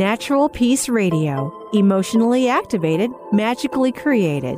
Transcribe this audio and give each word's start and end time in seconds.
Natural 0.00 0.48
Peace 0.48 0.88
Radio, 0.88 1.52
emotionally 1.74 2.48
activated, 2.48 3.10
magically 3.32 3.92
created. 3.92 4.56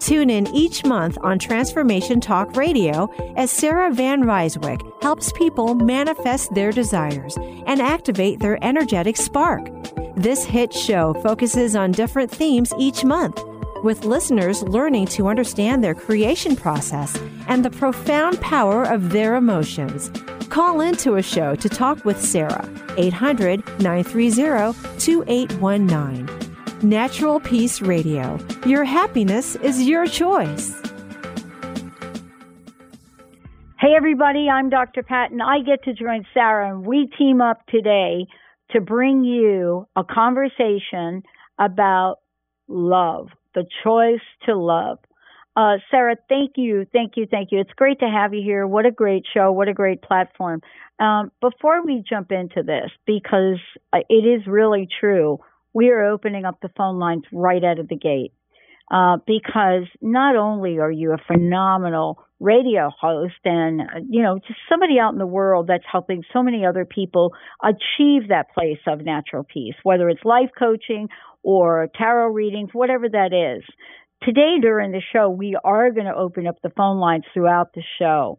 Tune 0.00 0.28
in 0.28 0.46
each 0.54 0.84
month 0.84 1.16
on 1.22 1.38
Transformation 1.38 2.20
Talk 2.20 2.54
Radio 2.56 3.10
as 3.38 3.50
Sarah 3.50 3.90
Van 3.90 4.24
Rijsewijk 4.24 4.82
helps 5.02 5.32
people 5.32 5.74
manifest 5.74 6.52
their 6.52 6.72
desires 6.72 7.38
and 7.66 7.80
activate 7.80 8.40
their 8.40 8.62
energetic 8.62 9.16
spark. 9.16 9.66
This 10.14 10.44
hit 10.44 10.74
show 10.74 11.14
focuses 11.22 11.74
on 11.74 11.92
different 11.92 12.30
themes 12.30 12.74
each 12.78 13.02
month, 13.02 13.42
with 13.82 14.04
listeners 14.04 14.62
learning 14.62 15.06
to 15.06 15.26
understand 15.26 15.82
their 15.82 15.94
creation 15.94 16.54
process 16.54 17.18
and 17.48 17.64
the 17.64 17.70
profound 17.70 18.38
power 18.42 18.84
of 18.84 19.08
their 19.08 19.36
emotions. 19.36 20.10
Call 20.52 20.82
into 20.82 21.14
a 21.14 21.22
show 21.22 21.54
to 21.54 21.66
talk 21.66 22.04
with 22.04 22.22
Sarah, 22.22 22.68
800 22.98 23.64
930 23.80 24.98
2819. 24.98 26.28
Natural 26.86 27.40
Peace 27.40 27.80
Radio. 27.80 28.38
Your 28.66 28.84
happiness 28.84 29.56
is 29.56 29.88
your 29.88 30.04
choice. 30.04 30.78
Hey, 33.80 33.94
everybody, 33.96 34.50
I'm 34.50 34.68
Dr. 34.68 35.02
Patton. 35.02 35.40
I 35.40 35.60
get 35.62 35.84
to 35.84 35.94
join 35.94 36.26
Sarah, 36.34 36.68
and 36.68 36.84
we 36.84 37.08
team 37.16 37.40
up 37.40 37.64
today 37.68 38.26
to 38.72 38.82
bring 38.82 39.24
you 39.24 39.86
a 39.96 40.04
conversation 40.04 41.22
about 41.58 42.16
love, 42.68 43.28
the 43.54 43.64
choice 43.82 44.20
to 44.44 44.54
love. 44.54 44.98
Uh, 45.54 45.76
Sarah, 45.90 46.16
thank 46.28 46.52
you, 46.56 46.86
thank 46.92 47.12
you, 47.16 47.26
thank 47.30 47.52
you. 47.52 47.60
It's 47.60 47.72
great 47.76 48.00
to 48.00 48.08
have 48.08 48.32
you 48.32 48.42
here. 48.42 48.66
What 48.66 48.86
a 48.86 48.90
great 48.90 49.24
show. 49.34 49.52
What 49.52 49.68
a 49.68 49.74
great 49.74 50.00
platform. 50.00 50.62
Um, 50.98 51.30
before 51.40 51.84
we 51.84 52.02
jump 52.08 52.32
into 52.32 52.62
this, 52.62 52.90
because 53.06 53.60
uh, 53.92 53.98
it 54.08 54.24
is 54.26 54.46
really 54.46 54.88
true, 55.00 55.38
we 55.74 55.90
are 55.90 56.04
opening 56.04 56.44
up 56.44 56.58
the 56.62 56.70
phone 56.76 56.98
lines 56.98 57.24
right 57.32 57.62
out 57.62 57.78
of 57.78 57.88
the 57.88 57.96
gate. 57.96 58.32
Uh, 58.90 59.16
because 59.26 59.86
not 60.02 60.36
only 60.36 60.78
are 60.78 60.90
you 60.90 61.12
a 61.12 61.16
phenomenal 61.26 62.22
radio 62.40 62.90
host 63.00 63.34
and, 63.44 63.80
uh, 63.80 63.84
you 64.10 64.22
know, 64.22 64.38
just 64.46 64.58
somebody 64.68 64.98
out 64.98 65.12
in 65.12 65.18
the 65.18 65.26
world 65.26 65.66
that's 65.66 65.84
helping 65.90 66.22
so 66.32 66.42
many 66.42 66.66
other 66.66 66.84
people 66.84 67.32
achieve 67.62 68.28
that 68.28 68.52
place 68.52 68.80
of 68.86 69.00
natural 69.00 69.44
peace, 69.44 69.74
whether 69.82 70.10
it's 70.10 70.24
life 70.24 70.50
coaching 70.58 71.08
or 71.42 71.88
tarot 71.96 72.28
readings, 72.28 72.70
whatever 72.72 73.08
that 73.08 73.32
is. 73.32 73.64
Today 74.24 74.60
during 74.60 74.92
the 74.92 75.02
show, 75.12 75.28
we 75.30 75.56
are 75.64 75.90
going 75.90 76.06
to 76.06 76.14
open 76.14 76.46
up 76.46 76.62
the 76.62 76.70
phone 76.70 76.98
lines 76.98 77.24
throughout 77.34 77.72
the 77.74 77.82
show. 77.98 78.38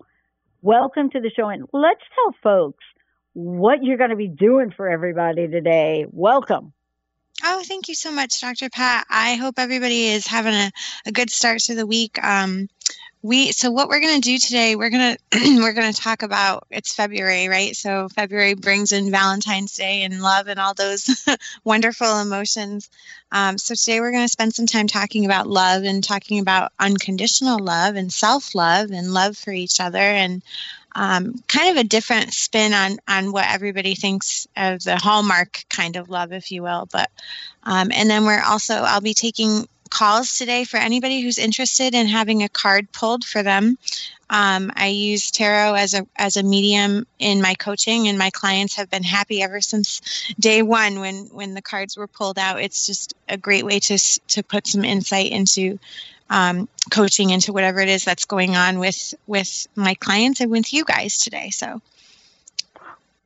Welcome 0.62 1.10
to 1.10 1.20
the 1.20 1.30
show, 1.30 1.50
and 1.50 1.68
let's 1.74 2.00
tell 2.16 2.34
folks 2.42 2.86
what 3.34 3.84
you're 3.84 3.98
going 3.98 4.12
to 4.12 4.16
be 4.16 4.30
doing 4.30 4.72
for 4.72 4.88
everybody 4.88 5.50
today. 5.50 6.06
Welcome. 6.10 6.72
Oh, 7.44 7.64
thank 7.66 7.90
you 7.90 7.96
so 7.96 8.14
much, 8.14 8.40
Dr. 8.40 8.70
Pat. 8.70 9.06
I 9.10 9.36
hope 9.36 9.56
everybody 9.58 10.08
is 10.08 10.26
having 10.26 10.54
a, 10.54 10.72
a 11.06 11.12
good 11.12 11.30
start 11.30 11.60
to 11.64 11.76
the 11.76 11.86
week. 11.86 12.18
Um, 12.24 12.70
we 13.24 13.54
so 13.54 13.72
what 13.72 13.88
we're 13.88 14.02
going 14.02 14.22
to 14.22 14.30
do 14.30 14.38
today 14.38 14.76
we're 14.76 14.90
going 14.90 15.16
to 15.16 15.56
we're 15.62 15.74
going 15.74 15.92
to 15.92 16.00
talk 16.00 16.22
about 16.22 16.68
it's 16.70 16.94
february 16.94 17.48
right? 17.48 17.76
So 17.76 18.10
february 18.10 18.54
brings 18.54 18.92
in 18.92 19.10
valentine's 19.10 19.74
day 19.74 20.04
and 20.04 20.22
love 20.22 20.48
and 20.48 20.60
all 20.60 20.74
those 20.74 21.26
wonderful 21.64 22.20
emotions. 22.20 22.90
Um, 23.32 23.58
so 23.58 23.74
today 23.74 24.00
we're 24.00 24.12
going 24.12 24.26
to 24.26 24.30
spend 24.30 24.54
some 24.54 24.68
time 24.68 24.88
talking 24.88 25.26
about 25.26 25.48
love 25.48 25.84
and 25.84 26.04
talking 26.04 26.40
about 26.40 26.72
unconditional 26.80 27.58
love 27.58 27.96
and 27.96 28.12
self-love 28.14 28.92
and 28.92 29.14
love 29.14 29.38
for 29.38 29.52
each 29.52 29.80
other 29.80 29.98
and 29.98 30.44
um, 30.96 31.42
kind 31.48 31.72
of 31.72 31.78
a 31.78 31.88
different 31.88 32.34
spin 32.34 32.74
on 32.74 32.98
on 33.08 33.32
what 33.32 33.50
everybody 33.50 33.96
thinks 33.96 34.48
of 34.58 34.84
the 34.84 34.98
hallmark 34.98 35.64
kind 35.70 35.96
of 35.96 36.10
love 36.10 36.34
if 36.34 36.52
you 36.52 36.62
will 36.62 36.88
but 36.92 37.10
um, 37.64 37.90
and 37.96 38.10
then 38.10 38.26
we're 38.26 38.44
also 38.44 38.76
i'll 38.76 39.02
be 39.02 39.16
taking 39.16 39.68
calls 39.94 40.38
today 40.40 40.64
for 40.64 40.78
anybody 40.78 41.22
who's 41.22 41.38
interested 41.38 41.94
in 41.94 42.08
having 42.08 42.42
a 42.42 42.50
card 42.50 42.92
pulled 42.92 43.24
for 43.24 43.44
them. 43.44 43.78
Um, 44.28 44.72
I 44.76 44.88
use 44.88 45.30
tarot 45.30 45.76
as 45.76 45.94
a 45.94 46.08
as 46.16 46.36
a 46.36 46.42
medium 46.42 47.06
in 47.20 47.44
my 47.44 47.54
coaching, 47.54 48.08
and 48.08 48.18
my 48.18 48.32
clients 48.32 48.76
have 48.76 48.90
been 48.90 49.04
happy 49.04 49.44
ever 49.44 49.62
since 49.62 50.02
day 50.40 50.64
one 50.64 51.00
when 51.00 51.26
when 51.32 51.54
the 51.54 51.62
cards 51.62 51.96
were 51.96 52.08
pulled 52.08 52.40
out. 52.40 52.60
It's 52.60 52.88
just 52.88 53.14
a 53.30 53.38
great 53.38 53.66
way 53.66 53.80
to 53.82 53.98
to 54.30 54.42
put 54.42 54.66
some 54.66 54.84
insight 54.84 55.32
into 55.32 55.78
um, 56.32 56.68
coaching 56.90 57.30
into 57.30 57.54
whatever 57.54 57.80
it 57.80 57.90
is 57.90 58.04
that's 58.04 58.26
going 58.26 58.56
on 58.56 58.80
with 58.80 59.14
with 59.28 59.68
my 59.76 59.94
clients 59.94 60.42
and 60.42 60.50
with 60.50 60.74
you 60.74 60.86
guys 60.86 61.20
today. 61.20 61.52
So. 61.52 61.82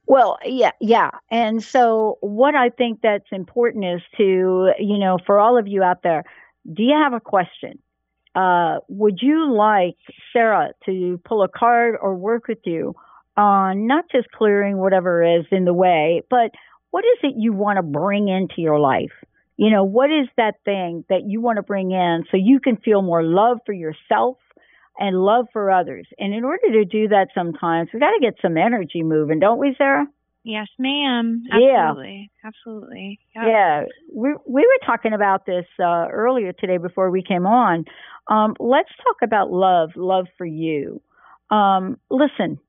Well, 0.09 0.37
yeah, 0.45 0.71
yeah. 0.79 1.11
And 1.29 1.61
so 1.61 2.17
what 2.21 2.55
I 2.55 2.69
think 2.69 3.01
that's 3.01 3.29
important 3.31 3.83
is 3.83 4.01
to, 4.15 4.71
you 4.79 4.97
know, 4.99 5.17
for 5.25 5.37
all 5.37 5.57
of 5.57 5.67
you 5.67 5.83
out 5.83 6.01
there, 6.01 6.23
do 6.71 6.83
you 6.83 6.95
have 6.95 7.13
a 7.13 7.19
question? 7.19 7.79
Uh, 8.35 8.79
would 8.87 9.19
you 9.21 9.51
like 9.51 9.95
Sarah 10.31 10.69
to 10.85 11.19
pull 11.25 11.43
a 11.43 11.47
card 11.47 11.95
or 11.99 12.15
work 12.15 12.47
with 12.47 12.59
you 12.65 12.95
on 13.35 13.87
not 13.87 14.05
just 14.11 14.29
clearing 14.31 14.77
whatever 14.77 15.23
is 15.23 15.45
in 15.51 15.65
the 15.65 15.73
way, 15.73 16.21
but 16.29 16.51
what 16.91 17.03
is 17.03 17.19
it 17.23 17.33
you 17.37 17.53
want 17.53 17.77
to 17.77 17.83
bring 17.83 18.27
into 18.27 18.61
your 18.61 18.79
life? 18.79 19.11
You 19.57 19.71
know, 19.71 19.83
what 19.83 20.11
is 20.11 20.27
that 20.37 20.55
thing 20.65 21.03
that 21.09 21.23
you 21.25 21.41
want 21.41 21.57
to 21.57 21.63
bring 21.63 21.91
in 21.91 22.25
so 22.29 22.37
you 22.37 22.59
can 22.59 22.77
feel 22.77 23.01
more 23.01 23.23
love 23.23 23.57
for 23.65 23.73
yourself 23.73 24.37
and 24.99 25.17
love 25.17 25.47
for 25.51 25.71
others? 25.71 26.07
And 26.19 26.33
in 26.33 26.43
order 26.43 26.71
to 26.73 26.85
do 26.85 27.07
that, 27.07 27.29
sometimes 27.33 27.89
we 27.93 27.99
got 27.99 28.11
to 28.11 28.19
get 28.21 28.35
some 28.41 28.57
energy 28.57 29.01
moving, 29.01 29.39
don't 29.39 29.59
we, 29.59 29.73
Sarah? 29.77 30.05
Yes, 30.47 30.67
ma'am. 30.79 31.43
Absolutely. 31.51 32.31
Yeah. 32.41 32.47
Absolutely. 32.47 33.19
Yep. 33.35 33.43
Yeah. 33.45 33.83
We 34.13 34.33
we 34.47 34.61
were 34.61 34.85
talking 34.85 35.11
about 35.11 35.45
this 35.45 35.65
uh, 35.77 36.07
earlier 36.09 36.53
today 36.53 36.77
before 36.77 37.11
we 37.11 37.21
came 37.21 37.45
on. 37.45 37.83
Um, 38.29 38.55
let's 38.57 38.89
talk 39.03 39.17
about 39.21 39.51
love, 39.51 39.89
love 39.97 40.27
for 40.37 40.45
you. 40.45 41.01
Um, 41.49 41.97
listen, 42.09 42.59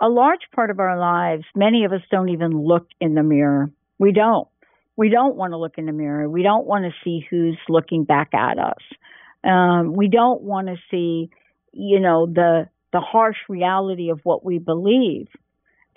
a 0.00 0.08
large 0.08 0.40
part 0.54 0.70
of 0.70 0.80
our 0.80 0.98
lives, 0.98 1.44
many 1.54 1.84
of 1.84 1.92
us 1.92 2.00
don't 2.10 2.30
even 2.30 2.52
look 2.52 2.88
in 3.02 3.14
the 3.14 3.22
mirror. 3.22 3.70
We 3.98 4.12
don't. 4.12 4.48
We 4.96 5.10
don't 5.10 5.36
want 5.36 5.52
to 5.52 5.58
look 5.58 5.76
in 5.76 5.84
the 5.84 5.92
mirror. 5.92 6.26
We 6.26 6.42
don't 6.42 6.66
want 6.66 6.86
to 6.86 6.92
see 7.04 7.26
who's 7.28 7.58
looking 7.68 8.04
back 8.04 8.32
at 8.32 8.58
us. 8.58 8.82
Um, 9.44 9.92
we 9.92 10.08
don't 10.08 10.40
want 10.40 10.68
to 10.68 10.76
see, 10.90 11.28
you 11.72 12.00
know, 12.00 12.24
the 12.24 12.70
the 12.94 13.00
harsh 13.00 13.36
reality 13.46 14.08
of 14.10 14.20
what 14.22 14.42
we 14.42 14.58
believe. 14.58 15.28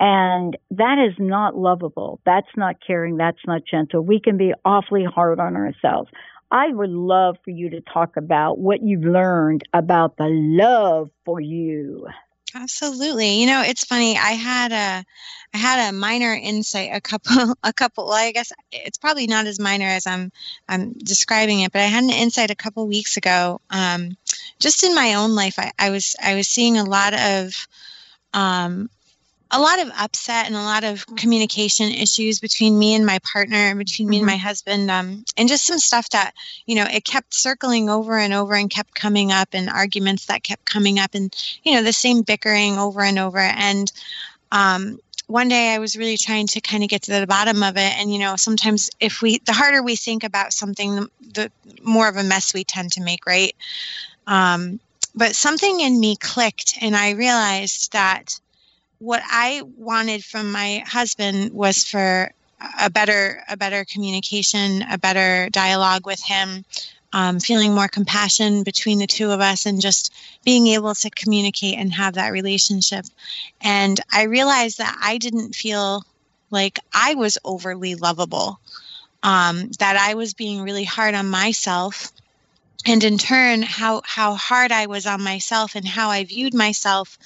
And 0.05 0.57
that 0.71 0.97
is 0.99 1.15
not 1.17 1.55
lovable. 1.55 2.19
That's 2.25 2.57
not 2.57 2.75
caring. 2.85 3.15
That's 3.15 3.39
not 3.47 3.61
gentle. 3.65 4.01
We 4.01 4.19
can 4.19 4.35
be 4.35 4.53
awfully 4.65 5.05
hard 5.05 5.39
on 5.39 5.55
ourselves. 5.55 6.11
I 6.51 6.73
would 6.73 6.89
love 6.89 7.37
for 7.45 7.51
you 7.51 7.69
to 7.69 7.79
talk 7.79 8.17
about 8.17 8.59
what 8.59 8.83
you've 8.83 9.05
learned 9.05 9.63
about 9.73 10.17
the 10.17 10.27
love 10.27 11.09
for 11.23 11.39
you. 11.39 12.05
Absolutely. 12.53 13.39
You 13.39 13.47
know, 13.47 13.61
it's 13.61 13.85
funny. 13.85 14.17
I 14.17 14.31
had 14.31 14.73
a 14.73 15.05
I 15.53 15.57
had 15.57 15.87
a 15.87 15.93
minor 15.93 16.33
insight 16.33 16.89
a 16.91 16.99
couple 16.99 17.55
a 17.63 17.71
couple 17.71 18.07
well, 18.07 18.13
I 18.15 18.33
guess 18.33 18.51
it's 18.73 18.97
probably 18.97 19.27
not 19.27 19.47
as 19.47 19.57
minor 19.57 19.85
as 19.85 20.05
I'm 20.05 20.33
I'm 20.67 20.91
describing 20.91 21.61
it, 21.61 21.71
but 21.71 21.79
I 21.81 21.85
had 21.85 22.03
an 22.03 22.09
insight 22.09 22.51
a 22.51 22.55
couple 22.55 22.85
weeks 22.89 23.15
ago. 23.15 23.61
Um, 23.69 24.17
just 24.59 24.83
in 24.83 24.93
my 24.95 25.13
own 25.13 25.33
life, 25.33 25.57
I, 25.57 25.71
I 25.79 25.91
was 25.91 26.17
I 26.21 26.35
was 26.35 26.49
seeing 26.49 26.77
a 26.77 26.83
lot 26.83 27.13
of 27.13 27.67
um, 28.33 28.89
a 29.53 29.59
lot 29.59 29.79
of 29.79 29.89
upset 29.97 30.47
and 30.47 30.55
a 30.55 30.61
lot 30.61 30.83
of 30.83 31.05
communication 31.15 31.91
issues 31.91 32.39
between 32.39 32.77
me 32.77 32.95
and 32.95 33.05
my 33.05 33.19
partner, 33.19 33.55
and 33.55 33.77
between 33.77 34.09
me 34.09 34.17
mm-hmm. 34.17 34.27
and 34.27 34.33
my 34.33 34.37
husband, 34.37 34.89
um, 34.89 35.23
and 35.37 35.47
just 35.47 35.65
some 35.65 35.79
stuff 35.79 36.09
that 36.09 36.33
you 36.65 36.75
know 36.75 36.85
it 36.91 37.05
kept 37.05 37.33
circling 37.33 37.89
over 37.89 38.17
and 38.17 38.33
over 38.33 38.55
and 38.55 38.69
kept 38.69 38.95
coming 38.95 39.31
up, 39.31 39.49
and 39.53 39.69
arguments 39.69 40.25
that 40.25 40.43
kept 40.43 40.65
coming 40.65 40.99
up, 40.99 41.11
and 41.13 41.33
you 41.63 41.73
know 41.73 41.83
the 41.83 41.93
same 41.93 42.23
bickering 42.23 42.77
over 42.79 43.01
and 43.01 43.19
over. 43.19 43.39
And 43.39 43.91
um, 44.51 44.99
one 45.27 45.49
day 45.49 45.73
I 45.73 45.77
was 45.77 45.95
really 45.95 46.17
trying 46.17 46.47
to 46.47 46.61
kind 46.61 46.83
of 46.83 46.89
get 46.89 47.03
to 47.03 47.19
the 47.19 47.27
bottom 47.27 47.61
of 47.61 47.77
it, 47.77 47.97
and 47.99 48.11
you 48.11 48.19
know 48.19 48.35
sometimes 48.35 48.89
if 48.99 49.21
we 49.21 49.37
the 49.45 49.53
harder 49.53 49.83
we 49.83 49.95
think 49.95 50.23
about 50.23 50.51
something, 50.51 50.95
the, 50.95 51.09
the 51.21 51.51
more 51.83 52.09
of 52.09 52.17
a 52.17 52.23
mess 52.23 52.55
we 52.55 52.63
tend 52.63 52.91
to 52.93 53.03
make, 53.03 53.27
right? 53.27 53.55
Um, 54.25 54.79
but 55.15 55.35
something 55.35 55.79
in 55.79 55.99
me 55.99 56.15
clicked, 56.15 56.73
and 56.81 56.95
I 56.95 57.11
realized 57.11 57.93
that 57.93 58.39
what 59.03 59.21
I 59.25 59.63
wanted 59.77 60.23
from 60.23 60.53
my 60.53 60.81
husband 60.87 61.51
was 61.51 61.83
for 61.83 62.31
a 62.81 62.89
better 62.89 63.43
a 63.49 63.57
better 63.57 63.83
communication, 63.83 64.81
a 64.89 64.97
better 64.97 65.49
dialogue 65.49 66.05
with 66.05 66.23
him, 66.23 66.63
um, 67.11 67.41
feeling 67.41 67.75
more 67.75 67.89
compassion 67.89 68.63
between 68.63 68.99
the 68.99 69.07
two 69.07 69.29
of 69.31 69.41
us, 69.41 69.65
and 69.65 69.81
just 69.81 70.13
being 70.45 70.67
able 70.67 70.95
to 70.95 71.09
communicate 71.09 71.77
and 71.77 71.93
have 71.93 72.13
that 72.13 72.31
relationship. 72.31 73.05
And 73.59 73.99
I 74.09 74.23
realized 74.23 74.77
that 74.77 74.97
I 75.03 75.17
didn't 75.17 75.53
feel 75.53 76.05
like 76.49 76.79
I 76.93 77.15
was 77.15 77.37
overly 77.43 77.95
lovable, 77.95 78.57
um, 79.21 79.69
that 79.79 79.97
I 79.97 80.13
was 80.13 80.33
being 80.33 80.61
really 80.61 80.85
hard 80.85 81.13
on 81.13 81.27
myself 81.27 82.09
and 82.85 83.03
in 83.03 83.17
turn 83.17 83.61
how 83.61 84.01
how 84.05 84.35
hard 84.35 84.71
i 84.71 84.85
was 84.85 85.05
on 85.05 85.21
myself 85.21 85.75
and 85.75 85.87
how 85.87 86.09
i 86.09 86.23
viewed 86.23 86.53
myself 86.53 87.17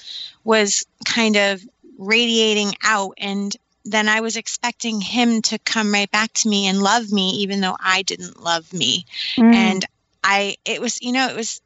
was 0.44 0.86
kind 1.04 1.36
of 1.36 1.62
radiating 1.98 2.72
out 2.82 3.14
and 3.18 3.56
then 3.84 4.08
i 4.08 4.20
was 4.20 4.36
expecting 4.36 5.00
him 5.00 5.42
to 5.42 5.58
come 5.58 5.92
right 5.92 6.10
back 6.10 6.32
to 6.32 6.48
me 6.48 6.66
and 6.66 6.82
love 6.82 7.10
me 7.12 7.30
even 7.30 7.60
though 7.60 7.76
i 7.80 8.02
didn't 8.02 8.42
love 8.42 8.72
me 8.72 9.04
mm. 9.36 9.52
and 9.54 9.84
i 10.22 10.56
it 10.64 10.80
was 10.80 11.00
you 11.02 11.12
know 11.12 11.28
it 11.28 11.36
was 11.36 11.60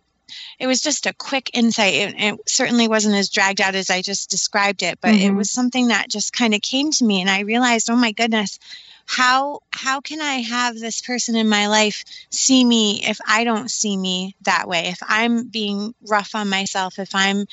it 0.59 0.67
was 0.67 0.81
just 0.81 1.07
a 1.07 1.13
quick 1.13 1.51
insight 1.53 1.95
it, 1.95 2.15
it 2.17 2.41
certainly 2.49 2.89
wasn't 2.89 3.15
as 3.15 3.29
dragged 3.29 3.61
out 3.61 3.75
as 3.75 3.91
i 3.91 4.01
just 4.01 4.31
described 4.31 4.83
it 4.83 4.99
but 5.01 5.11
mm-hmm. 5.13 5.29
it 5.29 5.35
was 5.35 5.51
something 5.51 5.89
that 5.89 6.09
just 6.09 6.33
kind 6.33 6.55
of 6.55 6.63
came 6.63 6.91
to 6.91 7.05
me 7.05 7.21
and 7.21 7.29
i 7.29 7.41
realized 7.41 7.91
oh 7.91 7.97
my 7.97 8.13
goodness 8.13 8.59
how 9.07 9.61
how 9.71 10.01
can 10.01 10.21
i 10.21 10.35
have 10.35 10.79
this 10.79 11.01
person 11.01 11.37
in 11.37 11.49
my 11.49 11.67
life 11.69 12.05
see 12.31 12.65
me 12.65 13.03
if 13.05 13.19
i 13.27 13.45
don't 13.45 13.71
see 13.71 13.97
me 13.97 14.35
that 14.43 14.69
way? 14.69 14.89
If 14.89 14.99
i'm 15.03 15.49
being 15.49 15.95
rough 16.09 16.35
on 16.35 16.49
myself 16.49 16.99
if 16.99 17.15
i'm 17.15 17.47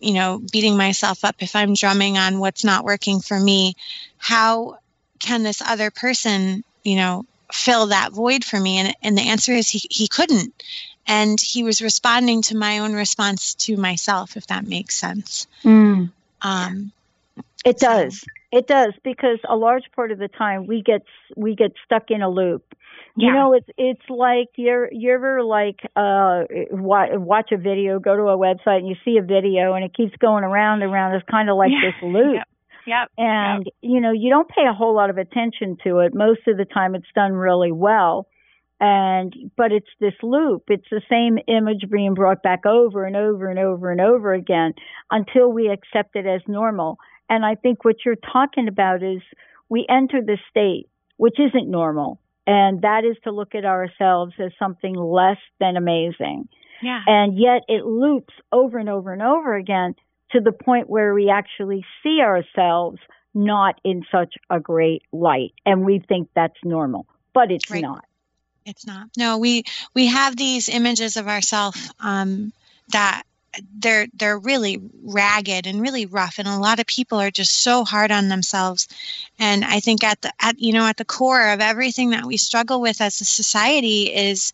you 0.00 0.14
know 0.14 0.40
beating 0.52 0.76
myself 0.76 1.24
up 1.24 1.36
if 1.40 1.56
i'm 1.56 1.74
drumming 1.74 2.18
on 2.18 2.38
what's 2.38 2.64
not 2.64 2.84
working 2.84 3.20
for 3.20 3.38
me 3.38 3.74
how 4.18 4.78
can 5.18 5.42
this 5.42 5.60
other 5.60 5.90
person 5.90 6.64
you 6.84 6.96
know 6.96 7.24
fill 7.52 7.86
that 7.86 8.12
void 8.12 8.44
for 8.44 8.58
me? 8.58 8.78
And 8.78 8.94
and 9.02 9.16
the 9.16 9.28
answer 9.28 9.52
is 9.52 9.68
he 9.68 9.80
he 9.90 10.08
couldn't. 10.08 10.62
And 11.06 11.40
he 11.40 11.62
was 11.62 11.80
responding 11.80 12.42
to 12.42 12.56
my 12.56 12.80
own 12.80 12.92
response 12.92 13.54
to 13.54 13.76
myself 13.76 14.36
if 14.36 14.46
that 14.48 14.66
makes 14.66 14.96
sense. 14.96 15.46
Mm. 15.64 16.10
um 16.42 16.92
it 17.64 17.78
does 17.78 18.24
it 18.50 18.66
does 18.66 18.94
because 19.04 19.38
a 19.48 19.56
large 19.56 19.84
part 19.94 20.10
of 20.10 20.18
the 20.18 20.28
time 20.28 20.66
we 20.66 20.82
get 20.82 21.02
we 21.36 21.54
get 21.54 21.72
stuck 21.84 22.04
in 22.10 22.22
a 22.22 22.28
loop. 22.28 22.64
Yeah. 23.16 23.28
You 23.28 23.34
know, 23.34 23.52
it's 23.52 23.68
it's 23.76 24.08
like 24.08 24.48
you're 24.56 24.88
you 24.92 25.12
ever 25.12 25.42
like 25.42 25.80
uh 25.96 26.44
watch 26.70 27.52
a 27.52 27.58
video, 27.58 27.98
go 27.98 28.16
to 28.16 28.22
a 28.22 28.38
website 28.38 28.78
and 28.78 28.88
you 28.88 28.96
see 29.04 29.18
a 29.18 29.22
video 29.22 29.74
and 29.74 29.84
it 29.84 29.94
keeps 29.94 30.16
going 30.18 30.44
around 30.44 30.82
and 30.82 30.92
around. 30.92 31.14
It's 31.14 31.26
kind 31.30 31.50
of 31.50 31.56
like 31.56 31.70
yeah. 31.70 31.90
this 31.90 32.02
loop. 32.02 32.36
Yep. 32.36 32.48
Yep. 32.86 33.10
And 33.18 33.64
yep. 33.66 33.74
you 33.82 34.00
know, 34.00 34.12
you 34.12 34.30
don't 34.30 34.48
pay 34.48 34.64
a 34.68 34.72
whole 34.72 34.94
lot 34.94 35.10
of 35.10 35.18
attention 35.18 35.76
to 35.84 35.98
it. 35.98 36.14
Most 36.14 36.40
of 36.46 36.56
the 36.56 36.64
time 36.64 36.94
it's 36.94 37.06
done 37.14 37.32
really 37.32 37.72
well. 37.72 38.28
And 38.80 39.34
but 39.56 39.72
it's 39.72 39.88
this 40.00 40.14
loop. 40.22 40.64
It's 40.68 40.86
the 40.90 41.02
same 41.10 41.38
image 41.48 41.90
being 41.90 42.14
brought 42.14 42.42
back 42.42 42.64
over 42.64 43.04
and 43.04 43.16
over 43.16 43.50
and 43.50 43.58
over 43.58 43.90
and 43.90 44.00
over 44.00 44.32
again 44.32 44.72
until 45.10 45.52
we 45.52 45.68
accept 45.68 46.14
it 46.14 46.26
as 46.26 46.40
normal. 46.46 46.98
And 47.28 47.44
I 47.44 47.54
think 47.54 47.84
what 47.84 47.96
you're 48.04 48.16
talking 48.16 48.68
about 48.68 49.02
is 49.02 49.20
we 49.68 49.86
enter 49.88 50.20
the 50.22 50.38
state, 50.50 50.88
which 51.16 51.38
isn't 51.38 51.70
normal. 51.70 52.20
And 52.46 52.82
that 52.82 53.04
is 53.04 53.16
to 53.24 53.30
look 53.30 53.54
at 53.54 53.64
ourselves 53.64 54.32
as 54.38 54.52
something 54.58 54.94
less 54.94 55.36
than 55.60 55.76
amazing. 55.76 56.48
Yeah. 56.82 57.02
And 57.06 57.38
yet 57.38 57.62
it 57.68 57.84
loops 57.84 58.32
over 58.52 58.78
and 58.78 58.88
over 58.88 59.12
and 59.12 59.20
over 59.20 59.54
again 59.54 59.94
to 60.30 60.40
the 60.40 60.52
point 60.52 60.88
where 60.88 61.12
we 61.12 61.30
actually 61.30 61.84
see 62.02 62.20
ourselves 62.20 62.98
not 63.34 63.78
in 63.84 64.04
such 64.10 64.34
a 64.50 64.60
great 64.60 65.02
light. 65.12 65.52
And 65.66 65.84
we 65.84 65.98
think 65.98 66.30
that's 66.34 66.58
normal, 66.64 67.06
but 67.34 67.50
it's 67.50 67.70
right. 67.70 67.82
not. 67.82 68.04
It's 68.64 68.86
not. 68.86 69.08
No, 69.16 69.38
we 69.38 69.64
we 69.94 70.06
have 70.06 70.36
these 70.36 70.68
images 70.68 71.16
of 71.16 71.26
ourselves 71.26 71.90
um, 72.00 72.52
that 72.88 73.22
they're 73.78 74.06
they're 74.14 74.38
really 74.38 74.80
ragged 75.02 75.66
and 75.66 75.80
really 75.80 76.06
rough 76.06 76.38
and 76.38 76.48
a 76.48 76.58
lot 76.58 76.80
of 76.80 76.86
people 76.86 77.18
are 77.18 77.30
just 77.30 77.62
so 77.62 77.84
hard 77.84 78.10
on 78.10 78.28
themselves. 78.28 78.88
And 79.38 79.64
i 79.64 79.80
think 79.80 80.04
at 80.04 80.20
the 80.22 80.32
at 80.40 80.58
you 80.58 80.72
know 80.72 80.86
at 80.86 80.96
the 80.96 81.04
core 81.04 81.48
of 81.50 81.60
everything 81.60 82.10
that 82.10 82.24
we 82.24 82.36
struggle 82.36 82.80
with 82.80 83.00
as 83.00 83.20
a 83.20 83.24
society 83.24 84.14
is 84.14 84.52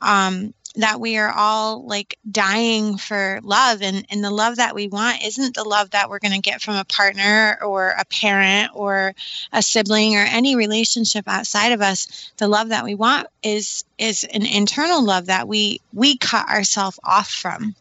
um 0.00 0.52
that 0.76 1.00
we 1.00 1.16
are 1.16 1.32
all 1.32 1.86
like 1.86 2.18
dying 2.30 2.98
for 2.98 3.40
love 3.42 3.82
and 3.82 4.06
and 4.10 4.22
the 4.22 4.30
love 4.30 4.56
that 4.56 4.74
we 4.74 4.88
want 4.88 5.24
isn't 5.24 5.54
the 5.54 5.64
love 5.64 5.90
that 5.90 6.08
we're 6.10 6.18
going 6.18 6.34
to 6.34 6.40
get 6.40 6.60
from 6.60 6.76
a 6.76 6.84
partner 6.84 7.58
or 7.64 7.94
a 7.98 8.04
parent 8.04 8.70
or 8.74 9.14
a 9.52 9.62
sibling 9.62 10.16
or 10.16 10.20
any 10.20 10.54
relationship 10.54 11.26
outside 11.26 11.72
of 11.72 11.80
us. 11.80 12.30
The 12.36 12.48
love 12.48 12.68
that 12.68 12.84
we 12.84 12.94
want 12.94 13.26
is 13.42 13.84
is 13.98 14.24
an 14.24 14.44
internal 14.44 15.02
love 15.04 15.26
that 15.26 15.48
we 15.48 15.80
we 15.92 16.18
cut 16.18 16.48
ourselves 16.48 17.00
off 17.02 17.30
from 17.30 17.74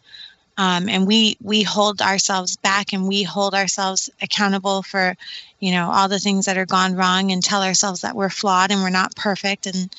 um, 0.57 0.87
and 0.87 1.05
we 1.05 1.37
we 1.41 1.63
hold 1.63 2.01
ourselves 2.01 2.55
back 2.57 2.93
and 2.93 3.07
we 3.07 3.23
hold 3.23 3.53
ourselves 3.53 4.09
accountable 4.21 4.83
for 4.83 5.15
you 5.59 5.71
know 5.71 5.89
all 5.91 6.07
the 6.07 6.19
things 6.19 6.45
that 6.45 6.57
are 6.57 6.65
gone 6.65 6.95
wrong 6.95 7.31
and 7.31 7.43
tell 7.43 7.61
ourselves 7.61 8.01
that 8.01 8.15
we're 8.15 8.29
flawed 8.29 8.71
and 8.71 8.81
we're 8.81 8.89
not 8.89 9.15
perfect. 9.15 9.67
And 9.67 9.93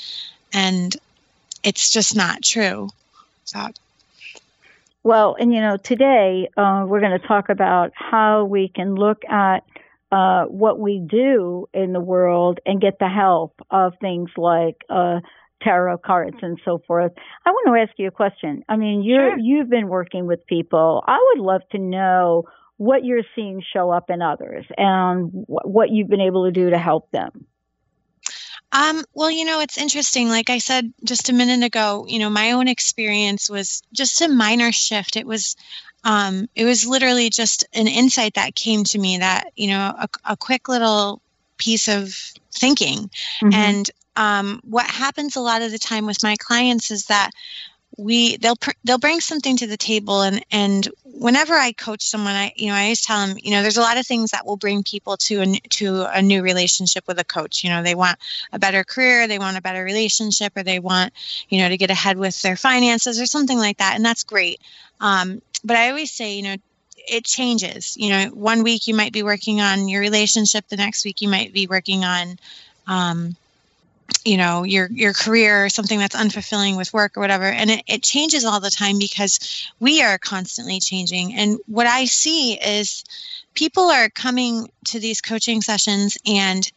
and 0.53 0.97
it's 1.62 1.91
just 1.91 2.17
not 2.17 2.43
true. 2.43 2.88
So 3.44 3.69
well 5.03 5.37
and 5.38 5.53
you 5.53 5.61
know 5.61 5.76
today 5.76 6.49
uh, 6.56 6.85
we're 6.87 7.00
going 7.00 7.19
to 7.19 7.26
talk 7.26 7.49
about 7.49 7.93
how 7.94 8.44
we 8.44 8.69
can 8.69 8.94
look 8.94 9.25
at 9.26 9.62
uh, 10.11 10.44
what 10.44 10.79
we 10.79 10.99
do 10.99 11.69
in 11.75 11.93
the 11.93 12.00
world 12.00 12.61
and 12.64 12.81
get 12.81 12.99
the 12.99 13.08
help 13.08 13.61
of 13.70 13.94
things 14.00 14.31
like 14.37 14.85
uh, 14.88 15.20
tarot 15.66 15.98
cards 15.98 16.36
and 16.42 16.60
so 16.64 16.80
forth. 16.86 17.12
I 17.44 17.50
want 17.50 17.66
to 17.66 17.82
ask 17.82 17.98
you 17.98 18.06
a 18.06 18.12
question. 18.12 18.64
I 18.68 18.76
mean, 18.76 19.02
you 19.02 19.16
sure. 19.16 19.38
you've 19.38 19.68
been 19.68 19.88
working 19.88 20.26
with 20.26 20.46
people. 20.46 21.02
I 21.06 21.18
would 21.28 21.44
love 21.44 21.62
to 21.72 21.78
know 21.78 22.44
what 22.76 23.04
you're 23.04 23.24
seeing 23.34 23.62
show 23.72 23.90
up 23.90 24.10
in 24.10 24.22
others 24.22 24.64
and 24.76 25.30
what 25.48 25.90
you've 25.90 26.08
been 26.08 26.20
able 26.20 26.44
to 26.44 26.52
do 26.52 26.70
to 26.70 26.78
help 26.78 27.10
them. 27.10 27.46
Um, 28.72 29.04
well, 29.14 29.30
you 29.30 29.44
know, 29.44 29.60
it's 29.60 29.78
interesting. 29.78 30.28
Like 30.28 30.50
I 30.50 30.58
said 30.58 30.92
just 31.02 31.28
a 31.28 31.32
minute 31.32 31.64
ago, 31.64 32.04
you 32.08 32.19
know, 32.19 32.30
my 32.30 32.52
own 32.52 32.69
experience 32.69 33.48
was 33.48 33.82
just 33.92 34.20
a 34.20 34.28
minor 34.28 34.70
shift. 34.70 35.16
It 35.16 35.26
was, 35.26 35.56
um, 36.04 36.48
it 36.54 36.64
was 36.64 36.86
literally 36.86 37.30
just 37.30 37.66
an 37.72 37.88
insight 37.88 38.34
that 38.34 38.54
came 38.54 38.84
to 38.84 38.98
me 38.98 39.19
that, 39.19 39.52
you 39.56 39.69
know, 39.69 39.94
a, 39.98 40.08
a 40.32 40.36
quick 40.36 40.69
little 40.69 41.22
piece 41.56 41.88
of 41.88 42.14
thinking. 42.52 43.10
Mm-hmm. 43.42 43.54
And 43.54 43.90
um, 44.16 44.60
what 44.64 44.86
happens 44.86 45.36
a 45.36 45.40
lot 45.40 45.62
of 45.62 45.70
the 45.70 45.78
time 45.78 46.06
with 46.06 46.22
my 46.22 46.36
clients 46.36 46.91
is 46.91 47.06
that 47.06 47.31
we 47.96 48.36
they'll 48.36 48.58
they'll 48.84 48.98
bring 48.98 49.20
something 49.20 49.56
to 49.56 49.67
the 49.67 49.76
table 49.76 50.22
and 50.22 50.44
and 50.50 50.88
whenever 51.05 51.55
I 51.55 51.72
coach 51.72 52.02
someone 52.02 52.34
I 52.34 52.52
you 52.56 52.69
know 52.69 52.74
I 52.74 52.82
always 52.82 53.00
tell 53.00 53.26
them 53.26 53.38
you 53.43 53.52
know 53.52 53.62
there's 53.62 53.79
a 53.79 53.82
lot 53.82 53.96
of 53.96 54.06
things 54.06 54.32
that 54.32 54.44
will 54.44 54.58
bring 54.58 54.82
people 54.82 55.17
to 55.19 55.41
a 55.41 55.46
to 55.70 56.05
a 56.12 56.20
new 56.20 56.43
relationship 56.43 57.06
with 57.06 57.19
a 57.19 57.24
coach. 57.24 57.64
You 57.64 57.70
know 57.70 57.82
they 57.82 57.94
want 57.94 58.19
a 58.52 58.58
better 58.58 58.84
career 58.84 59.26
they 59.26 59.38
want 59.38 59.56
a 59.56 59.62
better 59.62 59.82
relationship 59.82 60.52
or 60.56 60.62
they 60.62 60.79
want 60.79 61.12
you 61.48 61.58
know 61.58 61.69
to 61.69 61.76
get 61.76 61.91
ahead 61.91 62.19
with 62.19 62.41
their 62.43 62.56
finances 62.56 63.20
or 63.20 63.26
something 63.26 63.58
like 63.58 63.79
that 63.79 63.94
and 63.96 64.05
that's 64.05 64.24
great. 64.24 64.60
Um, 65.00 65.41
but 65.64 65.76
I 65.76 65.88
always 65.88 66.10
say 66.10 66.34
you 66.34 66.43
know 66.43 66.56
it 67.08 67.24
changes. 67.24 67.96
You 67.96 68.10
know 68.10 68.24
one 68.34 68.62
week 68.62 68.86
you 68.86 68.94
might 68.94 69.12
be 69.12 69.22
working 69.22 69.60
on 69.60 69.88
your 69.88 70.00
relationship 70.02 70.69
the 70.69 70.76
next 70.76 71.05
week 71.05 71.22
you 71.22 71.29
might 71.29 71.52
be 71.52 71.67
working 71.67 72.05
on 72.05 72.38
um, 72.86 73.36
you 74.25 74.36
know 74.36 74.65
your 74.65 74.89
your 74.91 75.13
career 75.13 75.65
or 75.65 75.69
something 75.69 75.98
that's 75.98 76.17
unfulfilling 76.17 76.77
with 76.77 76.93
work 76.93 77.17
or 77.17 77.20
whatever. 77.20 77.44
And 77.44 77.70
it, 77.70 77.82
it 77.86 78.03
changes 78.03 78.44
all 78.44 78.60
the 78.60 78.70
time 78.70 78.98
because 78.98 79.69
we 79.81 80.03
are 80.03 80.19
constantly 80.19 80.81
changing. 80.81 81.34
And 81.34 81.58
what 81.67 81.86
i 81.86 82.05
see 82.05 82.55
is 82.55 83.05
people 83.55 83.84
are 83.84 84.08
coming 84.10 84.70
to 84.86 85.01
these 85.01 85.20
coaching 85.20 85.63
sessions 85.63 86.19
and 86.27 86.70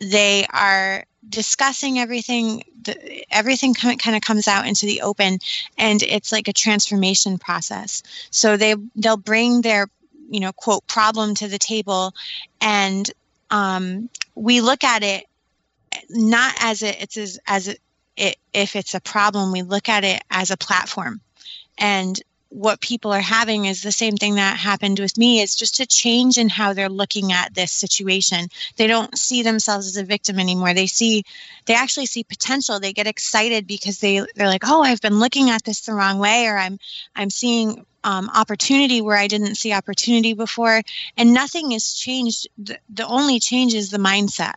they 0.00 0.46
are 0.52 1.04
discussing 1.28 1.98
everything 1.98 2.64
the, 2.82 3.24
everything 3.30 3.74
kind 3.74 4.16
of 4.16 4.22
comes 4.22 4.48
out 4.48 4.66
into 4.66 4.86
the 4.86 5.02
open 5.02 5.38
and 5.78 6.02
it's 6.02 6.32
like 6.32 6.48
a 6.48 6.52
transformation 6.52 7.38
process. 7.38 8.02
So 8.30 8.56
they 8.56 8.74
they'll 8.96 9.16
bring 9.16 9.62
their 9.62 9.88
you 10.30 10.40
know 10.40 10.52
quote 10.52 10.86
problem 10.86 11.34
to 11.36 11.48
the 11.48 11.58
table 11.58 12.14
and 12.60 13.08
um, 13.50 14.08
we 14.34 14.60
look 14.62 14.82
at 14.82 15.02
it 15.02 15.26
not 16.10 16.54
as 16.60 16.82
it, 16.82 16.96
it's 17.00 17.16
as, 17.16 17.38
as 17.46 17.68
it, 18.16 18.36
if 18.52 18.76
it's 18.76 18.94
a 18.94 19.00
problem, 19.00 19.52
we 19.52 19.62
look 19.62 19.88
at 19.88 20.04
it 20.04 20.22
as 20.30 20.50
a 20.50 20.56
platform. 20.56 21.20
And 21.78 22.20
what 22.52 22.82
people 22.82 23.12
are 23.12 23.20
having 23.20 23.64
is 23.64 23.82
the 23.82 23.92
same 23.92 24.16
thing 24.16 24.34
that 24.34 24.58
happened 24.58 24.98
with 24.98 25.16
me. 25.16 25.40
It's 25.40 25.56
just 25.56 25.80
a 25.80 25.86
change 25.86 26.36
in 26.36 26.50
how 26.50 26.74
they're 26.74 26.90
looking 26.90 27.32
at 27.32 27.54
this 27.54 27.72
situation. 27.72 28.48
They 28.76 28.86
don't 28.86 29.16
see 29.16 29.42
themselves 29.42 29.86
as 29.86 29.96
a 29.96 30.04
victim 30.04 30.38
anymore. 30.38 30.74
They 30.74 30.86
see, 30.86 31.24
they 31.64 31.74
actually 31.74 32.06
see 32.06 32.24
potential. 32.24 32.78
They 32.78 32.92
get 32.92 33.06
excited 33.06 33.66
because 33.66 34.00
they 34.00 34.22
they're 34.34 34.48
like, 34.48 34.64
oh, 34.66 34.82
I've 34.82 35.00
been 35.00 35.18
looking 35.18 35.48
at 35.48 35.64
this 35.64 35.80
the 35.80 35.94
wrong 35.94 36.18
way, 36.18 36.46
or 36.46 36.58
I'm 36.58 36.78
I'm 37.16 37.30
seeing 37.30 37.86
um, 38.04 38.28
opportunity 38.34 39.00
where 39.00 39.16
I 39.16 39.28
didn't 39.28 39.54
see 39.54 39.72
opportunity 39.72 40.34
before, 40.34 40.82
and 41.16 41.32
nothing 41.32 41.70
has 41.70 41.94
changed. 41.94 42.48
The, 42.58 42.78
the 42.90 43.06
only 43.06 43.40
change 43.40 43.72
is 43.72 43.90
the 43.90 43.98
mindset 43.98 44.54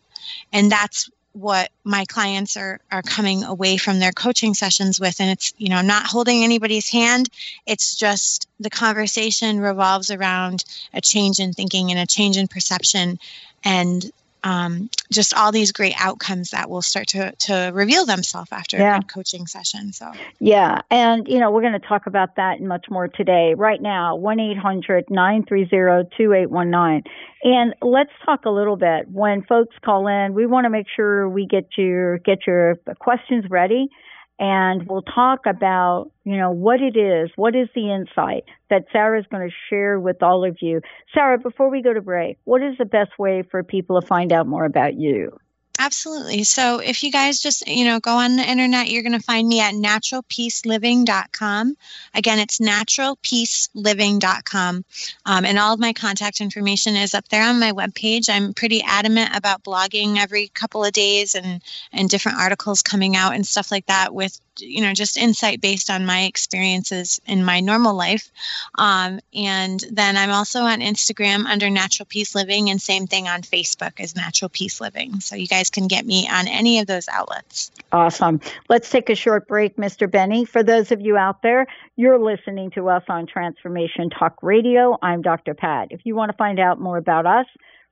and 0.51 0.71
that's 0.71 1.09
what 1.35 1.69
my 1.83 2.05
clients 2.05 2.55
are 2.55 2.79
are 2.91 3.01
coming 3.01 3.43
away 3.43 3.75
from 3.75 3.99
their 3.99 4.13
coaching 4.13 4.53
sessions 4.53 5.01
with 5.01 5.19
and 5.19 5.29
it's 5.29 5.53
you 5.57 5.67
know 5.67 5.81
not 5.81 6.05
holding 6.05 6.43
anybody's 6.43 6.89
hand. 6.89 7.29
It's 7.65 7.95
just 7.95 8.47
the 8.59 8.69
conversation 8.69 9.59
revolves 9.59 10.11
around 10.11 10.63
a 10.93 11.01
change 11.01 11.39
in 11.39 11.51
thinking 11.51 11.91
and 11.91 11.99
a 11.99 12.05
change 12.05 12.37
in 12.37 12.47
perception 12.47 13.19
and 13.65 14.09
um, 14.45 14.91
just 15.11 15.33
all 15.33 15.51
these 15.51 15.71
great 15.71 15.95
outcomes 15.99 16.51
that 16.51 16.69
will 16.69 16.83
start 16.83 17.07
to, 17.07 17.31
to 17.31 17.71
reveal 17.73 18.05
themselves 18.05 18.51
after 18.51 18.77
yeah. 18.77 18.97
a 18.97 18.99
good 18.99 19.07
coaching 19.07 19.47
session. 19.47 19.91
So, 19.91 20.11
yeah. 20.39 20.81
And, 20.91 21.27
you 21.27 21.39
know, 21.39 21.49
we're 21.49 21.61
going 21.61 21.73
to 21.73 21.87
talk 21.87 22.05
about 22.05 22.35
that 22.35 22.59
and 22.59 22.67
much 22.69 22.85
more 22.89 23.07
today. 23.07 23.55
Right 23.57 23.81
now, 23.81 24.15
1 24.15 24.39
800 24.39 25.09
930 25.09 26.09
2819. 26.15 27.11
And 27.43 27.73
let's 27.81 28.11
talk 28.23 28.45
a 28.45 28.51
little 28.51 28.77
bit. 28.77 29.09
When 29.09 29.43
folks 29.43 29.75
call 29.83 30.07
in, 30.07 30.35
we 30.35 30.45
want 30.45 30.65
to 30.65 30.69
make 30.69 30.87
sure 30.95 31.27
we 31.27 31.47
get 31.47 31.69
your, 31.75 32.19
get 32.19 32.45
your 32.45 32.75
questions 32.99 33.45
ready 33.49 33.89
and 34.37 34.87
we'll 34.87 35.01
talk 35.01 35.45
about, 35.45 36.11
you 36.25 36.37
know, 36.37 36.51
what 36.51 36.81
it 36.81 36.97
is, 36.97 37.29
what 37.35 37.55
is 37.55 37.69
the 37.73 37.93
insight 37.93 38.43
that 38.69 38.85
Sarah 38.91 39.19
is 39.19 39.25
going 39.31 39.47
to 39.47 39.55
share 39.69 39.99
with 39.99 40.21
all 40.21 40.43
of 40.43 40.57
you. 40.61 40.81
Sarah, 41.13 41.37
before 41.37 41.69
we 41.69 41.81
go 41.81 41.93
to 41.93 42.01
break, 42.01 42.37
what 42.43 42.61
is 42.61 42.77
the 42.77 42.85
best 42.85 43.17
way 43.17 43.43
for 43.49 43.63
people 43.63 43.99
to 43.99 44.05
find 44.05 44.33
out 44.33 44.47
more 44.47 44.65
about 44.65 44.95
you? 44.95 45.37
Absolutely. 45.77 46.43
So 46.43 46.79
if 46.79 47.03
you 47.03 47.11
guys 47.11 47.41
just, 47.41 47.67
you 47.67 47.83
know, 47.85 47.99
go 47.99 48.15
on 48.17 48.37
the 48.37 48.49
internet, 48.49 48.89
you're 48.89 49.03
going 49.03 49.17
to 49.17 49.19
find 49.19 49.45
me 49.47 49.59
at 49.59 49.73
naturalpeaceliving.com. 49.73 51.75
Again, 52.13 52.39
it's 52.39 52.59
naturalpeaceliving.com. 52.59 54.85
Um, 55.25 55.45
and 55.45 55.59
all 55.59 55.73
of 55.73 55.79
my 55.79 55.91
contact 55.93 56.39
information 56.39 56.95
is 56.95 57.13
up 57.13 57.27
there 57.27 57.43
on 57.43 57.59
my 57.59 57.73
webpage. 57.73 58.29
I'm 58.29 58.53
pretty 58.53 58.81
adamant 58.83 59.35
about 59.35 59.63
blogging 59.63 60.15
every 60.17 60.47
couple 60.47 60.85
of 60.85 60.93
days 60.93 61.35
and, 61.35 61.61
and 61.91 62.09
different 62.09 62.39
articles 62.39 62.81
coming 62.81 63.17
out 63.17 63.35
and 63.35 63.45
stuff 63.45 63.69
like 63.71 63.87
that 63.87 64.13
with 64.13 64.39
you 64.59 64.81
know 64.81 64.93
just 64.93 65.17
insight 65.17 65.61
based 65.61 65.89
on 65.89 66.05
my 66.05 66.23
experiences 66.23 67.19
in 67.25 67.43
my 67.43 67.59
normal 67.59 67.95
life 67.95 68.31
um, 68.77 69.19
and 69.33 69.83
then 69.91 70.17
i'm 70.17 70.31
also 70.31 70.61
on 70.61 70.79
instagram 70.79 71.45
under 71.45 71.69
natural 71.69 72.05
peace 72.05 72.35
living 72.35 72.69
and 72.69 72.81
same 72.81 73.07
thing 73.07 73.27
on 73.27 73.41
facebook 73.41 73.99
as 73.99 74.15
natural 74.15 74.49
peace 74.49 74.79
living 74.79 75.19
so 75.19 75.35
you 75.35 75.47
guys 75.47 75.64
can 75.69 75.87
get 75.87 76.05
me 76.05 76.27
on 76.27 76.47
any 76.47 76.79
of 76.79 76.87
those 76.87 77.07
outlets 77.09 77.71
awesome 77.91 78.39
let's 78.69 78.89
take 78.89 79.09
a 79.09 79.15
short 79.15 79.47
break 79.47 79.75
mr 79.77 80.09
benny 80.09 80.45
for 80.45 80.63
those 80.63 80.91
of 80.91 81.01
you 81.01 81.17
out 81.17 81.41
there 81.41 81.65
you're 81.95 82.19
listening 82.19 82.69
to 82.71 82.89
us 82.89 83.03
on 83.09 83.25
transformation 83.25 84.09
talk 84.09 84.35
radio 84.41 84.97
i'm 85.01 85.21
dr 85.21 85.53
pat 85.55 85.87
if 85.91 86.01
you 86.03 86.15
want 86.15 86.31
to 86.31 86.37
find 86.37 86.59
out 86.59 86.79
more 86.79 86.97
about 86.97 87.25
us 87.25 87.45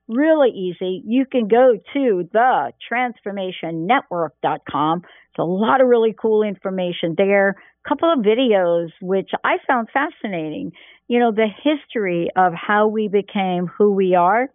really 0.08 0.50
easy. 0.50 1.02
You 1.06 1.26
can 1.26 1.46
go 1.48 1.74
to 1.94 2.28
the 2.32 2.72
transformationnetwork.com 2.90 4.98
It's 4.98 5.38
a 5.38 5.44
lot 5.44 5.80
of 5.80 5.88
really 5.88 6.14
cool 6.18 6.42
information 6.42 7.14
there. 7.16 7.48
A 7.50 7.54
couple 7.88 8.12
of 8.12 8.18
videos 8.20 8.90
which 9.00 9.30
I 9.42 9.56
found 9.66 9.88
fascinating. 9.92 10.72
You 11.08 11.18
know, 11.20 11.32
the 11.32 11.48
history 11.62 12.28
of 12.36 12.52
how 12.54 12.86
we 12.88 13.08
became 13.08 13.66
who 13.66 13.92
we 13.92 14.14
are. 14.14 14.50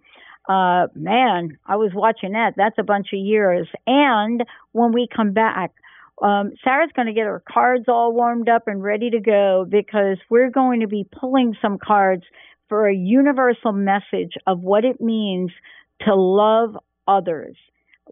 Uh, 0.50 0.88
man, 0.96 1.58
I 1.68 1.76
was 1.76 1.92
watching 1.94 2.32
that. 2.32 2.56
That's 2.58 2.78
a 2.80 2.84
bunch 2.84 3.10
of 3.14 3.20
years. 3.20 3.68
And 3.86 4.44
when 4.72 4.92
we 4.92 5.08
come 5.16 5.32
back, 5.32 5.72
um, 6.24 6.52
Sarah's 6.64 6.92
going 6.96 7.06
to 7.06 7.14
get 7.14 7.26
her 7.26 7.44
cards 7.50 7.86
all 7.88 8.12
warmed 8.12 8.50
up 8.50 8.68
and 8.68 8.84
ready 8.84 9.12
to 9.12 9.22
go 9.22 9.66
because 9.70 10.18
we're 10.30 10.50
going 10.50 10.80
to 10.82 10.88
be 10.88 11.08
pulling 11.18 11.56
some 11.62 11.78
cards 11.78 12.24
for 12.68 12.90
a 12.90 12.96
universal 12.96 13.72
message 13.72 14.34
of 14.48 14.60
what 14.60 14.84
it 14.84 15.00
means 15.00 15.52
to 16.02 16.16
love 16.16 16.76
others 17.08 17.56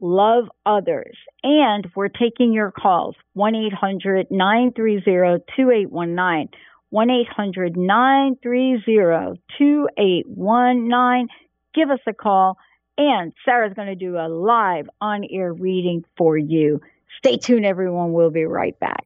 love 0.01 0.45
others. 0.65 1.17
And 1.43 1.87
we're 1.95 2.09
taking 2.09 2.53
your 2.53 2.71
calls 2.71 3.15
1 3.33 3.55
800 3.55 4.27
930 4.29 5.43
2819. 5.55 6.49
1 6.89 7.09
800 7.09 7.75
930 7.77 9.41
2819. 9.57 11.27
Give 11.77 11.91
us 11.91 11.99
a 12.07 12.13
call, 12.13 12.57
and 12.97 13.33
Sarah's 13.45 13.75
going 13.75 13.87
to 13.87 13.95
do 13.95 14.17
a 14.17 14.27
live 14.27 14.89
on 14.99 15.23
air 15.31 15.53
reading 15.53 16.03
for 16.17 16.35
you. 16.35 16.81
Stay 17.19 17.37
tuned, 17.37 17.67
everyone. 17.67 18.13
We'll 18.13 18.31
be 18.31 18.45
right 18.45 18.77
back. 18.79 19.05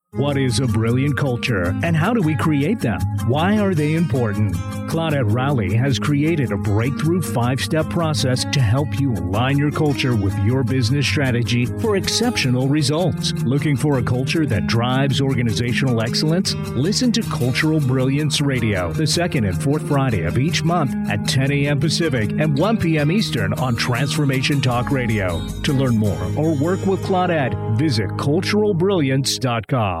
What 0.15 0.37
is 0.37 0.59
a 0.59 0.67
brilliant 0.67 1.15
culture 1.15 1.73
and 1.83 1.95
how 1.95 2.13
do 2.13 2.21
we 2.21 2.35
create 2.35 2.81
them? 2.81 2.99
Why 3.27 3.59
are 3.59 3.73
they 3.73 3.93
important? 3.93 4.53
Claudette 4.89 5.33
Rowley 5.33 5.73
has 5.73 5.99
created 5.99 6.51
a 6.51 6.57
breakthrough 6.57 7.21
five 7.21 7.61
step 7.61 7.89
process 7.89 8.43
to 8.51 8.59
help 8.59 8.99
you 8.99 9.13
align 9.13 9.57
your 9.57 9.71
culture 9.71 10.13
with 10.13 10.37
your 10.39 10.65
business 10.65 11.07
strategy 11.07 11.65
for 11.65 11.95
exceptional 11.95 12.67
results. 12.67 13.31
Looking 13.43 13.77
for 13.77 13.99
a 13.99 14.03
culture 14.03 14.45
that 14.47 14.67
drives 14.67 15.21
organizational 15.21 16.01
excellence? 16.01 16.55
Listen 16.55 17.13
to 17.13 17.21
Cultural 17.21 17.79
Brilliance 17.79 18.41
Radio 18.41 18.91
the 18.91 19.07
second 19.07 19.45
and 19.45 19.63
fourth 19.63 19.87
Friday 19.87 20.23
of 20.23 20.37
each 20.37 20.61
month 20.61 20.93
at 21.09 21.25
10 21.25 21.53
a.m. 21.53 21.79
Pacific 21.79 22.31
and 22.31 22.57
1 22.57 22.77
p.m. 22.79 23.13
Eastern 23.13 23.53
on 23.53 23.77
Transformation 23.77 24.59
Talk 24.59 24.91
Radio. 24.91 25.39
To 25.61 25.71
learn 25.71 25.97
more 25.97 26.21
or 26.35 26.53
work 26.61 26.85
with 26.85 27.01
Claudette, 27.01 27.77
visit 27.77 28.09
culturalbrilliance.com 28.17 30.00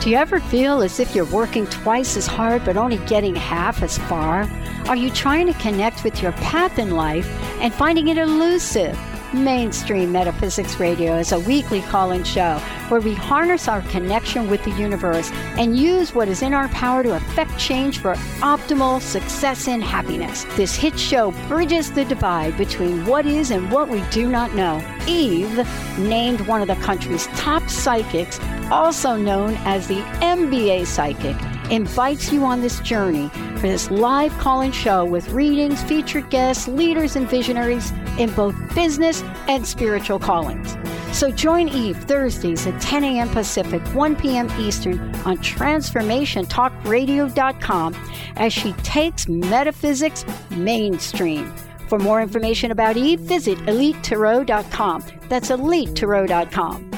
Do 0.00 0.08
you 0.08 0.16
ever 0.16 0.40
feel 0.40 0.80
as 0.80 0.98
if 0.98 1.14
you're 1.14 1.26
working 1.26 1.66
twice 1.66 2.16
as 2.16 2.26
hard 2.26 2.64
but 2.64 2.78
only 2.78 2.96
getting 3.06 3.34
half 3.34 3.82
as 3.82 3.98
far? 3.98 4.48
Are 4.88 4.96
you 4.96 5.10
trying 5.10 5.46
to 5.46 5.52
connect 5.60 6.04
with 6.04 6.22
your 6.22 6.32
path 6.32 6.78
in 6.78 6.92
life 6.92 7.28
and 7.60 7.70
finding 7.74 8.08
it 8.08 8.16
elusive? 8.16 8.98
Mainstream 9.32 10.10
Metaphysics 10.10 10.80
Radio 10.80 11.16
is 11.16 11.30
a 11.30 11.38
weekly 11.38 11.82
call 11.82 12.10
in 12.10 12.24
show 12.24 12.58
where 12.88 13.00
we 13.00 13.14
harness 13.14 13.68
our 13.68 13.80
connection 13.82 14.50
with 14.50 14.64
the 14.64 14.72
universe 14.72 15.30
and 15.56 15.78
use 15.78 16.12
what 16.12 16.28
is 16.28 16.42
in 16.42 16.52
our 16.52 16.66
power 16.68 17.04
to 17.04 17.14
affect 17.14 17.56
change 17.56 18.00
for 18.00 18.14
optimal 18.40 19.00
success 19.00 19.68
and 19.68 19.84
happiness. 19.84 20.44
This 20.56 20.74
hit 20.74 20.98
show 20.98 21.30
bridges 21.46 21.92
the 21.92 22.04
divide 22.04 22.58
between 22.58 23.06
what 23.06 23.24
is 23.24 23.52
and 23.52 23.70
what 23.70 23.88
we 23.88 24.02
do 24.10 24.28
not 24.28 24.52
know. 24.56 24.82
Eve, 25.06 25.64
named 25.96 26.40
one 26.42 26.60
of 26.60 26.66
the 26.66 26.74
country's 26.76 27.28
top 27.28 27.68
psychics, 27.70 28.40
also 28.72 29.14
known 29.14 29.54
as 29.64 29.86
the 29.86 30.00
MBA 30.20 30.86
psychic, 30.86 31.36
invites 31.70 32.32
you 32.32 32.44
on 32.44 32.60
this 32.60 32.80
journey 32.80 33.28
for 33.56 33.68
this 33.68 33.90
live 33.90 34.36
call 34.38 34.60
in 34.60 34.72
show 34.72 35.04
with 35.04 35.28
readings, 35.30 35.82
featured 35.82 36.30
guests, 36.30 36.68
leaders, 36.68 37.16
and 37.16 37.28
visionaries 37.28 37.90
in 38.18 38.30
both 38.32 38.54
business 38.74 39.22
and 39.48 39.66
spiritual 39.66 40.18
callings. 40.18 40.76
So 41.12 41.30
join 41.30 41.68
Eve 41.68 41.96
Thursdays 42.04 42.66
at 42.66 42.80
10 42.80 43.04
a.m. 43.04 43.28
Pacific, 43.30 43.82
1 43.94 44.16
p.m. 44.16 44.48
Eastern 44.58 44.98
on 45.26 45.36
TransformationTalkRadio.com 45.38 47.94
as 48.36 48.52
she 48.52 48.72
takes 48.74 49.26
metaphysics 49.28 50.24
mainstream. 50.50 51.52
For 51.88 51.98
more 51.98 52.22
information 52.22 52.70
about 52.70 52.96
Eve, 52.96 53.18
visit 53.20 53.58
EliteTarot.com. 53.60 55.04
That's 55.28 55.50
EliteTarot.com. 55.50 56.89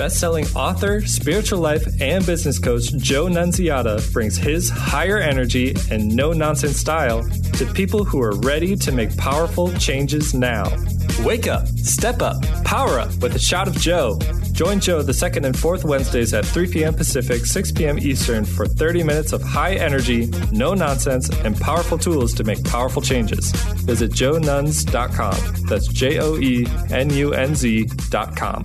Best-selling 0.00 0.46
author, 0.56 1.02
spiritual 1.02 1.58
life, 1.58 1.86
and 2.00 2.24
business 2.24 2.58
coach 2.58 2.90
Joe 2.94 3.26
Nunziata 3.26 4.10
brings 4.14 4.34
his 4.34 4.70
higher 4.70 5.18
energy 5.18 5.74
and 5.90 6.16
no-nonsense 6.16 6.78
style 6.78 7.22
to 7.58 7.66
people 7.74 8.02
who 8.02 8.18
are 8.22 8.34
ready 8.36 8.76
to 8.76 8.92
make 8.92 9.14
powerful 9.18 9.70
changes 9.74 10.32
now. 10.32 10.74
Wake 11.22 11.46
up, 11.46 11.68
step 11.68 12.22
up, 12.22 12.40
power 12.64 12.98
up 12.98 13.14
with 13.16 13.34
a 13.34 13.38
shot 13.38 13.68
of 13.68 13.76
Joe. 13.76 14.18
Join 14.52 14.80
Joe 14.80 15.02
the 15.02 15.12
second 15.12 15.44
and 15.44 15.58
fourth 15.58 15.84
Wednesdays 15.84 16.32
at 16.32 16.46
3 16.46 16.70
p.m. 16.70 16.94
Pacific, 16.94 17.44
6 17.44 17.72
p.m. 17.72 17.98
Eastern 17.98 18.46
for 18.46 18.64
30 18.64 19.02
minutes 19.02 19.34
of 19.34 19.42
high 19.42 19.74
energy, 19.74 20.30
no 20.50 20.72
nonsense, 20.72 21.28
and 21.44 21.60
powerful 21.60 21.98
tools 21.98 22.32
to 22.36 22.44
make 22.44 22.64
powerful 22.64 23.02
changes. 23.02 23.52
Visit 23.84 24.12
joenunz.com. 24.12 25.66
That's 25.66 25.88
J 25.88 26.20
O 26.20 26.38
E 26.38 26.66
N 26.88 27.10
U 27.10 27.34
N 27.34 27.54
Z.com. 27.54 28.64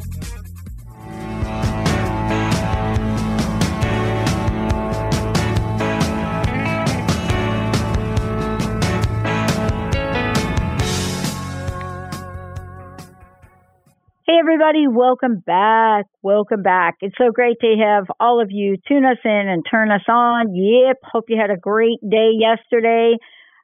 Hey, 14.35 14.39
everybody, 14.39 14.85
welcome 14.85 15.39
back. 15.39 16.07
Welcome 16.21 16.61
back. 16.61 16.95
It's 16.99 17.15
so 17.17 17.31
great 17.31 17.57
to 17.61 17.75
have 17.81 18.07
all 18.19 18.41
of 18.41 18.49
you 18.51 18.75
tune 18.85 19.05
us 19.05 19.17
in 19.23 19.31
and 19.31 19.63
turn 19.69 19.91
us 19.91 20.01
on. 20.09 20.53
Yep. 20.53 20.97
Hope 21.03 21.25
you 21.29 21.37
had 21.39 21.51
a 21.51 21.57
great 21.57 21.99
day 22.01 22.31
yesterday. 22.37 23.13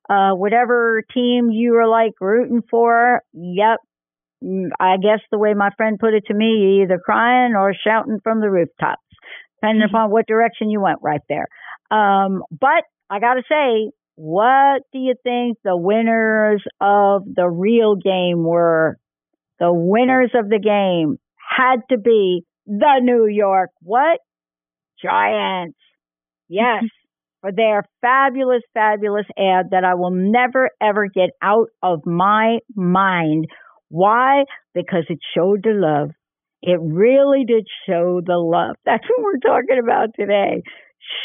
Uh, 0.09 0.31
whatever 0.31 1.03
team 1.13 1.51
you 1.51 1.73
were 1.73 1.87
like 1.87 2.13
rooting 2.21 2.61
for. 2.71 3.21
Yep. 3.33 3.79
Mm, 4.45 4.69
I 4.79 4.95
guess 4.95 5.19
the 5.29 5.37
way 5.37 5.53
my 5.53 5.71
friend 5.75 5.99
put 5.99 6.13
it 6.13 6.23
to 6.27 6.33
me, 6.33 6.45
you 6.45 6.83
either 6.83 7.01
crying 7.03 7.53
or 7.53 7.73
shouting 7.73 8.19
from 8.23 8.39
the 8.39 8.49
rooftops, 8.49 9.01
depending 9.57 9.85
mm-hmm. 9.85 9.93
upon 9.93 10.09
what 10.11 10.25
direction 10.25 10.69
you 10.69 10.79
went 10.79 10.99
right 11.01 11.21
there. 11.27 11.47
Um, 11.91 12.43
but 12.49 12.85
I 13.09 13.19
got 13.19 13.33
to 13.33 13.43
say, 13.49 13.91
what 14.15 14.83
do 14.93 14.99
you 14.99 15.15
think 15.21 15.57
the 15.65 15.75
winners 15.75 16.63
of 16.79 17.23
the 17.25 17.49
real 17.49 17.95
game 17.97 18.45
were 18.45 18.97
the 19.61 19.71
winners 19.71 20.31
of 20.33 20.49
the 20.49 20.59
game 20.59 21.17
had 21.37 21.81
to 21.91 21.97
be 21.97 22.43
the 22.65 22.99
New 23.01 23.27
York 23.27 23.69
what? 23.81 24.19
Giants. 25.01 25.77
Yes. 26.49 26.83
for 27.41 27.51
their 27.51 27.83
fabulous, 28.01 28.61
fabulous 28.73 29.25
ad 29.37 29.67
that 29.71 29.83
I 29.83 29.95
will 29.95 30.11
never 30.11 30.69
ever 30.81 31.07
get 31.07 31.31
out 31.41 31.67
of 31.83 32.05
my 32.05 32.59
mind. 32.75 33.45
Why? 33.89 34.45
Because 34.73 35.05
it 35.09 35.19
showed 35.35 35.61
the 35.63 35.73
love. 35.73 36.11
It 36.61 36.79
really 36.81 37.43
did 37.45 37.65
show 37.87 38.21
the 38.23 38.37
love. 38.37 38.75
That's 38.85 39.03
what 39.09 39.23
we're 39.23 39.39
talking 39.39 39.79
about 39.83 40.09
today. 40.17 40.63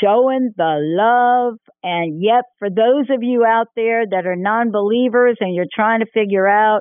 Showing 0.03 0.53
the 0.57 0.77
love. 0.81 1.59
And 1.83 2.23
yet, 2.23 2.45
for 2.59 2.71
those 2.71 3.11
of 3.11 3.23
you 3.23 3.45
out 3.45 3.69
there 3.77 4.05
that 4.11 4.27
are 4.27 4.37
non 4.37 4.73
believers 4.73 5.37
and 5.41 5.55
you're 5.55 5.67
trying 5.73 6.01
to 6.01 6.07
figure 6.13 6.47
out 6.47 6.81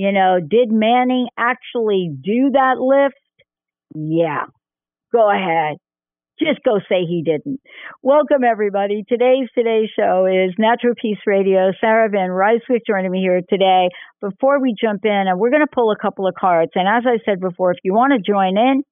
you 0.00 0.12
know, 0.12 0.38
did 0.40 0.72
Manning 0.72 1.28
actually 1.36 2.08
do 2.10 2.52
that 2.54 2.80
lift? 2.80 3.20
Yeah. 3.94 4.46
Go 5.12 5.30
ahead. 5.30 5.76
Just 6.38 6.64
go 6.64 6.78
say 6.88 7.04
he 7.06 7.22
didn't. 7.22 7.60
Welcome 8.02 8.42
everybody. 8.42 9.04
Today's 9.06 9.48
today's 9.54 9.90
show 9.94 10.24
is 10.24 10.54
Natural 10.58 10.94
Peace 10.96 11.18
Radio. 11.26 11.72
Sarah 11.82 12.08
Van 12.08 12.30
Rijsewijk 12.30 12.80
joining 12.86 13.10
me 13.10 13.20
here 13.20 13.42
today. 13.46 13.88
Before 14.22 14.58
we 14.58 14.74
jump 14.82 15.04
in, 15.04 15.24
and 15.28 15.38
we're 15.38 15.50
going 15.50 15.60
to 15.60 15.70
pull 15.70 15.92
a 15.92 16.00
couple 16.00 16.26
of 16.26 16.32
cards. 16.34 16.72
And 16.76 16.88
as 16.88 17.04
I 17.06 17.18
said 17.26 17.38
before, 17.38 17.72
if 17.72 17.78
you 17.84 17.92
want 17.92 18.14
to 18.14 18.32
join 18.32 18.56
in, 18.56 18.82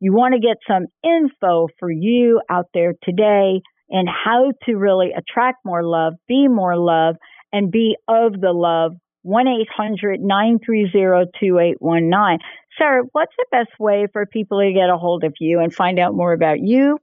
you 0.00 0.12
want 0.12 0.34
to 0.34 0.38
get 0.38 0.58
some 0.68 0.84
info 1.02 1.68
for 1.80 1.90
you 1.90 2.42
out 2.50 2.66
there 2.74 2.92
today 3.04 3.62
and 3.88 4.06
how 4.06 4.52
to 4.66 4.74
really 4.74 5.12
attract 5.16 5.64
more 5.64 5.82
love, 5.82 6.12
be 6.28 6.46
more 6.46 6.76
love, 6.76 7.14
and 7.54 7.72
be 7.72 7.96
of 8.06 8.32
the 8.38 8.52
love 8.52 8.92
1 9.28 9.46
800 9.46 10.20
930 10.22 11.30
2819. 11.38 12.38
Sarah, 12.78 13.02
what's 13.12 13.34
the 13.36 13.44
best 13.50 13.78
way 13.78 14.06
for 14.10 14.24
people 14.24 14.60
to 14.60 14.72
get 14.72 14.88
a 14.88 14.96
hold 14.96 15.22
of 15.22 15.34
you 15.38 15.60
and 15.60 15.74
find 15.74 15.98
out 15.98 16.14
more 16.14 16.32
about 16.32 16.60
you, 16.60 16.98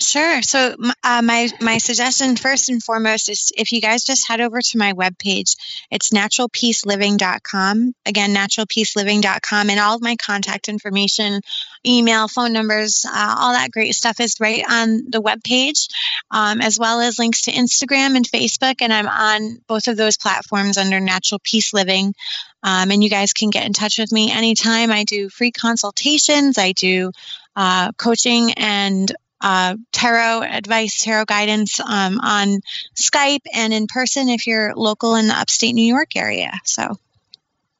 Sure. 0.00 0.42
So 0.42 0.76
uh, 1.02 1.22
my 1.22 1.48
my 1.60 1.78
suggestion 1.78 2.36
first 2.36 2.68
and 2.68 2.80
foremost 2.80 3.28
is 3.28 3.52
if 3.56 3.72
you 3.72 3.80
guys 3.80 4.04
just 4.04 4.28
head 4.28 4.40
over 4.40 4.60
to 4.60 4.78
my 4.78 4.92
webpage, 4.92 5.56
it's 5.90 6.10
naturalpeaceliving.com. 6.10 7.94
Again, 8.06 8.32
naturalpeaceliving.com, 8.32 9.70
and 9.70 9.80
all 9.80 9.96
of 9.96 10.02
my 10.02 10.14
contact 10.14 10.68
information, 10.68 11.40
email, 11.84 12.28
phone 12.28 12.52
numbers, 12.52 13.04
uh, 13.04 13.36
all 13.38 13.54
that 13.54 13.72
great 13.72 13.92
stuff 13.92 14.20
is 14.20 14.36
right 14.38 14.62
on 14.70 15.10
the 15.10 15.20
webpage, 15.20 15.88
um, 16.30 16.60
as 16.60 16.78
well 16.78 17.00
as 17.00 17.18
links 17.18 17.42
to 17.42 17.52
Instagram 17.52 18.14
and 18.14 18.24
Facebook. 18.24 18.76
And 18.80 18.92
I'm 18.92 19.08
on 19.08 19.58
both 19.66 19.88
of 19.88 19.96
those 19.96 20.16
platforms 20.16 20.78
under 20.78 21.00
Natural 21.00 21.40
Peace 21.42 21.74
Living. 21.74 22.14
Um, 22.62 22.92
and 22.92 23.02
you 23.02 23.10
guys 23.10 23.32
can 23.32 23.50
get 23.50 23.66
in 23.66 23.72
touch 23.72 23.98
with 23.98 24.12
me 24.12 24.30
anytime. 24.30 24.92
I 24.92 25.02
do 25.02 25.28
free 25.28 25.50
consultations. 25.50 26.56
I 26.56 26.70
do 26.70 27.10
uh, 27.56 27.90
coaching 27.92 28.52
and 28.52 29.12
uh, 29.40 29.76
tarot 29.92 30.42
advice, 30.42 31.02
tarot 31.02 31.26
guidance 31.26 31.80
um, 31.80 32.18
on 32.20 32.60
Skype 32.96 33.46
and 33.54 33.72
in 33.72 33.86
person 33.86 34.28
if 34.28 34.46
you're 34.46 34.74
local 34.74 35.14
in 35.14 35.28
the 35.28 35.34
upstate 35.34 35.74
New 35.74 35.84
York 35.84 36.16
area. 36.16 36.52
So 36.64 36.98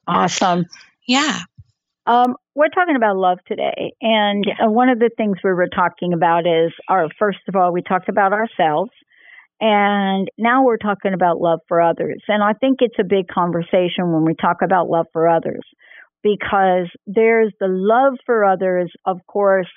awesome. 0.07 0.67
Yeah. 1.07 1.41
Um, 2.07 2.37
we're 2.55 2.69
talking 2.69 2.97
about 2.97 3.17
love 3.17 3.39
today. 3.47 3.93
And 4.01 4.45
uh, 4.49 4.71
one 4.71 4.89
of 4.89 4.99
the 4.99 5.11
things 5.17 5.39
we 5.45 5.53
were 5.53 5.69
talking 5.69 6.13
about 6.13 6.47
is 6.47 6.73
our, 6.89 7.09
first 7.19 7.41
of 7.49 7.55
all, 7.55 7.73
we 7.73 7.83
talked 7.83 8.09
about 8.09 8.33
ourselves. 8.33 8.91
And 9.61 10.29
now 10.39 10.65
we're 10.65 10.79
talking 10.79 11.13
about 11.13 11.41
love 11.41 11.61
for 11.69 11.83
others. 11.83 12.23
And 12.29 12.43
I 12.43 12.53
think 12.53 12.79
it's 12.81 12.99
a 12.99 13.05
big 13.05 13.29
conversation 13.29 14.13
when 14.13 14.25
we 14.25 14.35
talk 14.35 14.59
about 14.63 14.89
love 14.89 15.07
for 15.13 15.29
others 15.29 15.63
because 16.23 16.89
there's 17.07 17.53
the 17.61 17.69
love 17.69 18.15
for 18.25 18.45
others, 18.45 18.91
of 19.05 19.19
course, 19.27 19.69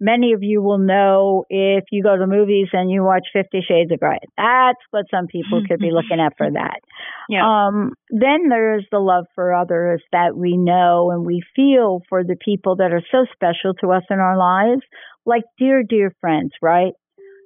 many 0.00 0.32
of 0.32 0.42
you 0.42 0.62
will 0.62 0.78
know 0.78 1.44
if 1.48 1.84
you 1.90 2.02
go 2.02 2.14
to 2.14 2.20
the 2.20 2.26
movies 2.26 2.68
and 2.72 2.90
you 2.90 3.02
watch 3.02 3.26
Fifty 3.32 3.60
Shades 3.66 3.90
of 3.92 4.00
Grey. 4.00 4.18
That's 4.36 4.80
what 4.90 5.06
some 5.10 5.26
people 5.26 5.62
could 5.66 5.78
be 5.78 5.90
looking 5.90 6.20
at 6.20 6.34
for 6.36 6.50
that. 6.50 6.80
Yeah. 7.28 7.42
Um, 7.42 7.94
then 8.08 8.48
there's 8.48 8.86
the 8.92 9.00
love 9.00 9.24
for 9.34 9.52
others 9.52 10.00
that 10.12 10.36
we 10.36 10.56
know 10.56 11.10
and 11.10 11.26
we 11.26 11.42
feel 11.56 12.02
for 12.08 12.22
the 12.22 12.36
people 12.36 12.76
that 12.76 12.92
are 12.92 13.02
so 13.10 13.26
special 13.32 13.74
to 13.80 13.90
us 13.90 14.04
in 14.10 14.20
our 14.20 14.38
lives, 14.38 14.82
like 15.24 15.42
dear, 15.58 15.82
dear 15.82 16.12
friends, 16.20 16.52
right? 16.62 16.92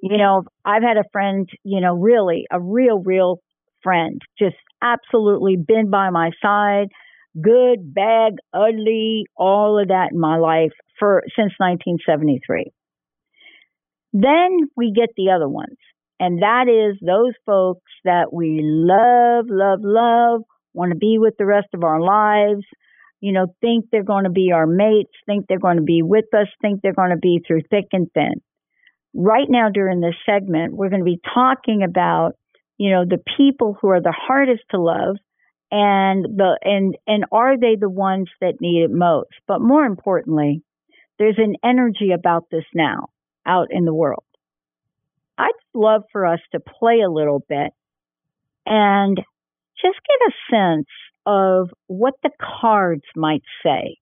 You 0.03 0.19
know, 0.19 0.43
I've 0.63 0.83
had 0.83 0.97
a 0.97 1.09
friend, 1.11 1.49
you 1.63 1.81
know, 1.81 1.95
really 1.95 2.45
a 2.51 2.61
real, 2.61 3.01
real 3.01 3.41
friend, 3.81 4.21
just 4.37 4.55
absolutely 4.83 5.55
been 5.55 5.89
by 5.89 6.11
my 6.11 6.29
side 6.43 6.89
good, 7.39 7.93
bad, 7.93 8.33
ugly, 8.53 9.25
all 9.35 9.79
of 9.79 9.89
that 9.89 10.09
in 10.11 10.19
my 10.19 10.37
life 10.37 10.73
for 10.99 11.23
since 11.35 11.53
1973. 11.57 12.71
Then 14.13 14.69
we 14.75 14.91
get 14.93 15.09
the 15.15 15.31
other 15.31 15.47
ones, 15.47 15.77
and 16.19 16.41
that 16.41 16.67
is 16.67 16.99
those 17.05 17.33
folks 17.45 17.91
that 18.03 18.33
we 18.33 18.59
love, 18.61 19.45
love, 19.49 19.79
love, 19.81 20.41
want 20.73 20.91
to 20.91 20.97
be 20.97 21.17
with 21.17 21.35
the 21.37 21.45
rest 21.45 21.67
of 21.73 21.83
our 21.83 22.01
lives, 22.01 22.63
you 23.21 23.31
know, 23.31 23.47
think 23.61 23.85
they're 23.91 24.03
going 24.03 24.23
to 24.23 24.29
be 24.29 24.51
our 24.53 24.67
mates, 24.67 25.11
think 25.25 25.45
they're 25.47 25.59
going 25.59 25.77
to 25.77 25.83
be 25.83 26.01
with 26.01 26.25
us, 26.33 26.47
think 26.61 26.81
they're 26.81 26.93
going 26.93 27.11
to 27.11 27.17
be 27.17 27.41
through 27.45 27.61
thick 27.69 27.85
and 27.93 28.07
thin. 28.13 28.41
Right 29.13 29.47
now, 29.47 29.69
during 29.73 30.01
this 30.01 30.15
segment, 30.25 30.73
we're 30.73 30.89
going 30.89 31.01
to 31.01 31.05
be 31.05 31.21
talking 31.33 31.83
about, 31.83 32.33
you 32.77 32.91
know, 32.91 33.05
the 33.05 33.21
people 33.37 33.77
who 33.79 33.89
are 33.89 34.01
the 34.01 34.15
hardest 34.15 34.63
to 34.71 34.81
love 34.81 35.17
and 35.71 36.25
the 36.25 36.59
and 36.61 36.95
and 37.07 37.25
are 37.31 37.57
they 37.57 37.75
the 37.79 37.89
ones 37.89 38.27
that 38.41 38.61
need 38.61 38.83
it 38.83 38.91
most? 38.91 39.29
But 39.47 39.61
more 39.61 39.85
importantly 39.85 40.63
there's 41.21 41.37
an 41.37 41.55
energy 41.63 42.11
about 42.11 42.45
this 42.49 42.63
now 42.73 43.09
out 43.45 43.67
in 43.69 43.85
the 43.85 43.93
world. 43.93 44.23
I'd 45.37 45.51
love 45.73 46.01
for 46.11 46.25
us 46.25 46.39
to 46.51 46.59
play 46.59 47.01
a 47.01 47.11
little 47.11 47.43
bit 47.47 47.71
and 48.65 49.17
just 49.79 49.99
get 50.07 50.27
a 50.27 50.55
sense 50.55 50.87
of 51.27 51.69
what 51.85 52.15
the 52.23 52.31
cards 52.59 53.03
might 53.15 53.43
say 53.63 53.97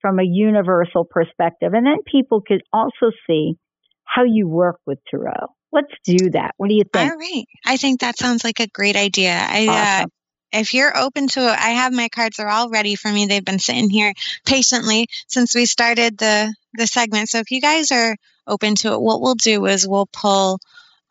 from 0.00 0.18
a 0.18 0.24
universal 0.24 1.04
perspective. 1.04 1.74
And 1.74 1.86
then 1.86 1.98
people 2.04 2.40
could 2.40 2.62
also 2.72 3.12
see 3.26 3.54
how 4.02 4.24
you 4.24 4.48
work 4.48 4.80
with 4.84 4.98
tarot. 5.08 5.46
Let's 5.70 5.92
do 6.04 6.30
that. 6.30 6.54
What 6.56 6.68
do 6.68 6.74
you 6.74 6.84
think? 6.92 7.10
All 7.10 7.16
right. 7.16 7.44
I 7.64 7.76
think 7.76 8.00
that 8.00 8.18
sounds 8.18 8.42
like 8.42 8.58
a 8.58 8.66
great 8.66 8.96
idea. 8.96 9.32
I 9.32 9.66
uh, 9.66 9.70
awesome. 9.70 10.04
uh, 10.04 10.06
if 10.54 10.74
you're 10.74 10.96
open 10.96 11.28
to 11.28 11.40
it, 11.40 11.58
I 11.58 11.70
have 11.70 11.92
my 11.92 12.08
cards 12.08 12.38
are 12.38 12.48
all 12.48 12.68
ready 12.68 12.94
for 12.94 13.10
me. 13.10 13.26
They've 13.26 13.44
been 13.44 13.58
sitting 13.58 13.90
here 13.90 14.12
patiently 14.46 15.08
since 15.26 15.54
we 15.54 15.66
started 15.66 16.18
the 16.18 16.54
the 16.74 16.86
segment. 16.86 17.28
So 17.28 17.38
if 17.38 17.50
you 17.50 17.60
guys 17.60 17.92
are 17.92 18.16
open 18.46 18.74
to 18.76 18.92
it, 18.92 19.00
what 19.00 19.20
we'll 19.20 19.34
do 19.34 19.66
is 19.66 19.86
we'll 19.86 20.08
pull 20.12 20.58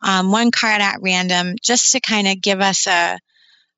um, 0.02 0.30
one 0.30 0.50
card 0.50 0.80
at 0.80 1.00
random 1.00 1.56
just 1.62 1.92
to 1.92 2.00
kind 2.00 2.28
of 2.28 2.40
give 2.40 2.60
us 2.60 2.86
a 2.86 3.18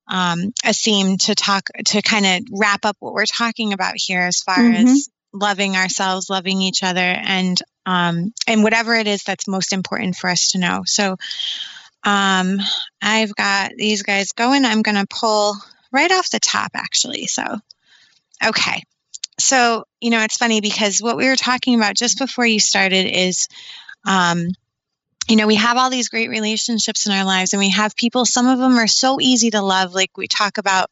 um, 0.09 0.53
a 0.65 0.73
theme 0.73 1.19
to 1.19 1.35
talk 1.35 1.69
to 1.87 2.03
kind 2.03 2.27
of 2.27 2.49
wrap 2.53 2.85
up 2.85 2.97
what 3.01 3.13
we're 3.13 3.27
talking 3.27 3.73
about 3.73 3.95
here 3.97 4.21
as 4.21 4.43
far 4.43 4.59
mm-hmm. 4.59 4.87
as 4.87 5.09
loving 5.33 5.77
ourselves, 5.77 6.31
loving 6.31 6.63
each 6.63 6.83
other, 6.83 7.01
and 7.01 7.61
um, 7.85 8.33
and 8.47 8.63
whatever 8.63 8.95
it 8.95 9.07
is 9.07 9.23
that's 9.25 9.49
most 9.49 9.73
important 9.73 10.17
for 10.17 10.31
us 10.31 10.53
to 10.53 10.59
know. 10.59 10.83
So 10.87 11.17
um, 12.07 12.61
I've 13.03 13.35
got 13.35 13.73
these 13.77 14.05
guys 14.05 14.31
going. 14.31 14.65
I'm 14.65 14.83
going 14.83 14.95
to 14.97 15.07
pull 15.11 15.57
right 15.91 16.11
off 16.11 16.31
the 16.31 16.39
top, 16.39 16.71
actually. 16.75 17.27
So, 17.27 17.43
okay. 18.47 18.85
So, 19.41 19.85
you 20.01 20.11
know, 20.11 20.23
it's 20.23 20.37
funny 20.37 20.61
because 20.61 21.03
what 21.03 21.17
we 21.17 21.29
were 21.29 21.37
talking 21.37 21.75
about 21.75 21.97
just 21.97 22.19
before 22.19 22.47
you 22.47 22.61
started 22.61 23.07
is, 23.07 23.49
um, 24.07 24.47
you 25.29 25.35
know, 25.35 25.49
we 25.49 25.57
have 25.57 25.77
all 25.77 25.91
these 25.91 26.09
great 26.09 26.31
relationships 26.31 27.07
in 27.07 27.13
our 27.13 27.25
lives, 27.25 27.53
and 27.53 27.61
we 27.61 27.71
have 27.71 27.97
people, 27.97 28.25
some 28.25 28.47
of 28.47 28.61
them 28.61 28.79
are 28.79 28.87
so 28.87 29.21
easy 29.21 29.51
to 29.51 29.61
love. 29.61 29.93
Like 29.93 30.17
we 30.17 30.29
talk 30.29 30.59
about 30.59 30.91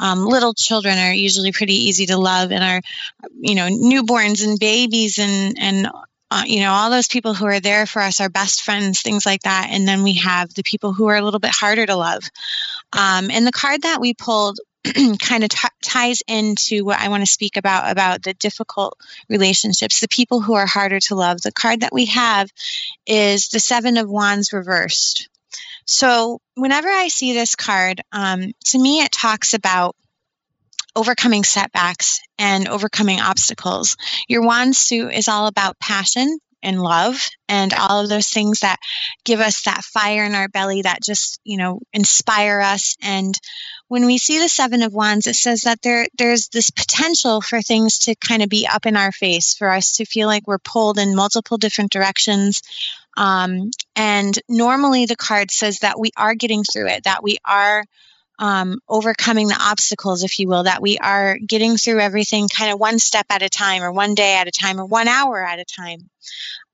um, 0.00 0.26
little 0.26 0.52
children 0.52 0.98
are 0.98 1.12
usually 1.12 1.52
pretty 1.52 1.86
easy 1.88 2.06
to 2.06 2.18
love, 2.18 2.50
and 2.50 2.64
our, 2.64 2.80
you 3.40 3.54
know, 3.54 3.68
newborns 3.68 4.44
and 4.44 4.58
babies 4.58 5.18
and, 5.18 5.56
and 5.60 5.88
uh, 6.30 6.42
you 6.46 6.60
know, 6.60 6.72
all 6.72 6.90
those 6.90 7.08
people 7.08 7.34
who 7.34 7.46
are 7.46 7.60
there 7.60 7.86
for 7.86 8.02
us, 8.02 8.20
our 8.20 8.28
best 8.28 8.62
friends, 8.62 9.00
things 9.00 9.24
like 9.24 9.42
that. 9.42 9.68
And 9.70 9.86
then 9.86 10.02
we 10.02 10.14
have 10.14 10.52
the 10.52 10.64
people 10.64 10.92
who 10.92 11.06
are 11.06 11.16
a 11.16 11.22
little 11.22 11.40
bit 11.40 11.52
harder 11.52 11.86
to 11.86 11.94
love. 11.94 12.24
Um, 12.92 13.30
and 13.30 13.46
the 13.46 13.52
card 13.52 13.82
that 13.82 14.00
we 14.00 14.14
pulled 14.14 14.58
kind 15.20 15.44
of 15.44 15.50
t- 15.50 15.68
ties 15.82 16.22
into 16.26 16.84
what 16.84 17.00
I 17.00 17.08
want 17.08 17.24
to 17.24 17.30
speak 17.30 17.56
about 17.56 17.90
about 17.90 18.22
the 18.22 18.34
difficult 18.34 18.98
relationships, 19.28 20.00
the 20.00 20.08
people 20.08 20.40
who 20.40 20.54
are 20.54 20.66
harder 20.66 21.00
to 21.00 21.14
love. 21.14 21.40
The 21.40 21.52
card 21.52 21.80
that 21.80 21.92
we 21.92 22.06
have 22.06 22.50
is 23.06 23.48
the 23.48 23.60
Seven 23.60 23.96
of 23.96 24.08
Wands 24.08 24.52
reversed. 24.52 25.28
So 25.84 26.40
whenever 26.54 26.88
I 26.88 27.08
see 27.08 27.32
this 27.32 27.54
card, 27.54 28.00
um, 28.10 28.52
to 28.66 28.78
me 28.78 29.00
it 29.00 29.12
talks 29.12 29.54
about 29.54 29.94
overcoming 30.96 31.44
setbacks 31.44 32.20
and 32.38 32.66
overcoming 32.66 33.20
obstacles. 33.20 33.96
Your 34.28 34.42
wand 34.42 34.74
suit 34.74 35.12
is 35.12 35.28
all 35.28 35.46
about 35.46 35.78
passion 35.78 36.38
and 36.62 36.82
love 36.82 37.28
and 37.48 37.72
all 37.74 38.00
of 38.00 38.08
those 38.08 38.28
things 38.28 38.60
that 38.60 38.78
give 39.24 39.40
us 39.40 39.62
that 39.62 39.84
fire 39.84 40.24
in 40.24 40.34
our 40.34 40.48
belly 40.48 40.82
that 40.82 41.02
just, 41.02 41.38
you 41.44 41.58
know, 41.58 41.80
inspire 41.92 42.60
us. 42.60 42.96
And 43.02 43.38
when 43.88 44.06
we 44.06 44.18
see 44.18 44.40
the 44.40 44.48
seven 44.48 44.82
of 44.82 44.92
wands, 44.92 45.26
it 45.26 45.36
says 45.36 45.60
that 45.60 45.80
there 45.82 46.06
there's 46.18 46.48
this 46.48 46.70
potential 46.70 47.40
for 47.40 47.62
things 47.62 48.00
to 48.00 48.16
kind 48.16 48.42
of 48.42 48.48
be 48.48 48.66
up 48.66 48.86
in 48.86 48.96
our 48.96 49.12
face, 49.12 49.54
for 49.54 49.70
us 49.70 49.96
to 49.96 50.06
feel 50.06 50.26
like 50.26 50.46
we're 50.46 50.58
pulled 50.58 50.98
in 50.98 51.14
multiple 51.14 51.58
different 51.58 51.92
directions. 51.92 52.62
Um, 53.16 53.70
and 53.94 54.36
normally 54.48 55.06
the 55.06 55.16
card 55.16 55.50
says 55.50 55.80
that 55.80 56.00
we 56.00 56.10
are 56.16 56.34
getting 56.34 56.64
through 56.64 56.88
it, 56.88 57.04
that 57.04 57.22
we 57.22 57.38
are 57.44 57.84
um, 58.38 58.80
overcoming 58.88 59.48
the 59.48 59.58
obstacles, 59.58 60.22
if 60.22 60.38
you 60.38 60.48
will, 60.48 60.64
that 60.64 60.82
we 60.82 60.98
are 60.98 61.38
getting 61.38 61.76
through 61.76 62.00
everything 62.00 62.48
kind 62.48 62.72
of 62.72 62.78
one 62.78 62.98
step 62.98 63.26
at 63.30 63.42
a 63.42 63.48
time, 63.48 63.82
or 63.82 63.92
one 63.92 64.14
day 64.14 64.36
at 64.36 64.48
a 64.48 64.50
time, 64.50 64.80
or 64.80 64.84
one 64.84 65.08
hour 65.08 65.44
at 65.44 65.58
a 65.58 65.64
time. 65.64 66.10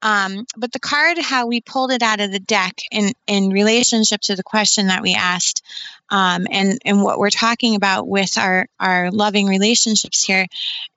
Um, 0.02 0.46
but 0.56 0.72
the 0.72 0.80
card, 0.80 1.18
how 1.18 1.46
we 1.46 1.60
pulled 1.60 1.92
it 1.92 2.02
out 2.02 2.20
of 2.20 2.32
the 2.32 2.40
deck 2.40 2.80
in, 2.90 3.12
in 3.28 3.50
relationship 3.50 4.20
to 4.22 4.34
the 4.34 4.42
question 4.42 4.88
that 4.88 5.02
we 5.02 5.14
asked, 5.14 5.62
um, 6.10 6.46
and, 6.50 6.78
and 6.84 7.02
what 7.02 7.18
we're 7.18 7.30
talking 7.30 7.76
about 7.76 8.08
with 8.08 8.36
our, 8.36 8.66
our 8.80 9.12
loving 9.12 9.46
relationships 9.46 10.24
here, 10.24 10.46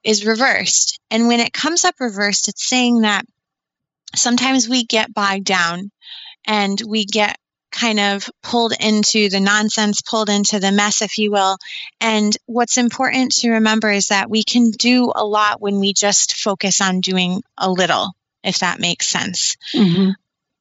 is 0.02 0.26
reversed. 0.26 0.98
And 1.10 1.28
when 1.28 1.40
it 1.40 1.52
comes 1.52 1.84
up 1.84 1.94
reversed, 2.00 2.48
it's 2.48 2.68
saying 2.68 3.02
that 3.02 3.24
sometimes 4.16 4.68
we 4.68 4.84
get 4.84 5.14
bogged 5.14 5.44
down 5.44 5.92
and 6.46 6.80
we 6.86 7.04
get 7.04 7.38
kind 7.78 8.00
of 8.00 8.28
pulled 8.42 8.72
into 8.80 9.28
the 9.28 9.40
nonsense, 9.40 10.00
pulled 10.00 10.30
into 10.30 10.58
the 10.58 10.72
mess, 10.72 11.02
if 11.02 11.18
you 11.18 11.30
will. 11.30 11.58
And 12.00 12.36
what's 12.46 12.78
important 12.78 13.32
to 13.36 13.50
remember 13.52 13.90
is 13.90 14.08
that 14.08 14.30
we 14.30 14.44
can 14.44 14.70
do 14.70 15.12
a 15.14 15.24
lot 15.24 15.60
when 15.60 15.78
we 15.78 15.92
just 15.92 16.36
focus 16.36 16.80
on 16.80 17.00
doing 17.00 17.42
a 17.58 17.70
little, 17.70 18.12
if 18.42 18.60
that 18.60 18.80
makes 18.80 19.06
sense. 19.06 19.56
Mm-hmm. 19.74 20.10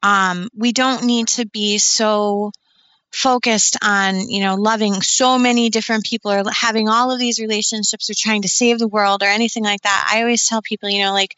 Um, 0.04 0.50
we 0.56 0.72
don't 0.72 1.06
need 1.06 1.28
to 1.30 1.48
be 1.48 1.78
so 1.78 2.52
focused 3.12 3.78
on 3.82 4.30
you 4.30 4.42
know 4.42 4.56
loving 4.56 4.96
so 4.96 5.40
many 5.40 5.70
different 5.70 6.04
people 6.04 6.34
or 6.34 6.44
having 6.52 6.90
all 6.90 7.12
of 7.14 7.20
these 7.20 7.40
relationships 7.40 8.10
or 8.10 8.14
trying 8.14 8.42
to 8.42 8.50
save 8.50 8.78
the 8.78 8.90
world 8.90 9.24
or 9.24 9.28
anything 9.28 9.64
like 9.64 9.80
that 9.84 10.10
i 10.12 10.20
always 10.20 10.46
tell 10.46 10.62
people 10.62 10.90
you 10.90 11.02
know 11.02 11.14
like 11.14 11.34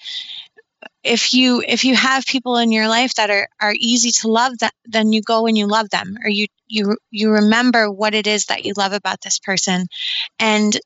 if 1.04 1.34
you 1.34 1.64
if 1.66 1.84
you 1.86 1.96
have 1.96 2.26
people 2.26 2.58
in 2.58 2.72
your 2.72 2.88
life 2.88 3.16
that 3.16 3.30
are 3.30 3.48
are 3.60 3.74
easy 3.78 4.12
to 4.12 4.28
love 4.28 4.58
that 4.60 4.74
then 4.86 5.12
you 5.12 5.22
go 5.22 5.48
and 5.48 5.58
you 5.58 5.68
love 5.68 5.90
them 5.90 6.18
or 6.24 6.30
you 6.30 6.48
you 6.68 6.98
you 7.12 7.32
remember 7.32 7.90
what 7.90 8.14
it 8.14 8.28
is 8.28 8.46
that 8.46 8.66
you 8.66 8.74
love 8.78 8.94
about 8.94 9.22
this 9.22 9.40
person. 9.40 9.88
And 10.40 10.78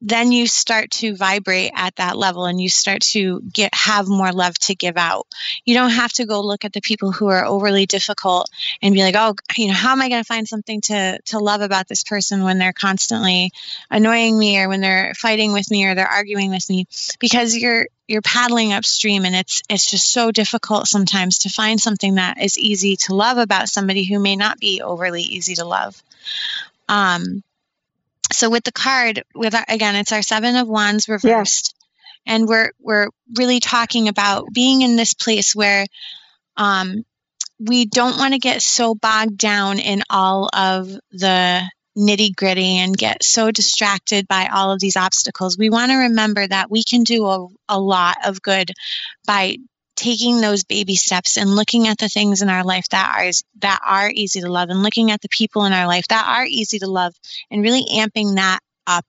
then 0.00 0.32
you 0.32 0.46
start 0.46 0.90
to 0.90 1.16
vibrate 1.16 1.72
at 1.74 1.96
that 1.96 2.16
level 2.16 2.44
and 2.44 2.60
you 2.60 2.68
start 2.68 3.00
to 3.00 3.40
get 3.40 3.74
have 3.74 4.06
more 4.06 4.32
love 4.32 4.54
to 4.58 4.74
give 4.74 4.96
out. 4.96 5.26
You 5.64 5.74
don't 5.74 5.90
have 5.90 6.12
to 6.14 6.26
go 6.26 6.42
look 6.42 6.64
at 6.64 6.72
the 6.72 6.80
people 6.80 7.10
who 7.10 7.28
are 7.28 7.44
overly 7.44 7.86
difficult 7.86 8.50
and 8.82 8.94
be 8.94 9.02
like, 9.02 9.14
"Oh, 9.16 9.34
you 9.56 9.68
know, 9.68 9.74
how 9.74 9.92
am 9.92 10.02
I 10.02 10.08
going 10.08 10.22
to 10.22 10.26
find 10.26 10.46
something 10.46 10.80
to 10.82 11.20
to 11.26 11.38
love 11.38 11.62
about 11.62 11.88
this 11.88 12.04
person 12.04 12.42
when 12.42 12.58
they're 12.58 12.72
constantly 12.72 13.50
annoying 13.90 14.38
me 14.38 14.58
or 14.58 14.68
when 14.68 14.80
they're 14.80 15.14
fighting 15.14 15.52
with 15.52 15.70
me 15.70 15.86
or 15.86 15.94
they're 15.94 16.06
arguing 16.06 16.50
with 16.50 16.68
me?" 16.68 16.86
Because 17.18 17.56
you're 17.56 17.86
you're 18.06 18.22
paddling 18.22 18.72
upstream 18.72 19.24
and 19.24 19.34
it's 19.34 19.62
it's 19.70 19.90
just 19.90 20.12
so 20.12 20.30
difficult 20.30 20.86
sometimes 20.86 21.38
to 21.38 21.48
find 21.48 21.80
something 21.80 22.16
that 22.16 22.42
is 22.42 22.58
easy 22.58 22.96
to 22.96 23.14
love 23.14 23.38
about 23.38 23.68
somebody 23.68 24.04
who 24.04 24.18
may 24.18 24.36
not 24.36 24.58
be 24.58 24.82
overly 24.82 25.22
easy 25.22 25.54
to 25.54 25.64
love. 25.64 26.02
Um, 26.88 27.42
so 28.32 28.50
with 28.50 28.64
the 28.64 28.72
card, 28.72 29.22
with 29.34 29.54
our, 29.54 29.64
again, 29.68 29.96
it's 29.96 30.12
our 30.12 30.22
seven 30.22 30.56
of 30.56 30.68
wands 30.68 31.08
reversed, 31.08 31.74
yeah. 32.26 32.34
and 32.34 32.48
we're 32.48 32.70
we're 32.80 33.08
really 33.36 33.60
talking 33.60 34.08
about 34.08 34.52
being 34.52 34.82
in 34.82 34.96
this 34.96 35.14
place 35.14 35.54
where 35.54 35.86
um, 36.56 37.04
we 37.60 37.86
don't 37.86 38.18
want 38.18 38.34
to 38.34 38.38
get 38.38 38.62
so 38.62 38.94
bogged 38.94 39.38
down 39.38 39.78
in 39.78 40.02
all 40.10 40.48
of 40.52 40.88
the 41.12 41.62
nitty 41.96 42.34
gritty 42.34 42.78
and 42.78 42.96
get 42.96 43.22
so 43.22 43.50
distracted 43.50 44.26
by 44.26 44.48
all 44.52 44.72
of 44.72 44.80
these 44.80 44.96
obstacles. 44.96 45.56
We 45.56 45.70
want 45.70 45.92
to 45.92 45.96
remember 45.96 46.46
that 46.46 46.70
we 46.70 46.82
can 46.82 47.04
do 47.04 47.26
a, 47.26 47.46
a 47.68 47.78
lot 47.78 48.16
of 48.24 48.42
good 48.42 48.72
by 49.26 49.58
taking 49.96 50.40
those 50.40 50.64
baby 50.64 50.96
steps 50.96 51.36
and 51.36 51.54
looking 51.54 51.86
at 51.86 51.98
the 51.98 52.08
things 52.08 52.42
in 52.42 52.48
our 52.48 52.64
life 52.64 52.88
that 52.90 53.16
are 53.16 53.30
that 53.60 53.80
are 53.86 54.10
easy 54.10 54.40
to 54.40 54.50
love 54.50 54.68
and 54.70 54.82
looking 54.82 55.10
at 55.10 55.20
the 55.20 55.28
people 55.28 55.64
in 55.64 55.72
our 55.72 55.86
life 55.86 56.08
that 56.08 56.26
are 56.28 56.44
easy 56.44 56.78
to 56.78 56.86
love 56.86 57.14
and 57.50 57.62
really 57.62 57.84
amping 57.94 58.36
that 58.36 58.60
up 58.86 59.06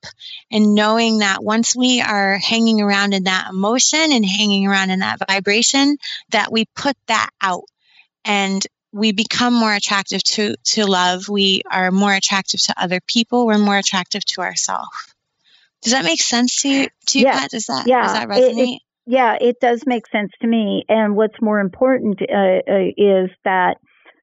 and 0.50 0.74
knowing 0.74 1.18
that 1.18 1.44
once 1.44 1.76
we 1.76 2.00
are 2.00 2.38
hanging 2.38 2.80
around 2.80 3.12
in 3.12 3.24
that 3.24 3.48
emotion 3.50 4.12
and 4.12 4.24
hanging 4.24 4.66
around 4.66 4.90
in 4.90 5.00
that 5.00 5.18
vibration 5.28 5.98
that 6.30 6.50
we 6.50 6.64
put 6.74 6.96
that 7.08 7.30
out 7.40 7.64
and 8.24 8.66
we 8.92 9.12
become 9.12 9.52
more 9.52 9.74
attractive 9.74 10.22
to 10.22 10.54
to 10.64 10.86
love 10.86 11.28
we 11.28 11.62
are 11.70 11.90
more 11.90 12.14
attractive 12.14 12.60
to 12.62 12.74
other 12.76 13.00
people 13.06 13.44
we're 13.44 13.58
more 13.58 13.76
attractive 13.76 14.24
to 14.24 14.40
ourselves 14.40 15.14
does 15.82 15.92
that 15.92 16.04
make 16.04 16.20
sense 16.20 16.62
to 16.62 16.68
you, 16.68 16.88
to 17.06 17.18
you 17.20 17.26
yeah. 17.26 17.40
Pat? 17.40 17.50
Does 17.50 17.66
that, 17.66 17.86
yeah. 17.86 18.02
does 18.02 18.12
that 18.14 18.28
resonate? 18.28 18.58
It, 18.58 18.68
it, 18.70 18.82
yeah, 19.06 19.36
it 19.40 19.56
does 19.60 19.84
make 19.86 20.06
sense 20.08 20.32
to 20.42 20.48
me. 20.48 20.84
And 20.88 21.16
what's 21.16 21.40
more 21.40 21.60
important 21.60 22.20
uh, 22.22 22.60
uh, 22.68 22.88
is 22.96 23.30
that, 23.44 23.76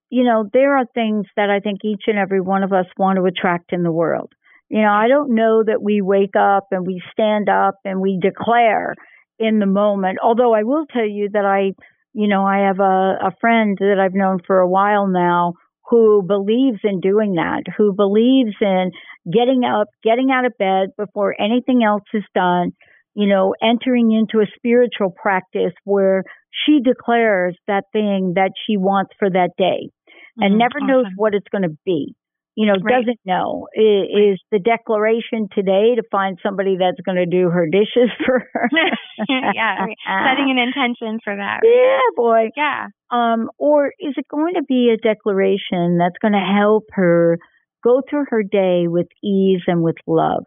you 0.09 0.23
know, 0.23 0.49
there 0.51 0.77
are 0.77 0.85
things 0.93 1.25
that 1.37 1.49
I 1.49 1.59
think 1.59 1.79
each 1.83 2.03
and 2.07 2.17
every 2.17 2.41
one 2.41 2.63
of 2.63 2.73
us 2.73 2.85
want 2.97 3.17
to 3.17 3.25
attract 3.25 3.71
in 3.71 3.83
the 3.83 3.91
world. 3.91 4.33
You 4.69 4.81
know, 4.81 4.91
I 4.91 5.07
don't 5.07 5.35
know 5.35 5.63
that 5.65 5.81
we 5.81 6.01
wake 6.01 6.35
up 6.37 6.67
and 6.71 6.85
we 6.85 7.01
stand 7.11 7.47
up 7.47 7.75
and 7.85 8.01
we 8.01 8.19
declare 8.21 8.95
in 9.39 9.59
the 9.59 9.65
moment. 9.65 10.19
Although 10.21 10.53
I 10.53 10.63
will 10.63 10.85
tell 10.85 11.07
you 11.07 11.29
that 11.31 11.45
I, 11.45 11.73
you 12.13 12.27
know, 12.27 12.45
I 12.45 12.67
have 12.67 12.79
a, 12.79 13.27
a 13.27 13.31
friend 13.39 13.77
that 13.79 13.99
I've 14.03 14.15
known 14.15 14.39
for 14.45 14.59
a 14.59 14.69
while 14.69 15.07
now 15.07 15.53
who 15.89 16.23
believes 16.23 16.79
in 16.83 16.99
doing 16.99 17.35
that, 17.35 17.63
who 17.77 17.93
believes 17.93 18.55
in 18.61 18.91
getting 19.31 19.63
up, 19.63 19.87
getting 20.03 20.31
out 20.31 20.45
of 20.45 20.57
bed 20.57 20.89
before 20.97 21.35
anything 21.39 21.83
else 21.83 22.03
is 22.13 22.23
done, 22.33 22.71
you 23.15 23.27
know, 23.27 23.53
entering 23.61 24.11
into 24.11 24.43
a 24.43 24.47
spiritual 24.55 25.11
practice 25.11 25.73
where 25.83 26.23
she 26.65 26.79
declares 26.79 27.57
that 27.67 27.85
thing 27.93 28.33
that 28.35 28.51
she 28.65 28.77
wants 28.77 29.11
for 29.19 29.29
that 29.29 29.51
day 29.57 29.89
and 30.37 30.53
mm-hmm. 30.53 30.59
never 30.59 30.77
awesome. 30.77 30.87
knows 30.87 31.05
what 31.15 31.33
it's 31.33 31.47
going 31.51 31.63
to 31.63 31.77
be. 31.85 32.15
You 32.55 32.67
know, 32.67 32.73
right. 32.83 33.01
doesn't 33.01 33.19
know. 33.25 33.67
Is, 33.73 33.81
right. 33.81 34.33
is 34.33 34.39
the 34.51 34.59
declaration 34.59 35.49
today 35.51 35.95
to 35.95 36.03
find 36.11 36.37
somebody 36.43 36.77
that's 36.77 37.01
going 37.03 37.17
to 37.17 37.25
do 37.25 37.49
her 37.49 37.65
dishes 37.65 38.13
for 38.25 38.45
her? 38.53 38.69
yeah, 39.27 39.77
setting 40.05 40.51
an 40.51 40.59
intention 40.59 41.17
for 41.23 41.35
that. 41.35 41.61
Right? 41.63 41.73
Yeah, 41.73 41.99
boy. 42.15 42.49
Yeah. 42.55 42.87
Um, 43.09 43.49
or 43.57 43.87
is 43.99 44.13
it 44.17 44.27
going 44.29 44.53
to 44.53 44.63
be 44.67 44.93
a 44.93 44.97
declaration 44.97 45.97
that's 45.97 46.17
going 46.21 46.33
to 46.33 46.61
help 46.61 46.83
her 46.91 47.39
go 47.83 48.03
through 48.07 48.25
her 48.29 48.43
day 48.43 48.87
with 48.87 49.07
ease 49.23 49.61
and 49.65 49.81
with 49.81 49.95
love? 50.05 50.45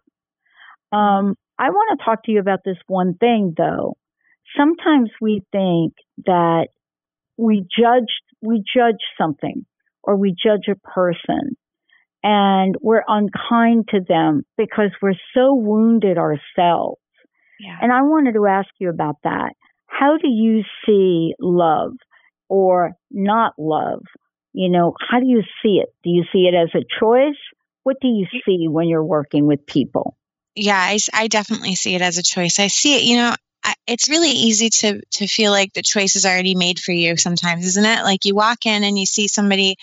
Um, 0.93 1.35
I 1.59 1.71
want 1.71 1.99
to 1.99 2.05
talk 2.05 2.25
to 2.25 2.33
you 2.33 2.41
about 2.41 2.61
this 2.65 2.77
one 2.87 3.15
thing 3.15 3.55
though. 3.57 3.97
Sometimes 4.57 5.11
we 5.21 5.43
think 5.53 5.95
that 6.27 6.69
we 7.37 7.63
judge 7.63 8.09
we 8.43 8.63
judge 8.75 9.01
something 9.19 9.65
or 10.03 10.17
we 10.17 10.31
judge 10.31 10.69
a 10.69 10.77
person 10.77 11.57
and 12.23 12.75
we're 12.81 13.05
unkind 13.07 13.89
to 13.89 14.01
them 14.07 14.43
because 14.57 14.91
we're 15.01 15.15
so 15.35 15.55
wounded 15.55 16.19
ourselves. 16.19 17.01
Yeah. 17.61 17.79
And 17.81 17.93
I 17.93 18.03
wanted 18.03 18.35
to 18.35 18.47
ask 18.47 18.69
you 18.79 18.91
about 18.91 19.17
that. 19.25 19.53
How 19.87 20.17
do 20.19 20.29
you 20.29 20.63
see 20.85 21.35
love 21.41 21.93
or 22.49 22.93
not 23.11 23.55
love? 23.59 24.03
You 24.53 24.71
know, 24.71 24.95
how 25.09 25.21
do 25.21 25.27
you 25.27 25.43
see 25.63 25.81
it? 25.83 25.89
Do 26.03 26.11
you 26.11 26.25
see 26.33 26.49
it 26.49 26.55
as 26.55 26.71
a 26.75 26.85
choice? 27.01 27.39
What 27.83 27.97
do 28.01 28.09
you 28.09 28.27
see 28.45 28.67
when 28.69 28.89
you're 28.89 29.05
working 29.05 29.47
with 29.47 29.65
people? 29.67 30.17
Yeah, 30.57 30.79
I, 30.79 30.99
I 31.13 31.29
definitely 31.29 31.75
see 31.75 31.95
it 31.95 32.03
as 32.03 32.17
a 32.17 32.23
choice. 32.23 32.59
I 32.59 32.69
see 32.69 32.97
it, 32.97 33.03
you 33.05 33.17
know, 33.19 33.35
I, 33.63 33.75
it's 33.87 34.09
really 34.09 34.31
easy 34.31 34.71
to 34.71 35.03
to 35.13 35.27
feel 35.27 35.53
like 35.53 35.75
the 35.75 35.83
choice 35.83 36.17
is 36.17 36.25
already 36.25 36.55
made 36.55 36.79
for 36.81 36.93
you 36.93 37.17
sometimes, 37.19 37.67
isn't 37.67 37.85
it? 37.85 38.03
Like 38.05 38.25
you 38.25 38.35
walk 38.35 38.65
in 38.65 38.83
and 38.83 38.99
you 38.99 39.05
see 39.05 39.29
somebody 39.29 39.77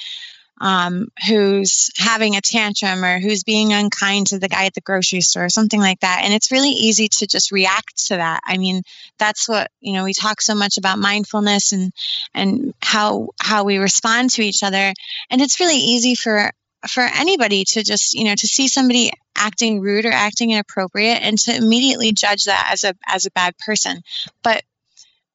um, 0.62 1.10
who's 1.28 1.92
having 1.98 2.36
a 2.36 2.42
tantrum 2.42 3.04
or 3.04 3.20
who's 3.20 3.44
being 3.44 3.74
unkind 3.74 4.28
to 4.28 4.40
the 4.40 4.50
guy 4.50 4.66
at 4.66 4.74
the 4.74 4.82
grocery 4.82 5.22
store, 5.22 5.46
or 5.46 5.50
something 5.50 5.80
like 5.80 6.00
that. 6.02 6.22
And 6.24 6.34
it's 6.34 6.52
really 6.52 6.70
easy 6.72 7.10
to 7.10 7.28
just 7.28 7.52
react 7.52 8.08
to 8.08 8.18
that. 8.18 8.42
I 8.46 8.58
mean, 8.58 8.84
that's 9.20 9.50
what 9.50 9.70
you 9.82 9.94
know. 9.94 10.06
We 10.06 10.14
talk 10.14 10.42
so 10.42 10.56
much 10.56 10.78
about 10.78 11.00
mindfulness 11.00 11.72
and 11.74 11.92
and 12.34 12.74
how 12.82 13.30
how 13.42 13.64
we 13.66 13.78
respond 13.78 14.32
to 14.32 14.44
each 14.44 14.64
other, 14.64 14.94
and 15.30 15.42
it's 15.42 15.60
really 15.60 15.78
easy 15.78 16.16
for 16.16 16.52
for 16.88 17.04
anybody 17.04 17.64
to 17.64 17.84
just 17.84 18.14
you 18.14 18.26
know 18.26 18.36
to 18.36 18.48
see 18.48 18.68
somebody 18.68 19.12
acting 19.36 19.82
rude 19.82 20.06
or 20.06 20.12
acting 20.12 20.52
inappropriate 20.52 21.22
and 21.22 21.38
to 21.38 21.56
immediately 21.56 22.12
judge 22.12 22.46
that 22.46 22.70
as 22.72 22.84
a 22.84 22.94
as 23.06 23.26
a 23.26 23.32
bad 23.32 23.58
person. 23.58 24.02
But 24.44 24.64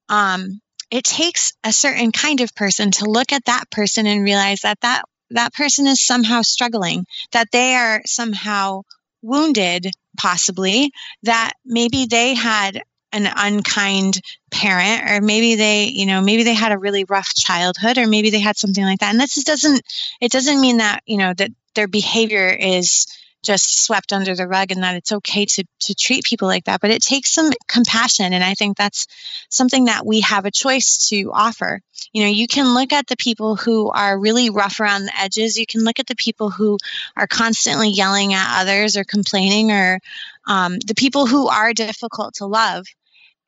um 0.08 0.60
it 0.90 1.04
takes 1.04 1.52
a 1.64 1.72
certain 1.72 2.12
kind 2.12 2.40
of 2.40 2.54
person 2.54 2.90
to 2.92 3.04
look 3.10 3.32
at 3.32 3.44
that 3.44 3.70
person 3.70 4.06
and 4.06 4.24
realize 4.24 4.60
that 4.60 4.80
that 4.80 5.02
that 5.30 5.52
person 5.52 5.86
is 5.86 6.00
somehow 6.00 6.42
struggling 6.42 7.04
that 7.32 7.48
they 7.52 7.74
are 7.74 8.00
somehow 8.06 8.82
wounded 9.22 9.86
possibly 10.16 10.90
that 11.22 11.52
maybe 11.64 12.06
they 12.06 12.34
had 12.34 12.82
an 13.12 13.28
unkind 13.36 14.20
parent 14.50 15.10
or 15.10 15.20
maybe 15.20 15.54
they 15.54 15.84
you 15.84 16.06
know 16.06 16.20
maybe 16.20 16.42
they 16.42 16.54
had 16.54 16.72
a 16.72 16.78
really 16.78 17.04
rough 17.04 17.34
childhood 17.34 17.98
or 17.98 18.06
maybe 18.06 18.30
they 18.30 18.40
had 18.40 18.56
something 18.56 18.84
like 18.84 19.00
that. 19.00 19.10
And 19.10 19.20
this 19.20 19.42
doesn't 19.44 19.82
it 20.20 20.32
doesn't 20.32 20.60
mean 20.60 20.78
that 20.78 21.00
you 21.06 21.16
know 21.16 21.32
that 21.34 21.50
their 21.74 21.88
behavior 21.88 22.48
is 22.48 23.06
just 23.44 23.84
swept 23.84 24.12
under 24.12 24.34
the 24.34 24.48
rug 24.48 24.72
and 24.72 24.82
that 24.82 24.96
it's 24.96 25.12
okay 25.12 25.46
to 25.46 25.64
to 25.80 25.94
treat 25.94 26.24
people 26.24 26.48
like 26.48 26.64
that 26.64 26.80
but 26.80 26.90
it 26.90 27.02
takes 27.02 27.32
some 27.32 27.50
compassion. 27.66 28.32
And 28.32 28.44
i 28.44 28.54
think 28.54 28.76
that's 28.76 29.06
something 29.48 29.86
that 29.86 30.04
we 30.04 30.20
have 30.20 30.44
a 30.44 30.50
choice 30.50 31.08
to 31.08 31.30
offer. 31.32 31.80
You 32.12 32.24
know 32.24 32.30
you 32.30 32.46
can 32.46 32.74
look 32.74 32.92
at 32.92 33.06
the 33.06 33.16
people 33.16 33.56
who 33.56 33.90
are 33.90 34.18
really 34.18 34.50
rough 34.50 34.80
around 34.80 35.06
the 35.06 35.18
edges. 35.18 35.56
You 35.56 35.66
can 35.66 35.82
look 35.82 35.98
at 35.98 36.06
the 36.06 36.16
people 36.16 36.50
who 36.50 36.76
are 37.16 37.26
constantly 37.26 37.88
yelling 37.88 38.34
at 38.34 38.60
others 38.60 38.96
or 38.96 39.04
complaining 39.04 39.72
or 39.72 40.00
um, 40.46 40.78
the 40.78 40.94
people 40.94 41.26
who 41.26 41.48
are 41.48 41.72
difficult 41.74 42.34
to 42.34 42.46
love 42.46 42.86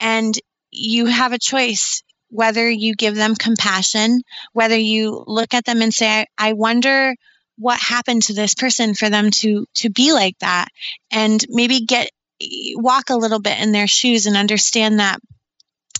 and 0.00 0.34
you 0.70 1.06
have 1.06 1.32
a 1.32 1.38
choice 1.38 2.02
whether 2.30 2.68
you 2.68 2.94
give 2.94 3.16
them 3.16 3.34
compassion, 3.34 4.22
whether 4.52 4.76
you 4.76 5.24
look 5.26 5.52
at 5.52 5.64
them 5.64 5.82
and 5.82 5.92
say, 5.92 6.26
I 6.38 6.52
wonder 6.52 7.14
what 7.58 7.78
happened 7.78 8.22
to 8.22 8.32
this 8.32 8.54
person 8.54 8.94
for 8.94 9.10
them 9.10 9.30
to 9.30 9.66
to 9.74 9.90
be 9.90 10.12
like 10.12 10.38
that. 10.38 10.68
And 11.10 11.44
maybe 11.48 11.84
get 11.84 12.10
walk 12.74 13.10
a 13.10 13.16
little 13.16 13.40
bit 13.40 13.58
in 13.60 13.72
their 13.72 13.88
shoes 13.88 14.26
and 14.26 14.36
understand 14.36 15.00
that 15.00 15.18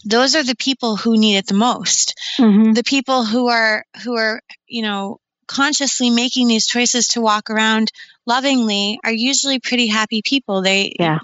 those 0.05 0.35
are 0.35 0.43
the 0.43 0.57
people 0.57 0.97
who 0.97 1.19
need 1.19 1.37
it 1.37 1.47
the 1.47 1.55
most. 1.55 2.19
Mm-hmm. 2.39 2.73
the 2.73 2.85
people 2.85 3.25
who 3.25 3.49
are 3.49 3.85
who 4.05 4.17
are 4.17 4.41
you 4.67 4.83
know 4.83 5.19
consciously 5.47 6.11
making 6.11 6.47
these 6.47 6.67
choices 6.67 7.09
to 7.09 7.21
walk 7.21 7.51
around 7.51 7.91
lovingly 8.25 9.01
are 9.05 9.13
usually 9.13 9.59
pretty 9.59 9.89
happy 9.89 10.23
people. 10.25 10.63
They 10.63 10.95
yeah 10.99 11.19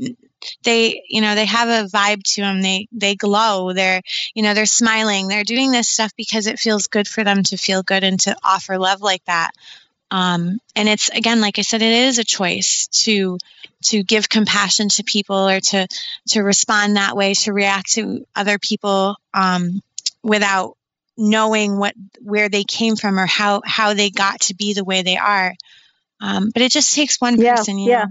they 0.63 1.03
you 1.09 1.21
know 1.21 1.35
they 1.35 1.47
have 1.47 1.69
a 1.69 1.89
vibe 1.89 2.23
to 2.35 2.41
them 2.41 2.63
they 2.63 2.89
they 2.93 3.15
glow. 3.15 3.73
They're 3.73 4.03
you 4.35 4.43
know 4.43 4.55
they're 4.55 4.67
smiling. 4.67 5.29
They're 5.29 5.45
doing 5.45 5.71
this 5.71 5.89
stuff 5.89 6.13
because 6.17 6.47
it 6.47 6.59
feels 6.59 6.89
good 6.89 7.09
for 7.09 7.25
them 7.25 7.43
to 7.45 7.57
feel 7.57 7.83
good 7.83 8.05
and 8.05 8.19
to 8.21 8.37
offer 8.43 8.79
love 8.79 9.01
like 9.01 9.25
that. 9.27 9.53
Um, 10.11 10.59
and 10.77 10.89
it's 10.89 11.09
again 11.09 11.41
like 11.41 11.59
i 11.59 11.63
said 11.63 11.83
it 11.83 11.93
is 11.93 12.19
a 12.19 12.25
choice 12.25 12.87
to 13.05 13.39
to 13.87 14.05
give 14.05 14.29
compassion 14.29 14.89
to 14.91 15.03
people 15.03 15.49
or 15.49 15.59
to 15.59 15.89
to 16.29 16.43
respond 16.43 16.97
that 16.97 17.17
way 17.17 17.35
to 17.35 17.53
react 17.53 17.93
to 17.93 18.25
other 18.35 18.59
people 18.59 19.17
um, 19.35 19.81
without 20.23 20.77
knowing 21.17 21.79
what 21.79 21.95
where 22.21 22.49
they 22.49 22.65
came 22.65 22.97
from 22.97 23.19
or 23.19 23.27
how 23.27 23.63
how 23.65 23.95
they 23.95 24.11
got 24.11 24.41
to 24.41 24.55
be 24.55 24.75
the 24.75 24.85
way 24.85 25.03
they 25.03 25.17
are. 25.17 25.55
Um, 26.21 26.51
but 26.51 26.63
it 26.63 26.73
just 26.73 26.95
takes 26.95 27.21
one 27.21 27.37
person 27.37 27.79
yeah, 27.79 27.91
yeah. 27.91 28.05
Know? 28.05 28.11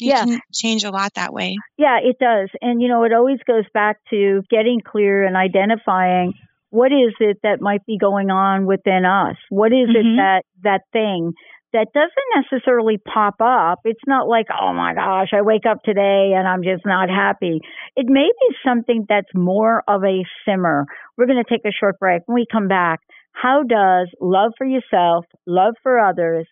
You 0.00 0.10
yeah. 0.10 0.24
can 0.24 0.40
change 0.52 0.84
a 0.84 0.90
lot 0.90 1.14
that 1.14 1.32
way. 1.32 1.56
Yeah, 1.76 1.98
it 2.02 2.16
does. 2.18 2.50
And, 2.60 2.80
you 2.82 2.88
know, 2.88 3.04
it 3.04 3.12
always 3.12 3.38
goes 3.46 3.64
back 3.72 3.98
to 4.10 4.42
getting 4.50 4.80
clear 4.84 5.24
and 5.24 5.36
identifying 5.36 6.34
what 6.70 6.92
is 6.92 7.14
it 7.20 7.38
that 7.42 7.60
might 7.60 7.86
be 7.86 7.96
going 7.98 8.30
on 8.30 8.66
within 8.66 9.04
us? 9.04 9.36
What 9.50 9.72
is 9.72 9.88
Mm-hmm. 9.88 10.14
it 10.14 10.16
that, 10.16 10.42
that 10.62 10.80
thing 10.92 11.32
that 11.72 11.88
doesn't 11.94 12.50
necessarily 12.52 12.98
pop 12.98 13.36
up? 13.40 13.80
It's 13.84 14.00
not 14.06 14.28
like, 14.28 14.46
oh 14.50 14.72
my 14.72 14.94
gosh, 14.94 15.28
I 15.32 15.42
wake 15.42 15.64
up 15.68 15.82
today 15.84 16.32
and 16.36 16.46
I'm 16.46 16.62
just 16.62 16.84
not 16.84 17.08
happy. 17.08 17.60
It 17.96 18.06
may 18.08 18.28
be 18.28 18.56
something 18.64 19.06
that's 19.08 19.32
more 19.34 19.82
of 19.88 20.02
a 20.04 20.24
simmer. 20.44 20.86
We're 21.16 21.26
going 21.26 21.42
to 21.42 21.48
take 21.48 21.64
a 21.64 21.72
short 21.72 21.98
break. 21.98 22.22
When 22.26 22.34
we 22.34 22.46
come 22.50 22.68
back, 22.68 23.00
how 23.32 23.62
does 23.62 24.08
love 24.20 24.52
for 24.56 24.66
yourself, 24.66 25.26
love 25.46 25.74
for 25.82 25.98
others, 26.00 26.46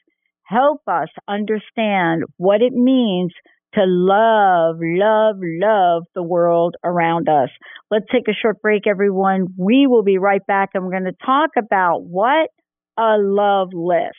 help 0.45 0.83
us 0.87 1.09
understand 1.29 2.23
what 2.37 2.63
it 2.63 2.73
means 2.73 3.33
to 3.75 3.85
love, 3.87 4.77
love, 4.81 5.37
love 5.41 6.05
the 6.15 6.23
world 6.23 6.77
around 6.85 7.29
us. 7.29 7.49
Let's 7.91 8.07
take 8.13 8.29
a 8.29 8.33
short 8.33 8.63
break, 8.63 8.87
everyone. 8.87 9.49
We 9.57 9.89
will 9.89 10.05
be 10.05 10.19
right 10.19 10.47
back 10.47 10.71
and 10.75 10.85
we're 10.85 10.93
going 10.93 11.05
to 11.05 11.17
talk 11.25 11.51
about 11.59 12.05
what 12.05 12.51
a 12.97 13.17
love 13.19 13.71
list. 13.73 14.15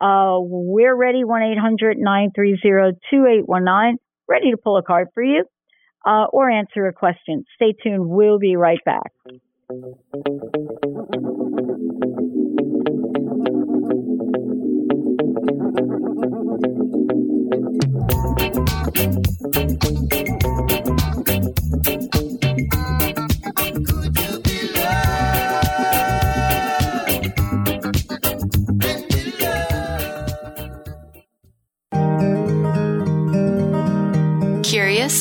Uh, 0.00 0.38
we're 0.40 0.94
ready, 0.94 1.24
1-800-930-2819, 1.24 3.94
ready 4.28 4.50
to 4.50 4.56
pull 4.56 4.76
a 4.76 4.82
card 4.82 5.08
for 5.14 5.22
you 5.22 5.44
uh, 6.04 6.26
or 6.32 6.50
answer 6.50 6.86
a 6.86 6.92
question. 6.92 7.44
Stay 7.54 7.74
tuned. 7.82 8.08
We'll 8.08 8.38
be 8.38 8.56
right 8.56 8.80
back. 8.84 9.12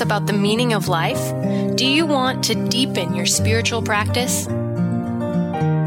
About 0.03 0.27
the 0.27 0.33
meaning 0.33 0.73
of 0.73 0.87
life? 0.87 1.33
Do 1.75 1.87
you 1.87 2.05
want 2.05 2.43
to 2.45 2.67
deepen 2.67 3.15
your 3.15 3.25
spiritual 3.25 3.81
practice? 3.81 4.47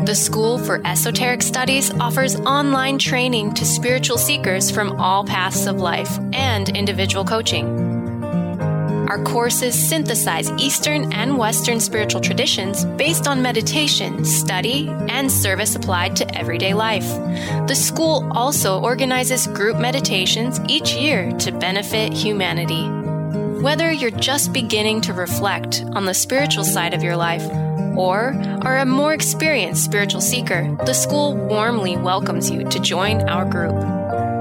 The 0.07 0.15
School 0.15 0.57
for 0.59 0.81
Esoteric 0.87 1.43
Studies 1.43 1.93
offers 1.99 2.37
online 2.37 2.97
training 2.97 3.55
to 3.55 3.65
spiritual 3.65 4.19
seekers 4.19 4.71
from 4.71 5.01
all 5.01 5.25
paths 5.25 5.67
of 5.67 5.81
life 5.81 6.17
and 6.33 6.69
individual 6.77 7.25
coaching. 7.25 7.67
Our 9.09 9.21
courses 9.25 9.75
synthesize 9.75 10.49
Eastern 10.61 11.13
and 11.13 11.37
Western 11.37 11.81
spiritual 11.81 12.21
traditions 12.21 12.85
based 12.85 13.27
on 13.27 13.43
meditation, 13.43 14.25
study, 14.25 14.89
and 15.09 15.29
service 15.29 15.75
applied 15.75 16.15
to 16.17 16.39
everyday 16.39 16.73
life. 16.73 17.09
The 17.67 17.75
school 17.75 18.31
also 18.31 18.81
organizes 18.81 19.49
group 19.49 19.77
meditations 19.77 20.61
each 20.69 20.95
year 20.95 21.33
to 21.33 21.51
benefit 21.51 22.13
humanity. 22.13 22.85
Whether 23.61 23.91
you're 23.91 24.13
just 24.13 24.53
beginning 24.53 25.01
to 25.01 25.13
reflect 25.13 25.83
on 25.95 26.05
the 26.05 26.15
spiritual 26.15 26.63
side 26.63 26.95
of 26.95 27.03
your 27.03 27.17
life 27.17 27.43
or 27.97 28.35
are 28.63 28.79
a 28.79 28.87
more 28.87 29.13
experienced 29.13 29.85
spiritual 29.85 30.21
seeker, 30.21 30.77
the 30.85 30.93
school 30.93 31.37
warmly 31.37 31.97
welcomes 31.97 32.51
you 32.51 32.65
to 32.69 32.81
join 32.81 33.29
our 33.29 33.45
group. 33.45 33.75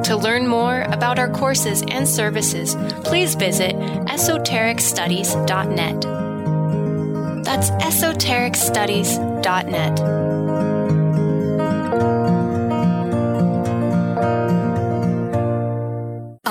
To 0.06 0.16
learn 0.16 0.48
more 0.48 0.84
about 0.84 1.18
our 1.18 1.30
courses 1.30 1.84
and 1.88 2.08
services, 2.08 2.76
please 3.04 3.34
visit 3.36 3.76
esotericstudies.net. 3.76 6.02
That's 7.44 7.72
esotericstudies.net. 7.72 10.25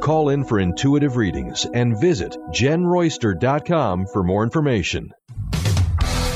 Call 0.00 0.28
in 0.28 0.44
for 0.44 0.60
intuitive 0.60 1.16
readings 1.16 1.66
and 1.74 2.00
visit 2.00 2.36
jenroyster.com 2.50 4.06
for 4.12 4.22
more 4.22 4.42
information. 4.42 5.10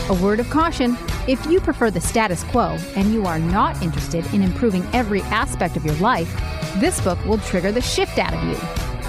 A 0.08 0.18
word 0.20 0.40
of 0.40 0.50
caution 0.50 0.96
if 1.28 1.44
you 1.46 1.60
prefer 1.60 1.90
the 1.90 2.00
status 2.00 2.42
quo 2.44 2.76
and 2.96 3.12
you 3.12 3.26
are 3.26 3.38
not 3.38 3.80
interested 3.82 4.24
in 4.34 4.42
improving 4.42 4.84
every 4.92 5.22
aspect 5.22 5.76
of 5.76 5.84
your 5.84 5.94
life, 5.96 6.34
this 6.80 7.00
book 7.02 7.22
will 7.26 7.38
trigger 7.38 7.70
the 7.70 7.80
shift 7.80 8.18
out 8.18 8.34
of 8.34 8.42
you. 8.42 8.56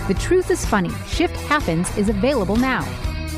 The 0.07 0.19
Truth 0.19 0.51
is 0.51 0.65
Funny 0.65 0.91
Shift 1.07 1.35
Happens 1.47 1.95
is 1.97 2.09
available 2.09 2.57
now. 2.57 2.81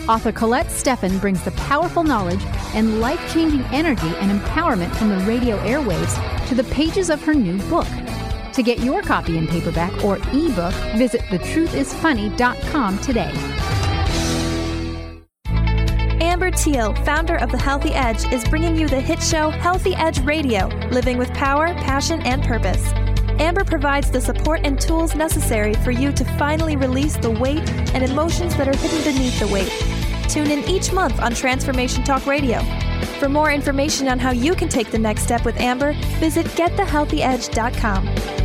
Author 0.10 0.34
Colette 0.34 0.67
Steffen 0.67 1.21
brings 1.21 1.41
the 1.43 1.52
powerful 1.52 2.04
knowledge 2.04 2.41
and 2.73 2.99
life 2.99 3.34
changing 3.34 3.62
energy 3.71 4.12
and 4.17 4.38
empowerment 4.38 4.93
from 4.95 5.10
the 5.10 5.19
radio 5.19 5.58
airwaves 5.60 6.47
to 6.49 6.56
the 6.56 6.63
pages 6.65 7.10
of 7.10 7.23
her 7.23 7.34
new 7.34 7.58
book. 7.69 7.88
To 8.54 8.62
get 8.62 8.80
your 8.80 9.02
copy 9.02 9.38
in 9.38 9.48
paperback 9.48 10.04
or 10.04 10.18
ebook, 10.32 10.74
visit 10.96 11.22
thetruthisfunny.com 11.22 13.00
today. 13.00 13.34
Amber 16.22 16.52
Teal, 16.52 16.94
founder 17.04 17.36
of 17.38 17.52
The 17.52 17.58
Healthy 17.58 17.94
Edge, 17.94 18.32
is 18.32 18.44
bringing 18.46 18.76
you 18.76 18.88
the 18.88 19.00
hit 19.00 19.22
show 19.22 19.50
Healthy 19.50 19.96
Edge 19.96 20.20
Radio, 20.22 20.68
living 20.92 21.18
with 21.18 21.32
power, 21.34 21.74
passion, 21.76 22.22
and 22.22 22.44
purpose. 22.44 22.92
Amber 23.39 23.63
provides 23.63 24.12
the 24.12 24.22
support 24.22 24.62
and 24.63 24.80
tools 24.80 25.16
necessary 25.16 25.74
for 25.76 25.92
you 25.92 26.12
to 26.12 26.24
finally 26.38 26.76
release 26.76 27.18
the 27.18 27.32
weight 27.32 27.68
and 27.94 28.04
emotions 28.04 28.56
that 28.58 28.68
are 28.68 28.78
hidden 28.78 29.04
beneath 29.04 29.39
the 29.39 29.48
weight. 29.48 29.72
Tune 30.30 30.52
in 30.52 30.63
each 30.70 30.92
month 30.94 31.20
on 31.20 31.34
Transformation 31.34 32.04
Talk 32.04 32.26
Radio. 32.26 32.62
For 33.20 33.30
more 33.30 33.52
information 33.52 34.08
on 34.08 34.20
how 34.20 34.32
you 34.32 34.54
can 34.56 34.70
take 34.70 34.92
the 34.92 35.00
next 35.00 35.24
step 35.24 35.46
with 35.46 35.60
Amber, 35.60 35.94
visit 36.20 36.46
getthehealthyedge.com. 36.48 38.42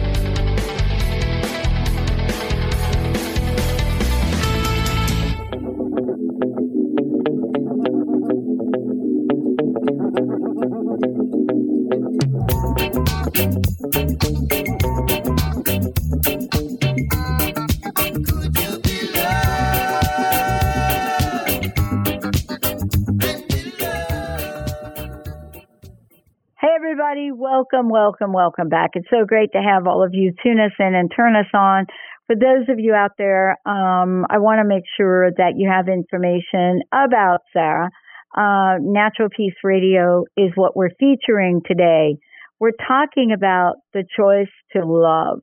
welcome, 27.59 27.89
welcome, 27.89 28.33
welcome 28.33 28.69
back. 28.69 28.91
It's 28.95 29.09
so 29.11 29.25
great 29.27 29.51
to 29.51 29.59
have 29.59 29.89
all 29.89 30.05
of 30.05 30.15
you 30.15 30.33
tune 30.45 30.61
us 30.61 30.71
in 30.79 30.95
and 30.95 31.11
turn 31.15 31.35
us 31.35 31.51
on. 31.53 31.87
For 32.29 32.37
those 32.37 32.69
of 32.69 32.79
you 32.79 32.95
out 32.95 33.13
there, 33.19 33.57
um, 33.67 34.27
I 34.31 34.39
want 34.39 34.61
to 34.61 34.69
make 34.69 34.85
sure 34.97 35.33
that 35.33 35.55
you 35.57 35.69
have 35.69 35.89
information 35.89 36.83
about 36.93 37.41
Sarah. 37.53 37.91
Uh, 38.37 38.79
Natural 38.81 39.29
Peace 39.29 39.57
Radio 39.65 40.25
is 40.37 40.53
what 40.55 40.77
we're 40.77 40.95
featuring 41.01 41.61
today. 41.67 42.19
We're 42.61 42.79
talking 42.87 43.33
about 43.35 43.77
the 43.93 44.05
choice 44.17 44.53
to 44.75 44.87
love. 44.87 45.41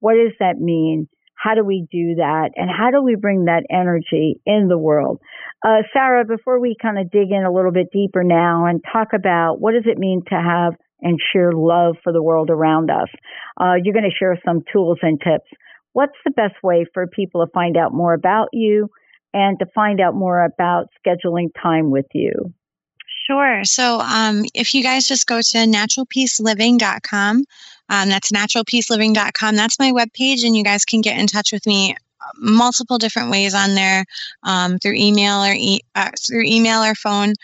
What 0.00 0.14
does 0.14 0.34
that 0.40 0.58
mean? 0.60 1.08
How 1.34 1.54
do 1.54 1.64
we 1.64 1.86
do 1.90 2.16
that? 2.16 2.50
And 2.56 2.68
how 2.68 2.90
do 2.90 3.02
we 3.02 3.16
bring 3.16 3.46
that 3.46 3.64
energy 3.70 4.40
in 4.44 4.68
the 4.68 4.78
world? 4.78 5.18
Uh, 5.66 5.80
Sarah, 5.94 6.26
before 6.26 6.60
we 6.60 6.76
kind 6.80 6.98
of 6.98 7.10
dig 7.10 7.30
in 7.30 7.44
a 7.44 7.52
little 7.52 7.72
bit 7.72 7.86
deeper 7.90 8.22
now 8.22 8.66
and 8.66 8.84
talk 8.92 9.08
about 9.14 9.60
what 9.60 9.72
does 9.72 9.84
it 9.86 9.98
mean 9.98 10.22
to 10.28 10.34
have 10.34 10.74
and 11.04 11.20
share 11.32 11.52
love 11.52 11.96
for 12.02 12.12
the 12.12 12.22
world 12.22 12.50
around 12.50 12.90
us. 12.90 13.08
Uh, 13.60 13.74
you're 13.80 13.94
going 13.94 14.10
to 14.10 14.16
share 14.18 14.36
some 14.44 14.64
tools 14.72 14.98
and 15.02 15.20
tips. 15.20 15.48
What's 15.92 16.16
the 16.24 16.32
best 16.32 16.56
way 16.62 16.86
for 16.92 17.06
people 17.06 17.46
to 17.46 17.52
find 17.52 17.76
out 17.76 17.94
more 17.94 18.14
about 18.14 18.48
you 18.52 18.90
and 19.32 19.58
to 19.60 19.66
find 19.74 20.00
out 20.00 20.14
more 20.14 20.44
about 20.44 20.88
scheduling 21.06 21.50
time 21.62 21.90
with 21.90 22.06
you? 22.12 22.52
Sure. 23.26 23.64
So 23.64 24.00
um, 24.00 24.44
if 24.54 24.74
you 24.74 24.82
guys 24.82 25.06
just 25.06 25.26
go 25.26 25.40
to 25.40 25.58
naturalpeaceliving.com, 25.58 27.44
um, 27.88 28.08
that's 28.08 28.32
naturalpeaceliving.com. 28.32 29.56
That's 29.56 29.78
my 29.78 29.92
webpage, 29.92 30.44
and 30.44 30.56
you 30.56 30.64
guys 30.64 30.84
can 30.84 31.00
get 31.00 31.18
in 31.18 31.26
touch 31.26 31.52
with 31.52 31.66
me 31.66 31.94
multiple 32.36 32.98
different 32.98 33.30
ways 33.30 33.54
on 33.54 33.74
there 33.74 34.04
um, 34.42 34.78
through 34.78 34.94
email 34.94 35.42
or 35.42 35.52
e- 35.52 35.82
uh, 35.94 36.10
through 36.26 36.44
email 36.44 36.82
or 36.82 36.94
phone. 36.94 37.34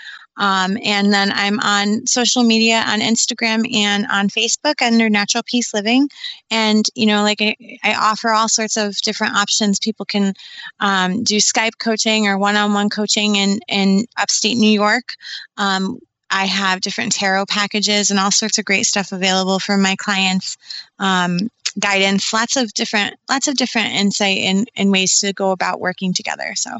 Um, 0.40 0.78
and 0.82 1.12
then 1.12 1.30
I'm 1.32 1.60
on 1.60 2.06
social 2.06 2.42
media 2.42 2.82
on 2.86 3.00
Instagram 3.00 3.70
and 3.72 4.06
on 4.10 4.28
Facebook 4.28 4.80
under 4.80 5.10
Natural 5.10 5.42
Peace 5.44 5.74
Living. 5.74 6.08
And, 6.50 6.84
you 6.94 7.04
know, 7.04 7.22
like 7.22 7.42
I, 7.42 7.54
I 7.84 7.94
offer 7.94 8.30
all 8.30 8.48
sorts 8.48 8.78
of 8.78 8.96
different 9.02 9.36
options. 9.36 9.78
People 9.78 10.06
can 10.06 10.32
um, 10.80 11.22
do 11.24 11.36
Skype 11.36 11.78
coaching 11.78 12.26
or 12.26 12.38
one 12.38 12.56
on 12.56 12.72
one 12.72 12.88
coaching 12.88 13.36
in, 13.36 13.60
in 13.68 14.06
upstate 14.16 14.56
New 14.56 14.70
York. 14.70 15.14
Um, 15.58 15.98
I 16.30 16.46
have 16.46 16.80
different 16.80 17.12
tarot 17.12 17.46
packages 17.46 18.10
and 18.10 18.18
all 18.18 18.30
sorts 18.30 18.56
of 18.56 18.64
great 18.64 18.86
stuff 18.86 19.12
available 19.12 19.58
for 19.58 19.76
my 19.76 19.94
clients. 19.96 20.56
Um, 20.98 21.50
guidance, 21.78 22.32
lots 22.32 22.56
of 22.56 22.72
different, 22.72 23.16
lots 23.28 23.46
of 23.46 23.56
different 23.56 23.92
insight 23.92 24.38
and, 24.38 24.70
and 24.74 24.90
ways 24.90 25.20
to 25.20 25.34
go 25.34 25.50
about 25.50 25.80
working 25.80 26.14
together. 26.14 26.52
So 26.54 26.70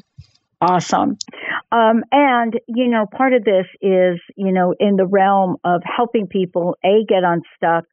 awesome. 0.63 1.19
Um, 1.73 2.03
and, 2.11 2.55
you 2.67 2.89
know, 2.89 3.07
part 3.07 3.33
of 3.33 3.45
this 3.45 3.67
is, 3.81 4.19
you 4.37 4.53
know, 4.53 4.75
in 4.79 4.97
the 4.97 5.07
realm 5.07 5.57
of 5.65 5.83
helping 5.85 6.27
people, 6.27 6.77
A, 6.85 7.05
get 7.09 7.23
unstuck, 7.23 7.85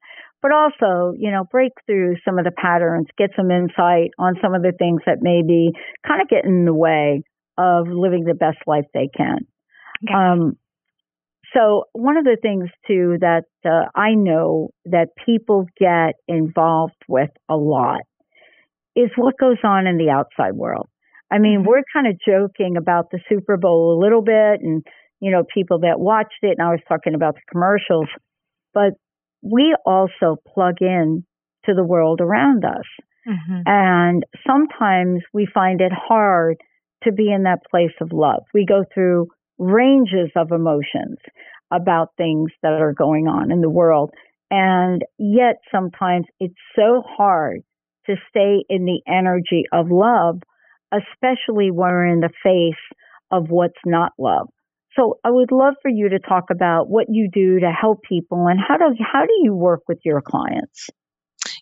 but 0.42 0.52
also, 0.52 1.14
you 1.18 1.32
know, 1.32 1.44
break 1.52 1.74
through 1.86 2.16
some 2.26 2.40
of 2.40 2.46
the 2.46 2.52
patterns, 2.52 3.08
get 3.18 3.30
some 3.36 3.52
insight 3.52 4.12
on 4.18 4.36
some 4.42 4.56
of 4.56 4.64
the 4.64 4.74
things 4.78 5.02
that 5.06 5.18
maybe 5.22 5.72
kind 6.08 6.22
of 6.22 6.28
get 6.28 6.46
in 6.46 6.66
the 6.66 6.74
way 6.74 7.22
of 7.58 7.88
living 7.88 8.24
the 8.24 8.34
best 8.34 8.58
life 8.66 8.86
they 8.94 9.10
can. 9.16 9.40
Okay. 10.06 10.14
Um, 10.14 10.58
so 11.56 11.86
one 11.94 12.18
of 12.18 12.24
the 12.24 12.38
things 12.42 12.70
too 12.88 13.18
that 13.22 13.44
uh, 13.66 13.90
I 13.96 14.14
know 14.14 14.70
that 14.86 15.10
people 15.26 15.66
get 15.80 16.16
involved 16.28 17.02
with 17.08 17.30
a 17.50 17.56
lot 17.56 18.02
is 18.96 19.10
what 19.16 19.36
goes 19.40 19.58
on 19.64 19.88
in 19.88 19.98
the 19.98 20.10
outside 20.10 20.54
world. 20.54 20.88
I 21.32 21.40
mean, 21.40 21.60
mm-hmm. 21.60 21.68
we're 21.68 21.84
kind 21.92 22.08
of 22.08 22.20
joking 22.26 22.78
about 22.78 23.12
the 23.12 23.20
Super 23.30 23.58
Bowl 23.58 23.98
a 23.98 24.02
little 24.02 24.22
bit 24.22 24.62
and, 24.62 24.86
you 25.20 25.32
know, 25.32 25.44
people 25.54 25.80
that 25.80 26.00
watched 26.00 26.42
it, 26.42 26.56
and 26.58 26.62
I 26.62 26.72
was 26.72 26.80
talking 26.88 27.16
about 27.16 27.36
the 27.36 27.42
commercials, 27.52 28.08
but 28.74 28.94
we 29.42 29.76
also 29.86 30.38
plug 30.54 30.76
in 30.82 31.26
to 31.66 31.74
the 31.74 31.84
world 31.84 32.22
around 32.22 32.64
us. 32.66 32.86
Mm-hmm. 33.28 33.62
And 33.66 34.26
sometimes 34.46 35.22
we 35.34 35.48
find 35.54 35.82
it 35.82 35.92
hard 35.92 36.58
to 37.04 37.12
be 37.12 37.32
in 37.32 37.44
that 37.44 37.60
place 37.70 37.94
of 38.02 38.12
love. 38.12 38.44
We 38.54 38.66
go 38.66 38.84
through 38.94 39.28
ranges 39.58 40.32
of 40.36 40.52
emotions 40.52 41.18
about 41.72 42.10
things 42.18 42.52
that 42.64 42.74
are 42.74 42.94
going 42.94 43.28
on 43.28 43.52
in 43.52 43.62
the 43.62 43.70
world. 43.70 44.12
And 44.50 45.02
yet 45.18 45.58
sometimes 45.72 46.26
it's 46.40 46.56
so 46.76 47.04
hard 47.06 47.62
to 48.06 48.16
stay 48.30 48.64
in 48.70 48.86
the 48.86 49.02
energy 49.08 49.64
of 49.74 49.92
love 49.92 50.40
especially 50.92 51.72
when 51.72 51.90
we're 51.90 52.08
in 52.08 52.20
the 52.22 52.30
face 52.44 52.76
of 53.32 53.50
what's 53.50 53.80
not 53.86 54.14
love. 54.18 54.50
So 54.96 55.20
I 55.24 55.30
would 55.30 55.52
love 55.52 55.76
for 55.82 55.90
you 55.90 56.10
to 56.10 56.20
talk 56.20 56.46
about 56.50 56.90
what 56.90 57.06
you 57.10 57.30
do 57.32 57.60
to 57.60 57.72
help 57.72 58.02
people 58.04 58.48
and 58.48 58.60
how 58.60 58.78
do 58.78 58.96
how 59.00 59.26
do 59.26 59.34
you 59.44 59.54
work 59.54 59.82
with 59.88 60.00
your 60.04 60.22
clients? 60.22 60.90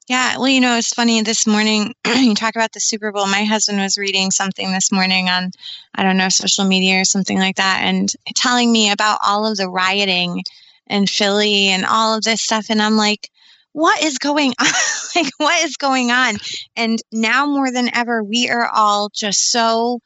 Yeah, 0.08 0.38
well, 0.38 0.48
you 0.48 0.62
know, 0.62 0.78
it's 0.78 0.94
funny. 0.94 1.22
This 1.22 1.48
morning, 1.48 1.94
you 2.08 2.36
talk 2.36 2.56
about 2.56 2.72
the 2.74 2.80
Super 2.80 3.12
Bowl. 3.12 3.26
My 3.26 3.44
husband 3.44 3.80
was 3.80 3.98
reading 3.98 4.32
something 4.32 4.72
this 4.72 4.92
morning 4.92 5.30
on, 5.30 5.52
I 5.96 6.04
don't 6.04 6.18
know, 6.18 6.30
social 6.30 6.66
media 6.66 7.02
or 7.02 7.06
something 7.06 7.40
like 7.40 7.56
that, 7.58 7.82
and 7.84 8.12
telling 8.36 8.72
me 8.72 8.92
about 8.92 9.20
all 9.26 9.46
of 9.46 9.58
the 9.58 9.70
rioting 9.70 10.44
in 10.88 11.08
Philly 11.08 11.70
and 11.70 11.86
all 11.86 12.16
of 12.16 12.24
this 12.24 12.42
stuff. 12.42 12.68
And 12.70 12.82
I'm 12.82 12.98
like, 12.98 13.30
what 13.76 14.02
is 14.02 14.20
going 14.20 14.54
on? 14.58 14.68
like, 15.18 15.32
what 15.36 15.62
is 15.66 15.76
going 15.76 16.10
on? 16.10 16.36
And 16.78 16.98
now 17.12 17.46
more 17.46 17.70
than 17.72 17.94
ever, 17.94 18.24
we 18.24 18.50
are 18.50 18.70
all 18.74 19.10
just 19.14 19.52
so 19.52 20.00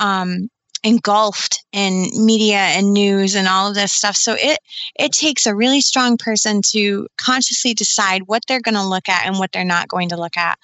um, 0.00 0.48
engulfed 0.82 1.64
in 1.72 2.08
media 2.16 2.58
and 2.58 2.92
news 2.92 3.36
and 3.36 3.46
all 3.46 3.68
of 3.68 3.76
this 3.76 3.92
stuff. 3.92 4.16
So 4.16 4.34
it 4.36 4.58
it 4.98 5.12
takes 5.12 5.46
a 5.46 5.54
really 5.54 5.80
strong 5.80 6.18
person 6.18 6.60
to 6.72 7.06
consciously 7.16 7.72
decide 7.72 8.22
what 8.26 8.42
they're 8.48 8.60
going 8.60 8.74
to 8.74 8.84
look 8.84 9.08
at 9.08 9.26
and 9.26 9.38
what 9.38 9.52
they're 9.52 9.64
not 9.64 9.86
going 9.86 10.08
to 10.08 10.16
look 10.16 10.36
at. 10.36 10.58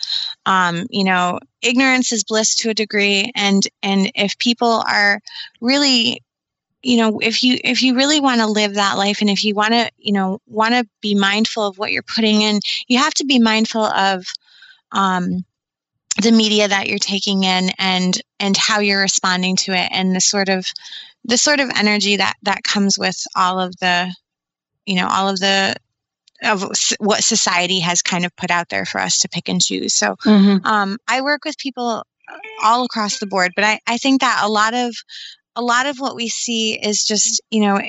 Um, 0.45 0.87
you 0.91 1.05
know, 1.05 1.39
ignorance 1.63 2.11
is 2.11 2.25
bliss 2.25 2.57
to 2.57 2.71
a 2.71 2.75
degree, 2.75 3.31
and 3.37 3.63
and 3.81 4.11
if 4.17 4.37
people 4.39 4.83
are 4.89 5.21
really 5.61 6.21
you 6.83 6.97
know 6.97 7.19
if 7.21 7.43
you 7.43 7.59
if 7.63 7.83
you 7.83 7.95
really 7.95 8.21
want 8.21 8.41
to 8.41 8.47
live 8.47 8.75
that 8.75 8.97
life 8.97 9.21
and 9.21 9.31
if 9.31 9.45
you 9.45 9.55
want 9.55 9.73
to 9.73 9.91
you 9.99 10.13
know 10.13 10.41
want 10.47 10.75
to 10.75 10.87
be 11.01 11.15
mindful 11.15 11.67
of 11.67 11.79
what 11.79 11.93
you're 11.93 12.03
putting 12.03 12.43
in 12.43 12.61
you 12.89 12.99
have 12.99 13.15
to 13.15 13.25
be 13.25 13.39
mindful 13.39 13.85
of 13.85 14.25
um, 14.93 15.45
the 16.23 16.33
media 16.33 16.69
that 16.69 16.89
you're 16.89 16.99
taking 16.99 17.45
in 17.45 17.71
and 17.79 18.21
and 18.39 18.57
how 18.57 18.81
you're 18.81 19.01
responding 19.01 19.57
to 19.57 19.73
it 19.73 19.89
and 19.93 20.15
the 20.15 20.21
sort 20.21 20.49
of 20.49 20.67
the 21.25 21.39
sort 21.39 21.61
of 21.61 21.71
energy 21.77 22.17
that 22.17 22.35
that 22.43 22.63
comes 22.63 22.99
with 22.99 23.23
all 23.37 23.61
of 23.61 23.77
the 23.77 24.15
you 24.87 24.97
know 24.97 25.09
all 25.09 25.29
of 25.29 25.39
the 25.39 25.75
of 26.43 26.65
what 26.99 27.23
society 27.23 27.81
has 27.81 28.01
kind 28.01 28.25
of 28.25 28.35
put 28.35 28.51
out 28.51 28.71
there 28.71 28.87
for 28.87 28.99
us 28.99 29.19
to 29.19 29.29
pick 29.29 29.49
and 29.49 29.61
choose 29.61 29.95
so 29.95 30.17
mm-hmm. 30.25 30.67
um, 30.67 30.97
i 31.07 31.21
work 31.21 31.45
with 31.45 31.59
people 31.59 32.03
all 32.63 32.85
across 32.85 33.19
the 33.19 33.27
board 33.27 33.53
but 33.55 33.65
I, 33.65 33.81
I 33.87 33.99
think 33.99 34.21
that 34.21 34.41
a 34.43 34.49
lot 34.49 34.75
of 34.75 34.95
a 35.57 35.63
lot 35.63 35.87
of 35.87 35.99
what 35.99 36.17
we 36.17 36.29
see 36.29 36.79
is 36.79 37.05
just 37.05 37.43
you 37.51 37.61
know 37.61 37.81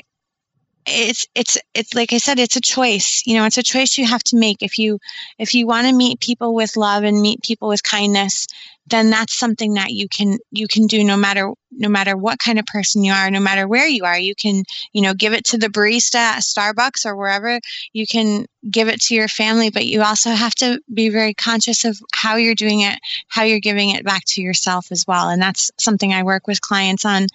it's 0.84 1.26
it's 1.34 1.58
it's 1.74 1.94
like 1.94 2.12
i 2.12 2.18
said 2.18 2.38
it's 2.38 2.56
a 2.56 2.60
choice. 2.60 3.22
You 3.24 3.36
know 3.36 3.44
it's 3.44 3.58
a 3.58 3.62
choice 3.62 3.96
you 3.96 4.06
have 4.06 4.24
to 4.24 4.36
make 4.36 4.62
if 4.62 4.78
you 4.78 4.98
if 5.38 5.54
you 5.54 5.66
want 5.66 5.86
to 5.86 5.94
meet 5.94 6.20
people 6.20 6.54
with 6.54 6.76
love 6.76 7.04
and 7.04 7.20
meet 7.20 7.42
people 7.42 7.68
with 7.68 7.82
kindness 7.82 8.46
then 8.86 9.10
that's 9.10 9.38
something 9.38 9.74
that 9.74 9.90
you 9.90 10.08
can 10.08 10.38
you 10.50 10.66
can 10.66 10.86
do 10.86 11.04
no 11.04 11.16
matter 11.16 11.52
no 11.70 11.88
matter 11.88 12.16
what 12.16 12.38
kind 12.38 12.58
of 12.58 12.66
person 12.66 13.04
you 13.04 13.12
are 13.12 13.30
no 13.30 13.40
matter 13.40 13.66
where 13.66 13.86
you 13.86 14.04
are. 14.04 14.18
You 14.18 14.34
can 14.34 14.64
you 14.92 15.02
know 15.02 15.14
give 15.14 15.32
it 15.32 15.44
to 15.46 15.58
the 15.58 15.68
barista 15.68 16.16
at 16.16 16.42
starbucks 16.42 17.06
or 17.06 17.16
wherever. 17.16 17.60
You 17.92 18.06
can 18.06 18.46
give 18.70 18.88
it 18.88 19.00
to 19.02 19.14
your 19.14 19.28
family 19.28 19.70
but 19.70 19.86
you 19.86 20.02
also 20.02 20.30
have 20.30 20.54
to 20.56 20.80
be 20.92 21.08
very 21.08 21.34
conscious 21.34 21.84
of 21.84 21.98
how 22.12 22.36
you're 22.36 22.54
doing 22.54 22.80
it 22.80 22.98
how 23.28 23.44
you're 23.44 23.60
giving 23.60 23.90
it 23.90 24.04
back 24.04 24.22
to 24.26 24.42
yourself 24.42 24.90
as 24.90 25.04
well. 25.06 25.28
And 25.28 25.40
that's 25.40 25.70
something 25.78 26.12
i 26.12 26.22
work 26.22 26.46
with 26.46 26.60
clients 26.60 27.04
on 27.04 27.26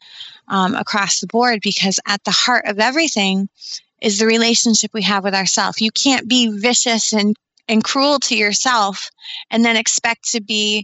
um, 0.49 0.75
across 0.75 1.19
the 1.19 1.27
board 1.27 1.59
because 1.63 1.99
at 2.07 2.23
the 2.23 2.31
heart 2.31 2.65
of 2.65 2.79
everything 2.79 3.49
is 4.01 4.19
the 4.19 4.25
relationship 4.25 4.91
we 4.93 5.01
have 5.01 5.23
with 5.23 5.33
ourselves 5.33 5.81
you 5.81 5.91
can't 5.91 6.27
be 6.27 6.47
vicious 6.59 7.13
and 7.13 7.35
and 7.67 7.83
cruel 7.83 8.19
to 8.19 8.35
yourself 8.35 9.09
and 9.49 9.65
then 9.65 9.75
expect 9.75 10.31
to 10.31 10.41
be 10.41 10.83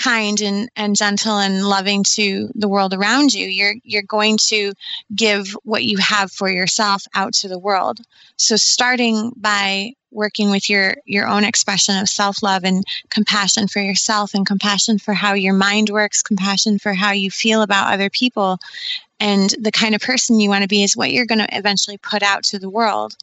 kind 0.00 0.40
and, 0.40 0.70
and 0.76 0.96
gentle 0.96 1.38
and 1.38 1.66
loving 1.66 2.04
to 2.04 2.50
the 2.54 2.68
world 2.68 2.94
around 2.94 3.34
you 3.34 3.46
you're 3.46 3.74
you're 3.84 4.02
going 4.02 4.38
to 4.38 4.72
give 5.14 5.48
what 5.62 5.84
you 5.84 5.98
have 5.98 6.32
for 6.32 6.48
yourself 6.48 7.04
out 7.14 7.34
to 7.34 7.48
the 7.48 7.58
world. 7.58 7.98
So 8.36 8.56
starting 8.56 9.32
by 9.36 9.92
working 10.10 10.50
with 10.50 10.70
your 10.70 10.96
your 11.04 11.26
own 11.26 11.44
expression 11.44 11.98
of 11.98 12.08
self-love 12.08 12.64
and 12.64 12.82
compassion 13.10 13.68
for 13.68 13.80
yourself 13.80 14.34
and 14.34 14.46
compassion 14.46 14.98
for 14.98 15.12
how 15.12 15.34
your 15.34 15.54
mind 15.54 15.90
works 15.90 16.22
compassion 16.22 16.78
for 16.78 16.94
how 16.94 17.12
you 17.12 17.30
feel 17.30 17.62
about 17.62 17.92
other 17.92 18.10
people 18.10 18.58
and 19.20 19.54
the 19.60 19.72
kind 19.72 19.94
of 19.94 20.00
person 20.00 20.40
you 20.40 20.48
want 20.48 20.62
to 20.62 20.68
be 20.68 20.82
is 20.82 20.96
what 20.96 21.12
you're 21.12 21.26
going 21.26 21.40
to 21.40 21.56
eventually 21.56 21.98
put 21.98 22.22
out 22.22 22.42
to 22.44 22.58
the 22.58 22.70
world. 22.70 23.14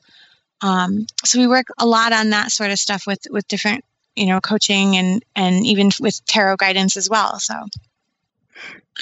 Um, 0.62 1.08
so 1.26 1.40
we 1.40 1.48
work 1.48 1.68
a 1.80 1.88
lot 1.88 2.14
on 2.14 2.30
that 2.30 2.52
sort 2.52 2.72
of 2.72 2.80
stuff 2.80 3.08
with 3.08 3.26
with 3.32 3.48
different 3.48 3.84
you 4.18 4.26
know 4.26 4.42
coaching 4.42 4.96
and 4.96 5.24
and 5.36 5.66
even 5.66 5.92
with 6.00 6.24
tarot 6.26 6.58
guidance 6.58 6.98
as 6.98 7.10
well 7.10 7.40
so. 7.40 7.54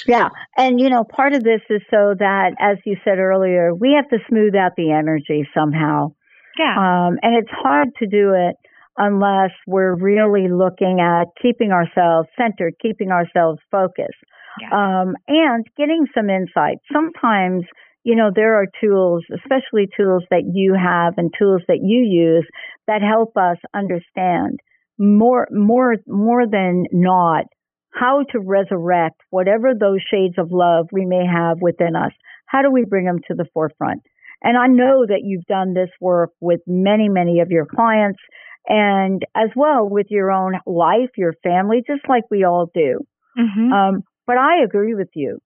Yeah 0.06 0.28
and 0.56 0.78
you 0.78 0.90
know 0.90 1.04
part 1.04 1.32
of 1.32 1.42
this 1.42 1.62
is 1.70 1.82
so 1.90 2.14
that 2.18 2.54
as 2.60 2.78
you 2.84 2.96
said 3.04 3.18
earlier 3.18 3.74
we 3.74 3.94
have 3.94 4.08
to 4.10 4.18
smooth 4.28 4.54
out 4.54 4.72
the 4.76 4.92
energy 4.92 5.48
somehow. 5.54 6.12
Yeah. 6.58 6.74
Um, 6.76 7.18
and 7.22 7.36
it's 7.36 7.50
hard 7.50 7.88
to 7.98 8.06
do 8.06 8.32
it 8.34 8.56
unless 8.96 9.50
we're 9.66 9.94
really 9.94 10.48
looking 10.48 11.00
at 11.00 11.28
keeping 11.40 11.70
ourselves 11.70 12.28
centered 12.36 12.74
keeping 12.80 13.10
ourselves 13.10 13.60
focused. 13.70 14.22
Yeah. 14.58 14.70
um, 14.72 15.16
and 15.28 15.66
getting 15.76 16.06
some 16.14 16.30
insight. 16.30 16.78
Sometimes 16.90 17.64
you 18.06 18.14
know, 18.14 18.30
there 18.32 18.54
are 18.54 18.68
tools, 18.80 19.24
especially 19.34 19.88
tools 19.98 20.22
that 20.30 20.44
you 20.54 20.74
have 20.74 21.14
and 21.16 21.34
tools 21.36 21.62
that 21.66 21.80
you 21.82 22.06
use 22.06 22.46
that 22.86 23.02
help 23.02 23.36
us 23.36 23.56
understand 23.74 24.60
more 24.98 25.48
more 25.50 25.96
more 26.06 26.46
than 26.46 26.84
not 26.92 27.44
how 27.92 28.24
to 28.30 28.38
resurrect 28.38 29.20
whatever 29.30 29.72
those 29.74 30.00
shades 30.10 30.34
of 30.38 30.48
love 30.50 30.86
we 30.92 31.06
may 31.06 31.24
have 31.26 31.58
within 31.60 31.96
us. 31.96 32.12
How 32.46 32.62
do 32.62 32.70
we 32.70 32.84
bring 32.84 33.06
them 33.06 33.20
to 33.28 33.34
the 33.34 33.46
forefront? 33.52 34.02
And 34.42 34.56
i 34.56 34.66
know 34.66 35.06
that 35.06 35.22
you've 35.24 35.46
done 35.46 35.74
this 35.74 35.90
work 36.00 36.30
with 36.40 36.60
many 36.66 37.08
many 37.08 37.40
of 37.40 37.50
your 37.50 37.66
clients 37.66 38.20
and 38.68 39.22
as 39.34 39.50
well 39.56 39.88
with 39.88 40.06
your 40.10 40.30
own 40.30 40.54
life 40.66 41.10
your 41.16 41.34
family 41.42 41.82
just 41.86 42.08
like 42.08 42.24
we 42.30 42.44
all 42.44 42.70
do. 42.74 43.00
Mm-hmm. 43.38 43.72
um, 43.72 44.02
but 44.26 44.36
i 44.38 44.62
agree 44.62 44.94
with 44.94 45.10
you. 45.14 45.38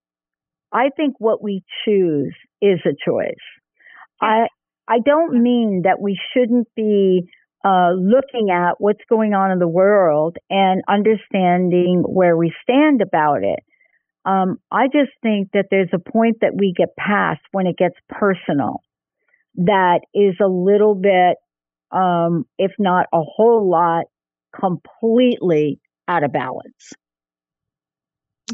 I 0.73 0.91
think 0.97 1.15
what 1.19 1.43
we 1.43 1.65
choose 1.85 2.35
is 2.63 2.79
a 2.85 2.95
choice. 3.05 3.47
I 4.21 4.47
i 4.89 4.99
don't 5.05 5.43
mean 5.43 5.83
that 5.85 6.01
we 6.01 6.19
shouldn't 6.33 6.69
be 6.75 7.29
uh, 7.65 7.91
looking 7.93 8.51
at 8.51 8.75
what's 8.79 9.05
going 9.09 9.35
on 9.35 9.51
in 9.51 9.59
the 9.59 9.69
world 9.69 10.37
and 10.49 10.83
understanding 10.89 12.03
where 12.07 12.37
we 12.37 12.53
stand 12.63 13.03
about 13.03 13.43
it. 13.43 13.61
Um, 14.25 14.59
I 14.71 14.87
just 14.87 15.13
think 15.23 15.51
that 15.53 15.67
there's 15.71 15.91
a 15.93 15.99
point 15.99 16.39
that 16.41 16.55
we 16.55 16.75
get 16.77 16.97
past 16.97 17.41
when 17.53 17.67
it 17.67 17.77
gets 17.77 17.95
personal 18.09 18.83
that 19.57 20.01
is 20.15 20.37
a 20.43 20.49
little 20.49 20.95
bit, 20.95 21.37
um, 21.91 22.45
if 22.59 22.73
not 22.79 23.07
a 23.13 23.21
whole 23.21 23.69
lot, 23.69 24.05
completely 24.59 25.81
out 26.09 26.25
of 26.25 26.33
balance. 26.33 26.93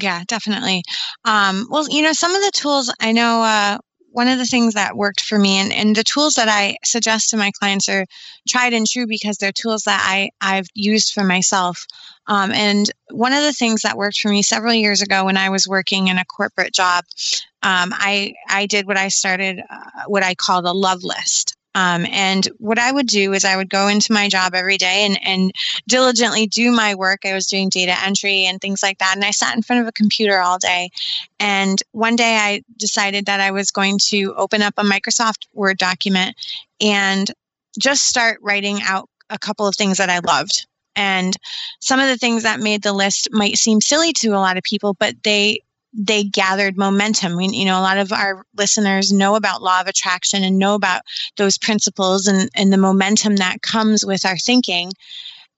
Yeah, 0.00 0.22
definitely. 0.26 0.82
Um, 1.24 1.66
well, 1.70 1.86
you 1.88 2.02
know, 2.02 2.12
some 2.12 2.34
of 2.34 2.42
the 2.42 2.52
tools 2.54 2.92
I 3.00 3.12
know 3.12 3.42
uh, 3.42 3.78
one 4.16 4.28
of 4.28 4.38
the 4.38 4.46
things 4.46 4.72
that 4.72 4.96
worked 4.96 5.20
for 5.20 5.38
me 5.38 5.58
and, 5.58 5.70
and 5.74 5.94
the 5.94 6.02
tools 6.02 6.34
that 6.34 6.48
I 6.48 6.78
suggest 6.82 7.28
to 7.30 7.36
my 7.36 7.50
clients 7.50 7.86
are 7.90 8.06
tried 8.48 8.72
and 8.72 8.86
true 8.86 9.06
because 9.06 9.36
they're 9.36 9.52
tools 9.52 9.82
that 9.82 10.02
I, 10.02 10.30
I've 10.40 10.68
used 10.72 11.12
for 11.12 11.22
myself. 11.22 11.84
Um, 12.26 12.50
and 12.50 12.90
one 13.10 13.34
of 13.34 13.42
the 13.42 13.52
things 13.52 13.82
that 13.82 13.98
worked 13.98 14.18
for 14.18 14.30
me 14.30 14.40
several 14.40 14.72
years 14.72 15.02
ago 15.02 15.26
when 15.26 15.36
I 15.36 15.50
was 15.50 15.68
working 15.68 16.08
in 16.08 16.16
a 16.16 16.24
corporate 16.24 16.72
job, 16.72 17.04
um, 17.62 17.92
I, 17.92 18.32
I 18.48 18.64
did 18.64 18.86
what 18.86 18.96
I 18.96 19.08
started, 19.08 19.60
uh, 19.68 20.04
what 20.06 20.22
I 20.22 20.34
call 20.34 20.62
the 20.62 20.72
love 20.72 21.04
list. 21.04 21.55
Um, 21.76 22.06
and 22.10 22.46
what 22.56 22.78
I 22.78 22.90
would 22.90 23.06
do 23.06 23.34
is 23.34 23.44
I 23.44 23.54
would 23.54 23.68
go 23.68 23.88
into 23.88 24.14
my 24.14 24.30
job 24.30 24.54
every 24.54 24.78
day 24.78 25.04
and, 25.04 25.20
and 25.22 25.52
diligently 25.86 26.46
do 26.46 26.72
my 26.72 26.94
work. 26.94 27.26
I 27.26 27.34
was 27.34 27.46
doing 27.46 27.68
data 27.68 27.94
entry 28.02 28.46
and 28.46 28.58
things 28.58 28.82
like 28.82 28.96
that. 28.98 29.12
And 29.14 29.22
I 29.22 29.30
sat 29.30 29.54
in 29.54 29.60
front 29.60 29.82
of 29.82 29.88
a 29.88 29.92
computer 29.92 30.38
all 30.38 30.58
day. 30.58 30.88
And 31.38 31.82
one 31.92 32.16
day 32.16 32.38
I 32.38 32.62
decided 32.78 33.26
that 33.26 33.40
I 33.40 33.50
was 33.50 33.70
going 33.72 33.98
to 34.06 34.34
open 34.38 34.62
up 34.62 34.72
a 34.78 34.84
Microsoft 34.84 35.48
Word 35.52 35.76
document 35.76 36.34
and 36.80 37.30
just 37.78 38.04
start 38.04 38.38
writing 38.40 38.78
out 38.82 39.10
a 39.28 39.38
couple 39.38 39.68
of 39.68 39.76
things 39.76 39.98
that 39.98 40.08
I 40.08 40.20
loved. 40.20 40.66
And 40.98 41.36
some 41.80 42.00
of 42.00 42.08
the 42.08 42.16
things 42.16 42.44
that 42.44 42.58
made 42.58 42.84
the 42.84 42.94
list 42.94 43.28
might 43.32 43.58
seem 43.58 43.82
silly 43.82 44.14
to 44.14 44.28
a 44.28 44.40
lot 44.40 44.56
of 44.56 44.62
people, 44.62 44.94
but 44.94 45.14
they 45.24 45.60
they 45.96 46.24
gathered 46.24 46.76
momentum. 46.76 47.36
We, 47.36 47.48
you 47.48 47.64
know, 47.64 47.78
a 47.78 47.82
lot 47.82 47.98
of 47.98 48.12
our 48.12 48.44
listeners 48.56 49.12
know 49.12 49.34
about 49.34 49.62
law 49.62 49.80
of 49.80 49.86
attraction 49.86 50.44
and 50.44 50.58
know 50.58 50.74
about 50.74 51.02
those 51.36 51.58
principles 51.58 52.26
and, 52.26 52.50
and 52.54 52.72
the 52.72 52.76
momentum 52.76 53.36
that 53.36 53.62
comes 53.62 54.04
with 54.04 54.26
our 54.26 54.36
thinking. 54.36 54.92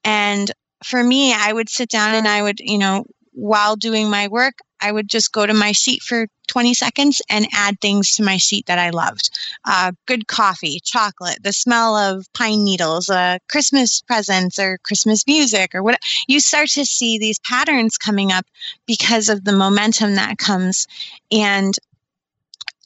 And 0.03 0.49
for 0.83 1.03
me, 1.03 1.33
I 1.33 1.51
would 1.51 1.69
sit 1.69 1.89
down 1.89 2.15
and 2.15 2.27
I 2.27 2.41
would, 2.41 2.59
you 2.59 2.77
know, 2.77 3.05
while 3.33 3.75
doing 3.75 4.09
my 4.09 4.27
work, 4.27 4.55
I 4.81 4.91
would 4.91 5.07
just 5.07 5.31
go 5.31 5.45
to 5.45 5.53
my 5.53 5.71
sheet 5.71 6.01
for 6.01 6.27
20 6.47 6.73
seconds 6.73 7.21
and 7.29 7.47
add 7.53 7.79
things 7.79 8.15
to 8.15 8.23
my 8.23 8.37
sheet 8.37 8.65
that 8.65 8.79
I 8.79 8.89
loved. 8.89 9.29
Uh, 9.65 9.91
good 10.05 10.27
coffee, 10.27 10.79
chocolate, 10.83 11.43
the 11.43 11.53
smell 11.53 11.95
of 11.95 12.25
pine 12.33 12.63
needles, 12.63 13.09
uh, 13.09 13.37
Christmas 13.49 14.01
presents 14.01 14.57
or 14.59 14.79
Christmas 14.83 15.25
music 15.27 15.75
or 15.75 15.83
what. 15.83 15.99
You 16.27 16.39
start 16.39 16.69
to 16.69 16.85
see 16.85 17.17
these 17.17 17.39
patterns 17.39 17.97
coming 17.97 18.31
up 18.31 18.45
because 18.87 19.29
of 19.29 19.43
the 19.43 19.53
momentum 19.53 20.15
that 20.15 20.37
comes. 20.37 20.87
And 21.31 21.75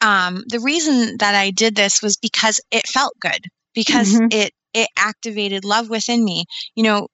um, 0.02 0.44
the 0.48 0.60
reason 0.60 1.18
that 1.20 1.34
I 1.34 1.52
did 1.52 1.76
this 1.76 2.02
was 2.02 2.18
because 2.18 2.60
it 2.72 2.88
felt 2.88 3.18
good, 3.20 3.48
because 3.74 4.14
mm-hmm. 4.14 4.28
it 4.32 4.54
it 4.74 4.90
activated 4.98 5.64
love 5.64 5.90
within 5.90 6.26
me. 6.26 6.46
You 6.76 6.84
know, 6.84 7.08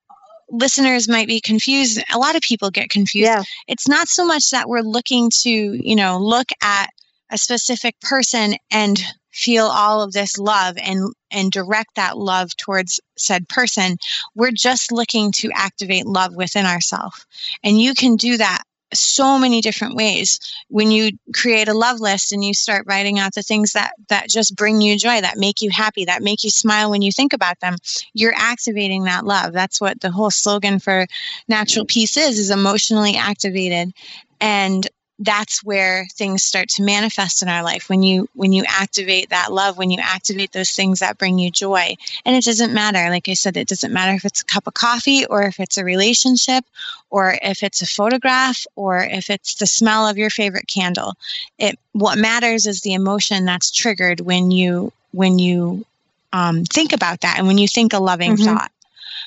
listeners 0.52 1.08
might 1.08 1.28
be 1.28 1.40
confused. 1.40 2.02
A 2.14 2.18
lot 2.18 2.36
of 2.36 2.42
people 2.42 2.70
get 2.70 2.90
confused. 2.90 3.26
Yeah. 3.26 3.44
It's 3.68 3.88
not 3.88 4.08
so 4.08 4.26
much 4.26 4.50
that 4.52 4.68
we're 4.68 4.82
looking 4.82 5.30
to, 5.42 5.50
you 5.50 5.96
know, 5.96 6.18
look 6.20 6.50
at 6.62 6.90
a 7.32 7.38
specific 7.38 8.00
person 8.02 8.56
and 8.72 9.00
feel 9.32 9.66
all 9.66 10.02
of 10.02 10.12
this 10.12 10.38
love 10.38 10.76
and 10.82 11.14
and 11.32 11.52
direct 11.52 11.96
that 11.96 12.18
love 12.18 12.50
towards 12.58 13.00
said 13.16 13.48
person 13.48 13.98
we're 14.36 14.52
just 14.52 14.92
looking 14.92 15.32
to 15.32 15.52
activate 15.54 16.06
love 16.06 16.36
within 16.36 16.66
ourselves 16.66 17.26
and 17.64 17.80
you 17.80 17.94
can 17.94 18.16
do 18.16 18.38
that 18.38 18.64
so 18.94 19.38
many 19.38 19.62
different 19.62 19.96
ways. 19.96 20.40
When 20.70 20.92
you 20.92 21.12
create 21.34 21.68
a 21.68 21.74
love 21.74 22.00
list 22.00 22.32
and 22.32 22.44
you 22.44 22.54
start 22.54 22.86
writing 22.88 23.20
out 23.20 23.34
the 23.34 23.44
things 23.44 23.74
that 23.74 23.92
that 24.10 24.30
just 24.30 24.56
bring 24.56 24.82
you 24.82 24.98
joy 24.98 25.22
that 25.22 25.38
make 25.38 25.62
you 25.62 25.70
happy 25.70 26.06
that 26.06 26.24
make 26.24 26.44
you 26.44 26.50
smile 26.50 26.90
when 26.90 27.02
you 27.02 27.12
think 27.12 27.34
about 27.34 27.60
them 27.60 27.76
you're 28.14 28.34
activating 28.36 29.04
that 29.04 29.26
love. 29.26 29.54
That's 29.54 29.80
what 29.80 30.02
the 30.02 30.12
whole 30.12 30.32
slogan 30.32 30.80
for 30.80 31.08
natural 31.48 31.86
peace 31.86 32.18
is 32.18 32.40
is 32.40 32.52
emotionally 32.52 33.16
activated. 33.16 33.94
And 34.42 34.88
that's 35.20 35.62
where 35.64 36.08
things 36.14 36.44
start 36.44 36.70
to 36.70 36.84
manifest 36.84 37.42
in 37.42 37.50
our 37.50 37.62
life. 37.62 37.90
When 37.90 38.02
you 38.04 38.30
when 38.36 38.54
you 38.54 38.64
activate 38.68 39.30
that 39.30 39.52
love 39.52 39.78
when 39.78 39.92
you 39.92 40.00
activate 40.02 40.54
those 40.54 40.72
things 40.72 41.00
that 41.00 41.18
bring 41.18 41.38
you 41.38 41.52
joy. 41.52 41.96
And 42.26 42.36
it 42.36 42.46
doesn't 42.46 42.74
matter. 42.74 43.10
Like 43.10 43.28
i 43.28 43.34
said 43.34 43.58
it 43.58 43.68
doesn't 43.68 43.92
matter 43.94 44.14
if 44.16 44.24
it's 44.24 44.42
a 44.42 44.46
cup 44.46 44.66
of 44.68 44.74
coffee 44.74 45.26
or 45.26 45.44
if 45.44 45.60
it's 45.60 45.78
a 45.78 45.84
relationship 45.84 46.64
or 47.10 47.38
if 47.42 47.64
it's 47.64 47.82
a 47.82 47.86
photograph 47.86 48.66
or 48.76 49.00
if 49.04 49.30
it's 49.30 49.56
the 49.56 49.68
smell 49.68 50.08
of 50.08 50.18
your 50.18 50.30
favorite 50.30 50.68
candle. 50.68 51.16
It 51.58 51.78
what 51.92 52.18
matters 52.18 52.66
is 52.66 52.82
the 52.82 52.94
emotion 52.94 53.46
that's 53.46 53.72
triggered 53.72 54.22
when 54.22 54.52
you 54.52 54.94
when 55.12 55.38
you 55.38 55.86
um, 56.32 56.64
think 56.64 56.94
about 56.94 57.22
that 57.22 57.38
and 57.40 57.48
when 57.48 57.58
you 57.58 57.68
think 57.68 57.92
a 57.94 58.00
loving 58.00 58.36
Mhm. 58.36 58.46
thought. 58.46 58.72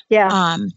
Yeah. 0.09 0.27
um, 0.27 0.73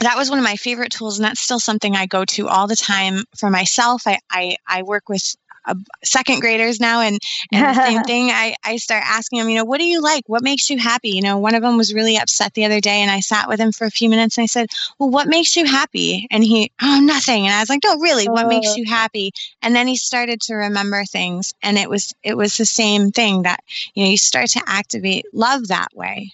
that 0.00 0.16
was 0.16 0.30
one 0.30 0.38
of 0.38 0.44
my 0.44 0.56
favorite 0.56 0.92
tools 0.92 1.18
and 1.18 1.24
that's 1.24 1.40
still 1.40 1.60
something 1.60 1.94
i 1.96 2.06
go 2.06 2.24
to 2.24 2.48
all 2.48 2.66
the 2.66 2.76
time 2.76 3.24
for 3.36 3.50
myself. 3.50 4.02
I 4.06 4.18
i, 4.30 4.56
I 4.66 4.82
work 4.82 5.08
with 5.08 5.36
uh, 5.68 5.74
second 6.04 6.40
graders 6.40 6.78
now 6.78 7.00
and 7.00 7.18
and 7.52 7.66
the 7.68 7.74
same 7.74 8.02
thing 8.04 8.30
I, 8.30 8.54
I 8.62 8.76
start 8.76 9.02
asking 9.04 9.40
them 9.40 9.48
you 9.48 9.56
know 9.56 9.64
what 9.64 9.80
do 9.80 9.84
you 9.84 10.00
like? 10.00 10.22
What 10.28 10.42
makes 10.44 10.70
you 10.70 10.78
happy? 10.78 11.10
You 11.10 11.22
know 11.22 11.38
one 11.38 11.56
of 11.56 11.62
them 11.62 11.76
was 11.76 11.92
really 11.92 12.16
upset 12.16 12.54
the 12.54 12.64
other 12.66 12.80
day 12.80 13.00
and 13.00 13.10
i 13.10 13.18
sat 13.20 13.48
with 13.48 13.58
him 13.58 13.72
for 13.72 13.84
a 13.84 13.90
few 13.90 14.08
minutes 14.08 14.38
and 14.38 14.44
i 14.44 14.46
said 14.46 14.68
well 14.98 15.10
what 15.10 15.26
makes 15.26 15.56
you 15.56 15.64
happy? 15.66 16.28
And 16.30 16.44
he 16.44 16.70
oh 16.82 17.00
nothing. 17.02 17.46
And 17.46 17.54
i 17.54 17.60
was 17.60 17.68
like 17.68 17.80
no 17.84 17.98
really 17.98 18.26
what 18.28 18.46
makes 18.46 18.68
Oh. 18.68 18.76
you 18.76 18.84
happy? 18.86 19.32
And 19.62 19.74
then 19.74 19.88
he 19.88 19.96
started 19.96 20.40
to 20.42 20.54
remember 20.54 21.04
things 21.04 21.52
and 21.62 21.76
it 21.78 21.90
was 21.90 22.14
it 22.22 22.36
was 22.36 22.56
the 22.56 22.64
same 22.66 23.10
thing 23.10 23.42
that 23.42 23.60
you 23.94 24.04
know 24.04 24.10
you 24.10 24.16
start 24.18 24.48
to 24.50 24.62
activate 24.66 25.24
love 25.32 25.66
that 25.68 25.88
way 25.94 26.32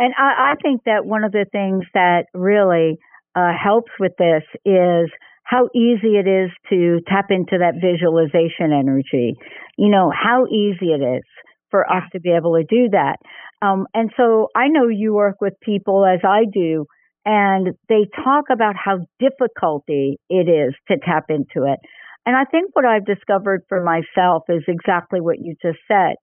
And 0.00 0.14
I, 0.16 0.52
I 0.52 0.54
think 0.62 0.84
that 0.86 1.04
one 1.04 1.24
of 1.24 1.32
the 1.32 1.44
things 1.52 1.84
that 1.92 2.24
really 2.32 2.96
uh, 3.36 3.52
helps 3.52 3.92
with 4.00 4.12
this 4.18 4.42
is 4.64 5.10
how 5.44 5.68
easy 5.74 6.16
it 6.16 6.26
is 6.26 6.50
to 6.70 7.00
tap 7.06 7.26
into 7.28 7.58
that 7.58 7.74
visualization 7.74 8.72
energy. 8.72 9.34
You 9.76 9.90
know, 9.90 10.10
how 10.10 10.46
easy 10.46 10.92
it 10.92 11.04
is 11.04 11.24
for 11.70 11.84
us 11.86 12.04
to 12.12 12.20
be 12.20 12.30
able 12.30 12.56
to 12.56 12.64
do 12.64 12.88
that. 12.92 13.16
Um, 13.60 13.86
and 13.92 14.10
so 14.16 14.48
I 14.56 14.68
know 14.68 14.88
you 14.88 15.12
work 15.12 15.36
with 15.38 15.52
people 15.60 16.06
as 16.06 16.20
I 16.24 16.44
do, 16.50 16.86
and 17.26 17.74
they 17.90 18.08
talk 18.24 18.44
about 18.50 18.76
how 18.82 19.00
difficulty 19.18 20.16
it 20.30 20.48
is 20.48 20.74
to 20.88 20.96
tap 21.04 21.24
into 21.28 21.70
it. 21.70 21.78
And 22.24 22.34
I 22.34 22.44
think 22.50 22.70
what 22.72 22.86
I've 22.86 23.04
discovered 23.04 23.64
for 23.68 23.84
myself 23.84 24.44
is 24.48 24.62
exactly 24.66 25.20
what 25.20 25.36
you 25.40 25.56
just 25.60 25.78
said. 25.86 26.14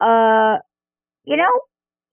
Uh, 0.00 0.58
you 1.24 1.36
know, 1.36 1.52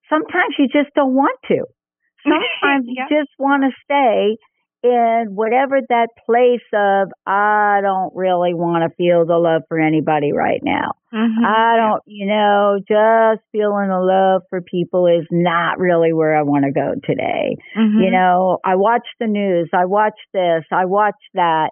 sometimes 0.09 0.55
you 0.57 0.67
just 0.67 0.93
don't 0.95 1.13
want 1.13 1.37
to. 1.49 1.65
Sometimes 2.27 2.85
you 2.87 3.05
just 3.09 3.31
want 3.39 3.63
to 3.63 3.71
stay 3.85 4.35
in 4.83 5.25
whatever 5.33 5.79
that 5.89 6.09
place 6.25 6.65
of, 6.73 7.09
I 7.25 7.79
don't 7.81 8.13
really 8.15 8.53
want 8.53 8.83
to 8.83 8.95
feel 8.95 9.25
the 9.25 9.37
love 9.37 9.63
for 9.67 9.79
anybody 9.79 10.33
right 10.33 10.61
now. 10.63 10.91
Mm-hmm. 11.13 11.45
I 11.45 11.77
don't, 11.77 12.03
you 12.05 12.27
know, 12.27 12.77
just 12.79 13.43
feeling 13.51 13.89
the 13.89 13.99
love 13.99 14.43
for 14.49 14.61
people 14.61 15.07
is 15.07 15.25
not 15.31 15.79
really 15.79 16.13
where 16.13 16.37
I 16.37 16.43
want 16.43 16.65
to 16.65 16.71
go 16.71 16.93
today. 17.03 17.57
You 17.75 17.81
mm-hmm. 17.81 18.13
know, 18.13 18.59
I 18.63 18.75
watch 18.75 19.07
the 19.19 19.27
news, 19.27 19.69
I 19.73 19.85
watch 19.85 20.17
this, 20.33 20.63
I 20.71 20.85
watch 20.85 21.19
that. 21.33 21.71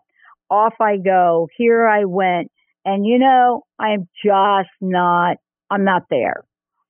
Off 0.49 0.75
I 0.79 0.97
go. 0.97 1.47
Here 1.57 1.87
I 1.87 2.05
went. 2.05 2.51
And 2.85 3.03
you 3.03 3.17
know, 3.17 3.63
I'm 3.79 4.07
just 4.23 4.69
not, 4.79 5.37
I'm 5.71 5.83
not 5.83 6.03
there. 6.09 6.43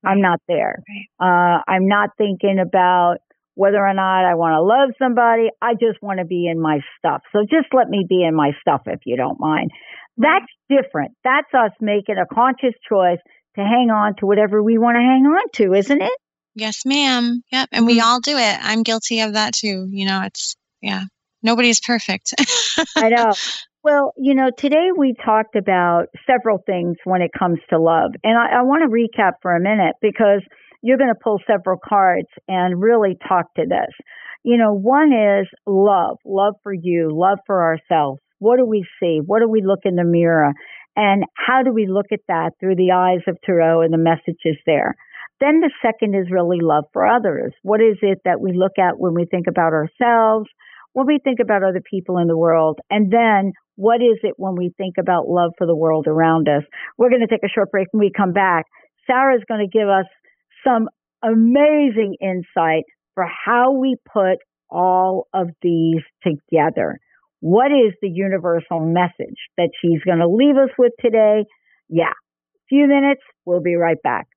I'm 0.06 0.22
not 0.22 0.40
there. 0.48 0.84
Uh, 1.20 1.62
I'm 1.68 1.88
not 1.88 2.10
thinking 2.18 2.60
about 2.60 3.18
whether 3.56 3.78
or 3.78 3.94
not 3.94 4.26
I 4.26 4.36
want 4.36 4.54
to 4.54 4.62
love 4.62 4.90
somebody. 5.00 5.50
I 5.62 5.74
just 5.74 6.02
want 6.02 6.20
to 6.20 6.26
be 6.26 6.48
in 6.48 6.60
my 6.62 6.80
stuff. 6.98 7.22
So 7.32 7.42
just 7.42 7.68
let 7.74 7.90
me 7.90 8.06
be 8.08 8.24
in 8.24 8.36
my 8.36 8.52
stuff 8.62 8.82
if 8.86 9.00
you 9.06 9.16
don't 9.18 9.40
mind. 9.40 9.72
That's 10.18 10.46
different. 10.70 11.14
That's 11.24 11.48
us 11.54 11.72
making 11.82 12.16
a 12.18 12.34
conscious 12.34 12.74
choice 12.88 13.20
to 13.56 13.62
hang 13.62 13.90
on 13.90 14.16
to 14.18 14.26
whatever 14.26 14.62
we 14.62 14.78
want 14.78 14.96
to 14.96 15.00
hang 15.00 15.26
on 15.26 15.50
to, 15.54 15.74
isn't 15.74 16.02
it? 16.02 16.12
Yes, 16.56 16.86
ma'am. 16.86 17.42
Yep. 17.52 17.70
And 17.72 17.86
we 17.86 18.00
all 18.00 18.20
do 18.20 18.38
it. 18.38 18.58
I'm 18.62 18.84
guilty 18.84 19.22
of 19.22 19.34
that 19.34 19.54
too. 19.54 19.88
You 19.90 20.06
know, 20.06 20.22
it's, 20.24 20.56
yeah, 20.82 21.04
nobody's 21.44 21.82
perfect. 21.82 22.34
I 22.96 23.10
know. 23.10 23.34
Well, 23.86 24.14
you 24.18 24.34
know, 24.34 24.50
today 24.58 24.88
we 24.98 25.14
talked 25.14 25.56
about 25.56 26.06
several 26.26 26.58
things 26.66 26.98
when 27.04 27.22
it 27.22 27.30
comes 27.38 27.60
to 27.70 27.78
love. 27.80 28.14
And 28.24 28.36
I, 28.36 28.62
I 28.62 28.62
want 28.64 28.82
to 28.82 28.90
recap 28.90 29.34
for 29.44 29.56
a 29.56 29.62
minute 29.62 29.94
because 30.02 30.42
you're 30.82 30.98
going 30.98 31.14
to 31.14 31.24
pull 31.24 31.38
several 31.46 31.78
cards 31.88 32.28
and 32.48 32.82
really 32.82 33.16
talk 33.30 33.54
to 33.58 33.62
this. 33.62 33.94
You 34.42 34.58
know, 34.58 34.74
one 34.74 35.14
is 35.14 35.46
love, 35.68 36.18
love 36.26 36.56
for 36.64 36.74
you, 36.74 37.12
love 37.12 37.38
for 37.46 37.62
ourselves. 37.62 38.22
What 38.40 38.58
do 38.58 38.66
we 38.66 38.88
see? 39.00 39.20
What 39.24 39.42
do 39.42 39.48
we 39.48 39.62
look 39.64 39.82
in 39.86 39.98
the 39.98 40.04
mirror? 40.04 40.52
And 40.96 41.24
how 41.36 41.62
do 41.62 41.72
we 41.72 41.86
look 41.88 42.08
at 42.12 42.22
that 42.28 42.54
through 42.60 42.78
the 42.78 42.90
eyes 42.90 43.22
of 43.28 43.38
Tarot 43.46 43.82
and 43.82 43.94
the 43.94 44.00
messages 44.00 44.58
there? 44.66 44.96
Then 45.40 45.60
the 45.60 45.70
second 45.84 46.16
is 46.16 46.32
really 46.32 46.58
love 46.60 46.86
for 46.92 47.06
others. 47.06 47.54
What 47.62 47.82
is 47.82 47.98
it 48.02 48.18
that 48.26 48.42
we 48.42 48.52
look 48.52 48.80
at 48.80 48.98
when 48.98 49.14
we 49.14 49.28
think 49.30 49.46
about 49.48 49.74
ourselves, 49.74 50.50
when 50.94 51.06
we 51.06 51.20
think 51.24 51.38
about 51.40 51.62
other 51.62 51.84
people 51.88 52.18
in 52.18 52.28
the 52.28 52.38
world? 52.38 52.80
And 52.90 53.12
then 53.12 53.54
what 53.76 54.02
is 54.02 54.18
it 54.24 54.36
when 54.38 54.56
we 54.56 54.74
think 54.78 54.96
about 55.00 55.28
love 55.28 55.52
for 55.58 55.68
the 55.68 55.76
world 55.76 56.08
around 56.08 56.48
us? 56.48 56.64
We're 56.98 57.10
going 57.10 57.22
to 57.22 57.28
take 57.28 57.44
a 57.44 57.54
short 57.54 57.72
break 57.72 57.88
when 57.92 58.00
we 58.00 58.12
come 58.16 58.34
back. 58.34 58.66
Sarah's 59.08 59.44
going 59.48 59.68
to 59.70 59.78
give 59.78 59.88
us 59.88 60.06
some 60.66 60.90
amazing 61.24 62.16
insight 62.22 62.84
for 63.14 63.26
how 63.26 63.74
we 63.74 63.96
put 64.12 64.38
all 64.70 65.28
of 65.34 65.50
these 65.62 66.02
together. 66.24 67.00
What 67.40 67.68
is 67.68 67.94
the 68.02 68.10
universal 68.10 68.80
message 68.80 69.38
that 69.58 69.70
she's 69.82 70.02
going 70.06 70.20
to 70.20 70.28
leave 70.28 70.56
us 70.56 70.70
with 70.78 70.94
today? 71.00 71.46
Yeah, 71.90 72.14
few 72.70 72.88
minutes. 72.88 73.22
We'll 73.46 73.62
be 73.62 73.76
right 73.76 74.02
back. 74.04 74.28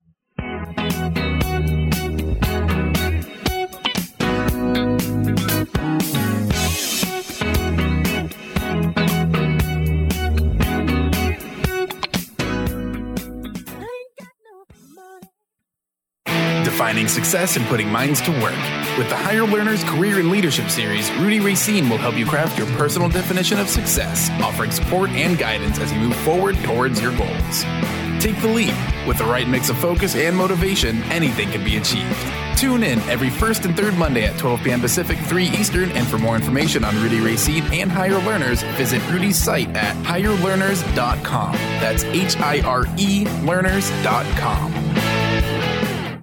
Defining 16.78 17.08
success 17.08 17.56
and 17.56 17.66
putting 17.66 17.90
minds 17.90 18.20
to 18.20 18.30
work. 18.40 18.54
With 18.96 19.08
the 19.08 19.16
Hire 19.16 19.44
Learners 19.44 19.82
Career 19.82 20.20
and 20.20 20.30
Leadership 20.30 20.70
Series, 20.70 21.10
Rudy 21.14 21.40
Racine 21.40 21.88
will 21.88 21.98
help 21.98 22.16
you 22.16 22.24
craft 22.24 22.56
your 22.56 22.68
personal 22.76 23.08
definition 23.08 23.58
of 23.58 23.68
success, 23.68 24.30
offering 24.40 24.70
support 24.70 25.10
and 25.10 25.36
guidance 25.36 25.80
as 25.80 25.92
you 25.92 25.98
move 25.98 26.14
forward 26.18 26.54
towards 26.58 27.02
your 27.02 27.10
goals. 27.16 27.64
Take 28.20 28.40
the 28.40 28.46
leap. 28.46 28.76
With 29.08 29.18
the 29.18 29.24
right 29.24 29.48
mix 29.48 29.70
of 29.70 29.78
focus 29.78 30.14
and 30.14 30.36
motivation, 30.36 31.02
anything 31.10 31.50
can 31.50 31.64
be 31.64 31.78
achieved. 31.78 32.16
Tune 32.56 32.84
in 32.84 33.00
every 33.10 33.28
first 33.28 33.64
and 33.64 33.76
third 33.76 33.94
Monday 33.94 34.26
at 34.26 34.38
12 34.38 34.62
p.m. 34.62 34.80
Pacific, 34.80 35.18
3 35.18 35.46
Eastern, 35.46 35.90
and 35.90 36.06
for 36.06 36.18
more 36.18 36.36
information 36.36 36.84
on 36.84 36.94
Rudy 37.02 37.18
Racine 37.18 37.64
and 37.72 37.90
Hire 37.90 38.20
Learners, 38.20 38.62
visit 38.76 39.02
Rudy's 39.10 39.36
site 39.36 39.74
at 39.74 39.96
hirelearners.com. 40.04 41.54
That's 41.54 42.04
H 42.04 42.36
I 42.36 42.60
R 42.60 42.86
E 42.96 43.26
learners.com. 43.42 45.77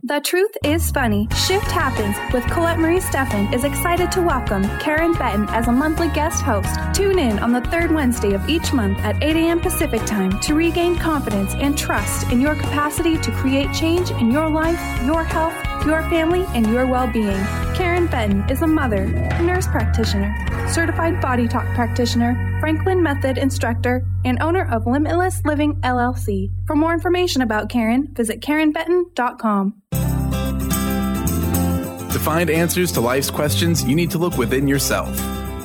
The 0.07 0.19
Truth 0.19 0.55
is 0.63 0.91
Funny 0.91 1.27
Shift 1.47 1.65
Happens 1.71 2.15
with 2.31 2.45
Colette 2.51 2.77
Marie 2.77 2.99
Steffen 2.99 3.51
is 3.51 3.63
excited 3.63 4.11
to 4.11 4.21
welcome 4.21 4.61
Karen 4.77 5.13
Benton 5.13 5.49
as 5.49 5.67
a 5.67 5.71
monthly 5.71 6.09
guest 6.09 6.43
host. 6.43 6.69
Tune 6.93 7.17
in 7.17 7.39
on 7.39 7.51
the 7.51 7.61
third 7.61 7.91
Wednesday 7.91 8.33
of 8.33 8.47
each 8.47 8.71
month 8.71 8.99
at 8.99 9.23
8 9.23 9.35
a.m. 9.35 9.59
Pacific 9.59 10.05
Time 10.05 10.39
to 10.41 10.53
regain 10.53 10.95
confidence 10.95 11.55
and 11.55 11.75
trust 11.75 12.31
in 12.31 12.39
your 12.39 12.53
capacity 12.53 13.17
to 13.17 13.31
create 13.31 13.73
change 13.73 14.11
in 14.11 14.29
your 14.29 14.47
life, 14.47 14.79
your 15.03 15.23
health, 15.23 15.55
your 15.85 16.01
family, 16.09 16.45
and 16.49 16.67
your 16.67 16.87
well 16.87 17.07
being. 17.07 17.43
Karen 17.75 18.07
Benton 18.07 18.49
is 18.49 18.61
a 18.61 18.67
mother, 18.67 19.05
nurse 19.41 19.67
practitioner, 19.67 20.33
certified 20.67 21.21
body 21.21 21.47
talk 21.47 21.65
practitioner, 21.75 22.57
Franklin 22.59 23.03
Method 23.03 23.37
instructor, 23.37 24.05
and 24.23 24.41
owner 24.41 24.71
of 24.71 24.87
Limitless 24.87 25.43
Living 25.45 25.75
LLC. 25.81 26.51
For 26.65 26.75
more 26.75 26.93
information 26.93 27.41
about 27.41 27.69
Karen, 27.69 28.07
visit 28.13 28.41
KarenBenton.com. 28.41 29.81
To 29.91 32.21
find 32.21 32.49
answers 32.49 32.91
to 32.93 33.01
life's 33.01 33.29
questions, 33.29 33.83
you 33.83 33.95
need 33.95 34.09
to 34.11 34.17
look 34.17 34.37
within 34.37 34.67
yourself. 34.67 35.15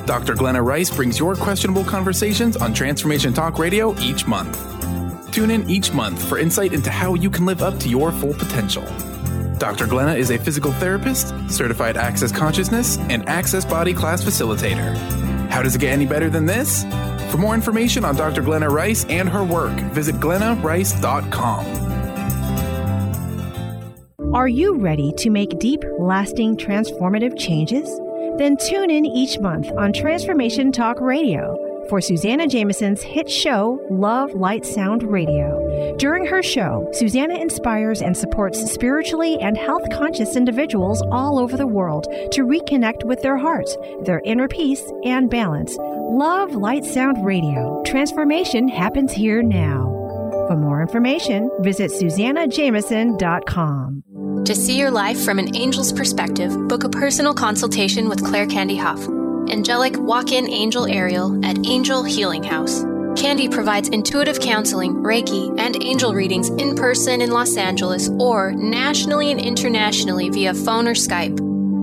Dr. 0.05 0.35
Glenna 0.35 0.61
Rice 0.61 0.89
brings 0.89 1.17
your 1.17 1.35
questionable 1.35 1.85
conversations 1.85 2.57
on 2.57 2.73
Transformation 2.73 3.33
Talk 3.33 3.57
Radio 3.57 3.97
each 3.99 4.27
month. 4.27 4.59
Tune 5.31 5.49
in 5.49 5.69
each 5.69 5.93
month 5.93 6.27
for 6.27 6.37
insight 6.37 6.73
into 6.73 6.89
how 6.89 7.13
you 7.13 7.29
can 7.29 7.45
live 7.45 7.61
up 7.61 7.79
to 7.79 7.87
your 7.87 8.11
full 8.11 8.33
potential. 8.33 8.83
Dr. 9.61 9.85
Glenna 9.85 10.15
is 10.15 10.31
a 10.31 10.39
physical 10.39 10.71
therapist, 10.71 11.35
certified 11.47 11.95
access 11.95 12.31
consciousness, 12.31 12.97
and 13.11 13.29
access 13.29 13.63
body 13.63 13.93
class 13.93 14.23
facilitator. 14.23 14.97
How 15.51 15.61
does 15.61 15.75
it 15.75 15.81
get 15.81 15.93
any 15.93 16.07
better 16.07 16.31
than 16.31 16.47
this? 16.47 16.83
For 17.29 17.37
more 17.37 17.53
information 17.53 18.03
on 18.03 18.15
Dr. 18.15 18.41
Glenna 18.41 18.67
Rice 18.67 19.05
and 19.05 19.29
her 19.29 19.43
work, 19.43 19.79
visit 19.93 20.15
glennarice.com. 20.15 21.65
Are 24.33 24.47
you 24.47 24.79
ready 24.79 25.13
to 25.17 25.29
make 25.29 25.59
deep, 25.59 25.83
lasting, 25.99 26.57
transformative 26.57 27.37
changes? 27.37 27.87
Then 28.39 28.57
tune 28.57 28.89
in 28.89 29.05
each 29.05 29.37
month 29.37 29.71
on 29.77 29.93
Transformation 29.93 30.71
Talk 30.71 30.99
Radio 30.99 31.70
for 31.91 31.99
Susanna 31.99 32.47
Jameson's 32.47 33.01
hit 33.01 33.29
show, 33.29 33.85
Love, 33.91 34.31
Light, 34.31 34.65
Sound 34.65 35.03
Radio. 35.03 35.97
During 35.97 36.25
her 36.25 36.41
show, 36.41 36.89
Susanna 36.93 37.35
inspires 37.35 38.01
and 38.01 38.15
supports 38.15 38.71
spiritually 38.71 39.37
and 39.41 39.57
health 39.57 39.83
conscious 39.91 40.37
individuals 40.37 41.01
all 41.11 41.37
over 41.37 41.57
the 41.57 41.67
world 41.67 42.05
to 42.31 42.45
reconnect 42.45 43.03
with 43.03 43.21
their 43.21 43.35
hearts, 43.35 43.75
their 44.05 44.21
inner 44.23 44.47
peace, 44.47 44.81
and 45.03 45.29
balance. 45.29 45.75
Love, 45.77 46.55
Light, 46.55 46.85
Sound 46.85 47.25
Radio. 47.25 47.83
Transformation 47.85 48.69
happens 48.69 49.11
here 49.11 49.43
now. 49.43 49.83
For 50.47 50.55
more 50.55 50.81
information, 50.81 51.51
visit 51.59 51.91
SusannaJameson.com. 51.91 54.03
To 54.45 54.55
see 54.55 54.79
your 54.79 54.91
life 54.91 55.21
from 55.21 55.39
an 55.39 55.53
angel's 55.57 55.91
perspective, 55.91 56.57
book 56.69 56.85
a 56.85 56.89
personal 56.89 57.33
consultation 57.33 58.07
with 58.07 58.25
Claire 58.25 58.47
Candy 58.47 58.77
Huff, 58.77 59.05
angelic 59.49 59.97
walk 59.97 60.31
in 60.31 60.49
angel 60.49 60.85
Ariel 60.85 61.43
at 61.45 61.65
Angel 61.65 62.03
Healing 62.03 62.43
House. 62.43 62.83
Candy 63.15 63.49
provides 63.49 63.89
intuitive 63.89 64.39
counseling, 64.39 64.95
Reiki, 64.95 65.59
and 65.59 65.81
angel 65.83 66.13
readings 66.13 66.49
in 66.49 66.75
person 66.75 67.21
in 67.21 67.31
Los 67.31 67.57
Angeles 67.57 68.09
or 68.19 68.51
nationally 68.51 69.31
and 69.31 69.39
internationally 69.39 70.29
via 70.29 70.53
phone 70.53 70.87
or 70.87 70.93
Skype. 70.93 71.39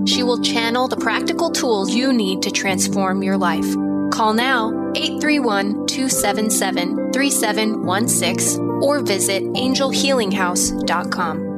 She 0.07 0.23
will 0.23 0.41
channel 0.41 0.87
the 0.87 0.97
practical 0.97 1.51
tools 1.51 1.93
you 1.93 2.13
need 2.13 2.41
to 2.43 2.51
transform 2.51 3.21
your 3.21 3.37
life. 3.37 3.75
Call 4.11 4.33
now 4.33 4.69
831 4.95 5.87
277 5.87 7.13
3716 7.13 8.59
or 8.81 9.01
visit 9.01 9.43
angelhealinghouse.com. 9.43 11.48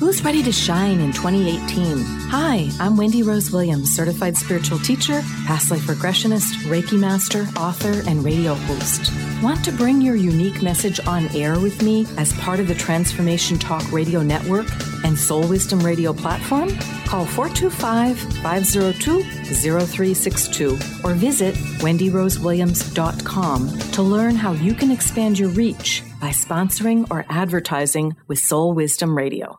Who's 0.00 0.24
ready 0.24 0.42
to 0.44 0.50
shine 0.50 0.98
in 1.00 1.12
2018? 1.12 1.98
Hi, 2.30 2.70
I'm 2.80 2.96
Wendy 2.96 3.22
Rose 3.22 3.50
Williams, 3.50 3.94
certified 3.94 4.34
spiritual 4.34 4.78
teacher, 4.78 5.20
past 5.44 5.70
life 5.70 5.82
regressionist, 5.82 6.54
Reiki 6.70 6.98
master, 6.98 7.46
author, 7.58 8.00
and 8.08 8.24
radio 8.24 8.54
host. 8.54 9.12
Want 9.42 9.62
to 9.66 9.72
bring 9.72 10.00
your 10.00 10.14
unique 10.16 10.62
message 10.62 11.00
on 11.06 11.28
air 11.36 11.60
with 11.60 11.82
me 11.82 12.06
as 12.16 12.32
part 12.38 12.60
of 12.60 12.68
the 12.68 12.74
Transformation 12.74 13.58
Talk 13.58 13.92
Radio 13.92 14.22
Network 14.22 14.68
and 15.04 15.18
Soul 15.18 15.46
Wisdom 15.46 15.80
Radio 15.80 16.14
platform? 16.14 16.70
Call 17.04 17.26
425 17.26 18.18
502 18.18 19.22
0362 19.22 20.78
or 21.04 21.12
visit 21.12 21.54
wendyrosewilliams.com 21.80 23.78
to 23.92 24.02
learn 24.02 24.34
how 24.34 24.52
you 24.52 24.72
can 24.72 24.90
expand 24.90 25.38
your 25.38 25.50
reach 25.50 26.02
by 26.22 26.30
sponsoring 26.30 27.06
or 27.10 27.26
advertising 27.28 28.16
with 28.28 28.38
Soul 28.38 28.72
Wisdom 28.72 29.14
Radio. 29.14 29.58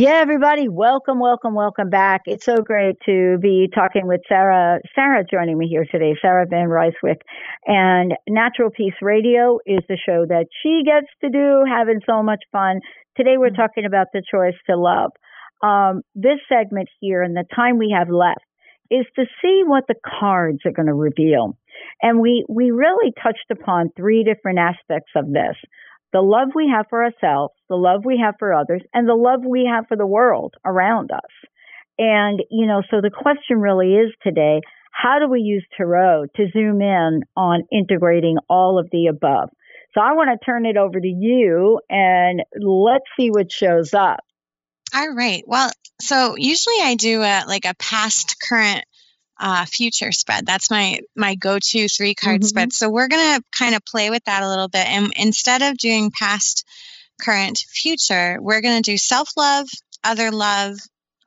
Yeah, 0.00 0.14
everybody, 0.22 0.66
welcome, 0.66 1.20
welcome, 1.20 1.54
welcome 1.54 1.90
back. 1.90 2.22
It's 2.24 2.46
so 2.46 2.62
great 2.62 2.96
to 3.04 3.36
be 3.36 3.68
talking 3.74 4.06
with 4.06 4.22
Sarah. 4.26 4.80
Sarah 4.94 5.26
joining 5.30 5.58
me 5.58 5.68
here 5.68 5.84
today, 5.84 6.14
Sarah 6.22 6.46
Van 6.48 6.68
Rijsewijk. 6.68 7.20
And 7.66 8.14
Natural 8.26 8.70
Peace 8.70 8.94
Radio 9.02 9.58
is 9.66 9.80
the 9.90 9.98
show 9.98 10.24
that 10.26 10.46
she 10.62 10.84
gets 10.86 11.08
to 11.20 11.28
do, 11.28 11.64
having 11.70 12.00
so 12.06 12.22
much 12.22 12.42
fun. 12.50 12.80
Today 13.14 13.34
we're 13.36 13.50
talking 13.50 13.84
about 13.84 14.06
the 14.14 14.22
choice 14.22 14.54
to 14.70 14.78
love. 14.78 15.10
Um, 15.62 16.00
this 16.14 16.38
segment 16.48 16.88
here 16.98 17.22
and 17.22 17.36
the 17.36 17.44
time 17.54 17.76
we 17.76 17.94
have 17.94 18.08
left 18.08 18.40
is 18.90 19.04
to 19.16 19.26
see 19.42 19.64
what 19.66 19.84
the 19.86 19.96
cards 20.18 20.60
are 20.64 20.72
going 20.72 20.88
to 20.88 20.94
reveal. 20.94 21.58
And 22.00 22.20
we, 22.20 22.46
we 22.48 22.70
really 22.70 23.12
touched 23.22 23.50
upon 23.50 23.90
three 23.98 24.24
different 24.24 24.60
aspects 24.60 25.12
of 25.14 25.26
this 25.26 25.56
the 26.12 26.20
love 26.20 26.48
we 26.54 26.72
have 26.74 26.86
for 26.90 27.04
ourselves, 27.04 27.54
the 27.68 27.76
love 27.76 28.04
we 28.04 28.20
have 28.24 28.34
for 28.38 28.52
others, 28.52 28.82
and 28.92 29.08
the 29.08 29.14
love 29.14 29.40
we 29.46 29.68
have 29.70 29.86
for 29.88 29.96
the 29.96 30.06
world 30.06 30.54
around 30.64 31.10
us. 31.12 31.30
And, 31.98 32.40
you 32.50 32.66
know, 32.66 32.82
so 32.90 33.00
the 33.00 33.10
question 33.10 33.60
really 33.60 33.94
is 33.94 34.10
today, 34.22 34.60
how 34.90 35.18
do 35.18 35.28
we 35.28 35.40
use 35.40 35.64
Tarot 35.76 36.26
to 36.36 36.46
zoom 36.52 36.80
in 36.80 37.22
on 37.36 37.62
integrating 37.70 38.38
all 38.48 38.78
of 38.78 38.88
the 38.90 39.06
above? 39.06 39.50
So 39.94 40.00
I 40.00 40.12
want 40.12 40.30
to 40.30 40.44
turn 40.44 40.66
it 40.66 40.76
over 40.76 41.00
to 41.00 41.06
you 41.06 41.80
and 41.88 42.42
let's 42.58 43.04
see 43.16 43.30
what 43.30 43.50
shows 43.50 43.92
up. 43.92 44.20
All 44.94 45.14
right. 45.14 45.42
Well, 45.46 45.70
so 46.00 46.36
usually 46.36 46.76
I 46.82 46.94
do 46.96 47.20
a 47.22 47.44
like 47.46 47.64
a 47.64 47.74
past, 47.74 48.36
current, 48.48 48.84
uh, 49.40 49.64
future 49.64 50.12
spread. 50.12 50.46
That's 50.46 50.70
my 50.70 51.00
my 51.16 51.34
go-to 51.34 51.88
three 51.88 52.14
card 52.14 52.42
mm-hmm. 52.42 52.46
spread. 52.46 52.72
So 52.72 52.90
we're 52.90 53.08
gonna 53.08 53.40
kind 53.50 53.74
of 53.74 53.84
play 53.84 54.10
with 54.10 54.24
that 54.24 54.42
a 54.42 54.48
little 54.48 54.68
bit, 54.68 54.86
and 54.86 55.12
instead 55.16 55.62
of 55.62 55.78
doing 55.78 56.10
past, 56.10 56.66
current, 57.20 57.58
future, 57.58 58.38
we're 58.40 58.60
gonna 58.60 58.82
do 58.82 58.98
self-love, 58.98 59.68
other 60.04 60.30
love, 60.30 60.76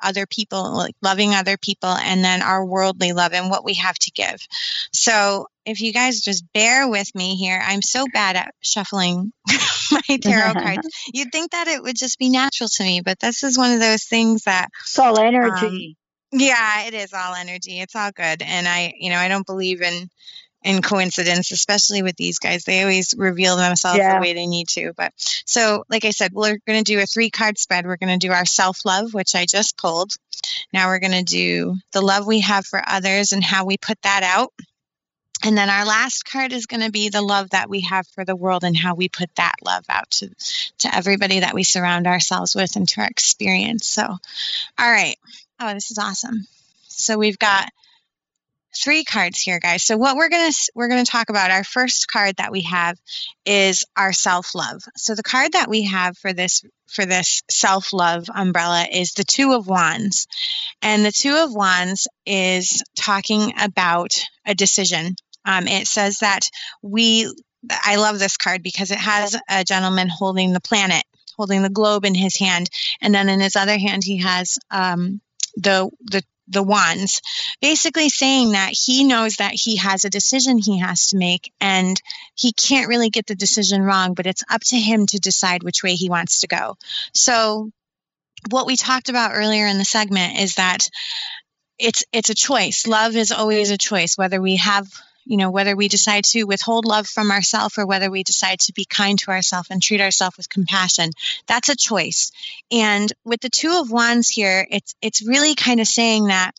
other 0.01 0.25
people, 0.27 0.75
like 0.75 0.95
loving 1.01 1.33
other 1.33 1.57
people, 1.57 1.89
and 1.89 2.23
then 2.23 2.41
our 2.41 2.63
worldly 2.63 3.13
love 3.13 3.33
and 3.33 3.49
what 3.49 3.65
we 3.65 3.75
have 3.75 3.97
to 3.97 4.11
give. 4.11 4.45
So 4.91 5.47
if 5.65 5.81
you 5.81 5.93
guys 5.93 6.21
just 6.21 6.43
bear 6.53 6.87
with 6.87 7.13
me 7.15 7.35
here, 7.35 7.59
I'm 7.63 7.81
so 7.81 8.05
bad 8.13 8.35
at 8.35 8.53
shuffling 8.61 9.31
my 9.91 10.17
tarot 10.17 10.53
cards. 10.61 10.87
You'd 11.13 11.31
think 11.31 11.51
that 11.51 11.67
it 11.67 11.81
would 11.81 11.95
just 11.95 12.19
be 12.19 12.29
natural 12.29 12.69
to 12.69 12.83
me, 12.83 13.01
but 13.01 13.19
this 13.19 13.43
is 13.43 13.57
one 13.57 13.71
of 13.71 13.79
those 13.79 14.03
things 14.03 14.43
that 14.43 14.69
it's 14.81 14.99
all 14.99 15.17
energy. 15.17 15.97
Um, 15.97 16.02
yeah, 16.33 16.87
it 16.87 16.93
is 16.93 17.13
all 17.13 17.35
energy. 17.35 17.79
It's 17.79 17.95
all 17.95 18.11
good. 18.11 18.41
And 18.41 18.67
I, 18.67 18.93
you 18.97 19.09
know, 19.09 19.17
I 19.17 19.27
don't 19.27 19.45
believe 19.45 19.81
in 19.81 20.09
in 20.63 20.81
coincidence, 20.81 21.51
especially 21.51 22.03
with 22.03 22.15
these 22.15 22.39
guys. 22.39 22.63
They 22.63 22.81
always 22.81 23.13
reveal 23.17 23.57
themselves 23.57 23.97
yeah. 23.97 24.15
the 24.15 24.21
way 24.21 24.33
they 24.33 24.47
need 24.47 24.69
to. 24.69 24.93
But 24.95 25.11
so, 25.45 25.83
like 25.89 26.05
I 26.05 26.11
said, 26.11 26.31
we're 26.33 26.57
going 26.65 26.83
to 26.83 26.93
do 26.93 26.99
a 26.99 27.05
three 27.05 27.29
card 27.29 27.57
spread. 27.57 27.85
We're 27.85 27.97
going 27.97 28.17
to 28.17 28.27
do 28.27 28.31
our 28.31 28.45
self 28.45 28.85
love, 28.85 29.13
which 29.13 29.35
I 29.35 29.45
just 29.45 29.77
pulled. 29.77 30.13
Now 30.71 30.87
we're 30.87 30.99
going 30.99 31.11
to 31.11 31.23
do 31.23 31.75
the 31.91 32.01
love 32.01 32.25
we 32.25 32.39
have 32.41 32.65
for 32.65 32.81
others 32.85 33.31
and 33.31 33.43
how 33.43 33.65
we 33.65 33.77
put 33.77 34.01
that 34.03 34.23
out. 34.23 34.53
And 35.45 35.57
then 35.57 35.69
our 35.69 35.85
last 35.85 36.23
card 36.23 36.53
is 36.53 36.67
going 36.67 36.83
to 36.83 36.91
be 36.91 37.09
the 37.09 37.21
love 37.21 37.49
that 37.49 37.69
we 37.69 37.81
have 37.81 38.07
for 38.07 38.23
the 38.23 38.35
world 38.35 38.63
and 38.63 38.77
how 38.77 38.95
we 38.95 39.09
put 39.09 39.29
that 39.35 39.55
love 39.61 39.83
out 39.89 40.09
to, 40.11 40.29
to 40.79 40.95
everybody 40.95 41.41
that 41.41 41.53
we 41.53 41.65
surround 41.65 42.07
ourselves 42.07 42.55
with 42.55 42.77
and 42.77 42.87
to 42.89 43.01
our 43.01 43.07
experience. 43.07 43.85
So, 43.85 44.03
all 44.03 44.19
right. 44.91 45.17
Oh, 45.59 45.73
this 45.73 45.91
is 45.91 45.97
awesome. 45.97 46.45
So 46.87 47.17
we've 47.17 47.39
got 47.39 47.69
three 48.75 49.03
cards 49.03 49.39
here 49.39 49.59
guys. 49.59 49.83
So 49.83 49.97
what 49.97 50.15
we're 50.15 50.29
going 50.29 50.51
to 50.51 50.71
we're 50.75 50.87
going 50.87 51.03
to 51.03 51.11
talk 51.11 51.29
about 51.29 51.51
our 51.51 51.63
first 51.63 52.07
card 52.07 52.35
that 52.37 52.51
we 52.51 52.61
have 52.61 52.97
is 53.45 53.85
our 53.95 54.13
self-love. 54.13 54.81
So 54.97 55.15
the 55.15 55.23
card 55.23 55.53
that 55.53 55.69
we 55.69 55.83
have 55.83 56.17
for 56.17 56.33
this 56.33 56.63
for 56.87 57.05
this 57.05 57.43
self-love 57.49 58.27
umbrella 58.33 58.87
is 58.91 59.13
the 59.13 59.23
two 59.23 59.53
of 59.53 59.67
wands. 59.67 60.27
And 60.81 61.05
the 61.05 61.11
two 61.11 61.35
of 61.35 61.53
wands 61.53 62.07
is 62.25 62.83
talking 62.97 63.53
about 63.59 64.13
a 64.45 64.55
decision. 64.55 65.15
Um, 65.45 65.67
it 65.67 65.87
says 65.87 66.19
that 66.19 66.49
we 66.81 67.31
i 67.85 67.95
love 67.95 68.19
this 68.19 68.35
card 68.35 68.61
because 68.61 68.91
it 68.91 68.97
has 68.97 69.37
a 69.49 69.63
gentleman 69.63 70.09
holding 70.09 70.51
the 70.51 70.59
planet 70.59 71.03
holding 71.37 71.61
the 71.61 71.69
globe 71.69 72.05
in 72.05 72.13
his 72.13 72.35
hand. 72.37 72.69
And 73.01 73.13
then 73.13 73.29
in 73.29 73.39
his 73.39 73.55
other 73.55 73.77
hand 73.77 74.03
he 74.03 74.17
has 74.17 74.57
um, 74.69 75.21
the 75.55 75.89
the 76.01 76.23
the 76.49 76.63
wands 76.63 77.21
basically 77.61 78.09
saying 78.09 78.51
that 78.51 78.71
he 78.73 79.05
knows 79.05 79.37
that 79.37 79.53
he 79.53 79.77
has 79.77 80.03
a 80.03 80.09
decision 80.09 80.57
he 80.57 80.79
has 80.79 81.07
to 81.07 81.17
make 81.17 81.53
and 81.61 82.01
he 82.35 82.51
can't 82.51 82.89
really 82.89 83.09
get 83.09 83.25
the 83.27 83.35
decision 83.35 83.81
wrong 83.81 84.13
but 84.13 84.27
it's 84.27 84.43
up 84.49 84.61
to 84.61 84.77
him 84.77 85.05
to 85.05 85.19
decide 85.19 85.63
which 85.63 85.83
way 85.83 85.95
he 85.95 86.09
wants 86.09 86.41
to 86.41 86.47
go. 86.47 86.75
So 87.13 87.71
what 88.49 88.67
we 88.67 88.75
talked 88.75 89.09
about 89.09 89.31
earlier 89.33 89.67
in 89.67 89.77
the 89.77 89.85
segment 89.85 90.39
is 90.39 90.55
that 90.55 90.89
it's 91.79 92.03
it's 92.11 92.29
a 92.29 92.35
choice. 92.35 92.87
Love 92.87 93.15
is 93.15 93.31
always 93.31 93.71
a 93.71 93.77
choice 93.77 94.17
whether 94.17 94.41
we 94.41 94.57
have 94.57 94.87
you 95.25 95.37
know, 95.37 95.51
whether 95.51 95.75
we 95.75 95.87
decide 95.87 96.23
to 96.25 96.43
withhold 96.43 96.85
love 96.85 97.07
from 97.07 97.31
ourselves 97.31 97.77
or 97.77 97.85
whether 97.85 98.09
we 98.09 98.23
decide 98.23 98.59
to 98.61 98.73
be 98.73 98.85
kind 98.85 99.17
to 99.19 99.31
ourselves 99.31 99.69
and 99.71 99.81
treat 99.81 100.01
ourselves 100.01 100.37
with 100.37 100.49
compassion, 100.49 101.11
that's 101.47 101.69
a 101.69 101.75
choice. 101.75 102.31
And 102.71 103.11
with 103.23 103.41
the 103.41 103.49
two 103.49 103.77
of 103.79 103.91
wands 103.91 104.29
here, 104.29 104.65
it's 104.69 104.95
it's 105.01 105.25
really 105.25 105.55
kind 105.55 105.79
of 105.79 105.87
saying 105.87 106.27
that 106.27 106.51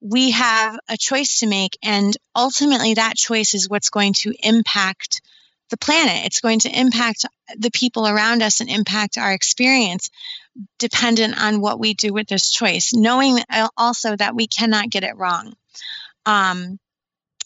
we 0.00 0.30
have 0.32 0.78
a 0.88 0.96
choice 0.96 1.40
to 1.40 1.46
make 1.46 1.78
and 1.82 2.16
ultimately 2.34 2.94
that 2.94 3.16
choice 3.16 3.54
is 3.54 3.68
what's 3.68 3.90
going 3.90 4.12
to 4.12 4.32
impact 4.42 5.20
the 5.70 5.76
planet. 5.76 6.26
It's 6.26 6.40
going 6.40 6.60
to 6.60 6.80
impact 6.80 7.24
the 7.56 7.70
people 7.70 8.06
around 8.06 8.42
us 8.42 8.60
and 8.60 8.70
impact 8.70 9.18
our 9.18 9.32
experience 9.32 10.10
dependent 10.78 11.40
on 11.40 11.60
what 11.60 11.80
we 11.80 11.94
do 11.94 12.12
with 12.12 12.28
this 12.28 12.50
choice, 12.50 12.92
knowing 12.94 13.38
also 13.76 14.16
that 14.16 14.34
we 14.34 14.46
cannot 14.46 14.90
get 14.90 15.04
it 15.04 15.16
wrong. 15.16 15.54
Um, 16.24 16.78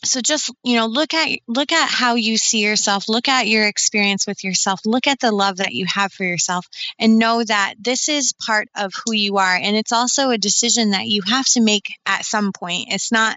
so 0.03 0.21
just 0.21 0.51
you 0.65 0.77
know 0.77 0.87
look 0.87 1.13
at 1.13 1.29
look 1.47 1.73
at 1.73 1.89
how 1.89 2.15
you 2.15 2.39
see 2.39 2.61
yourself. 2.61 3.09
Look 3.09 3.29
at 3.29 3.47
your 3.47 3.67
experience 3.67 4.27
with 4.27 4.43
yourself. 4.45 4.81
Look 4.85 5.07
at 5.07 5.21
the 5.21 5.33
love 5.33 5.59
that 5.59 5.75
you 5.75 5.87
have 5.87 6.13
for 6.13 6.25
yourself 6.25 6.67
and 6.99 7.19
know 7.19 7.45
that 7.45 7.75
this 7.79 8.09
is 8.09 8.33
part 8.33 8.69
of 8.75 8.93
who 8.95 9.13
you 9.13 9.37
are. 9.39 9.55
And 9.55 9.77
it's 9.77 9.93
also 9.93 10.31
a 10.31 10.39
decision 10.39 10.91
that 10.91 11.07
you 11.07 11.23
have 11.27 11.47
to 11.49 11.61
make 11.61 11.99
at 12.07 12.25
some 12.25 12.53
point. 12.53 12.89
It's 12.91 13.13
not 13.13 13.37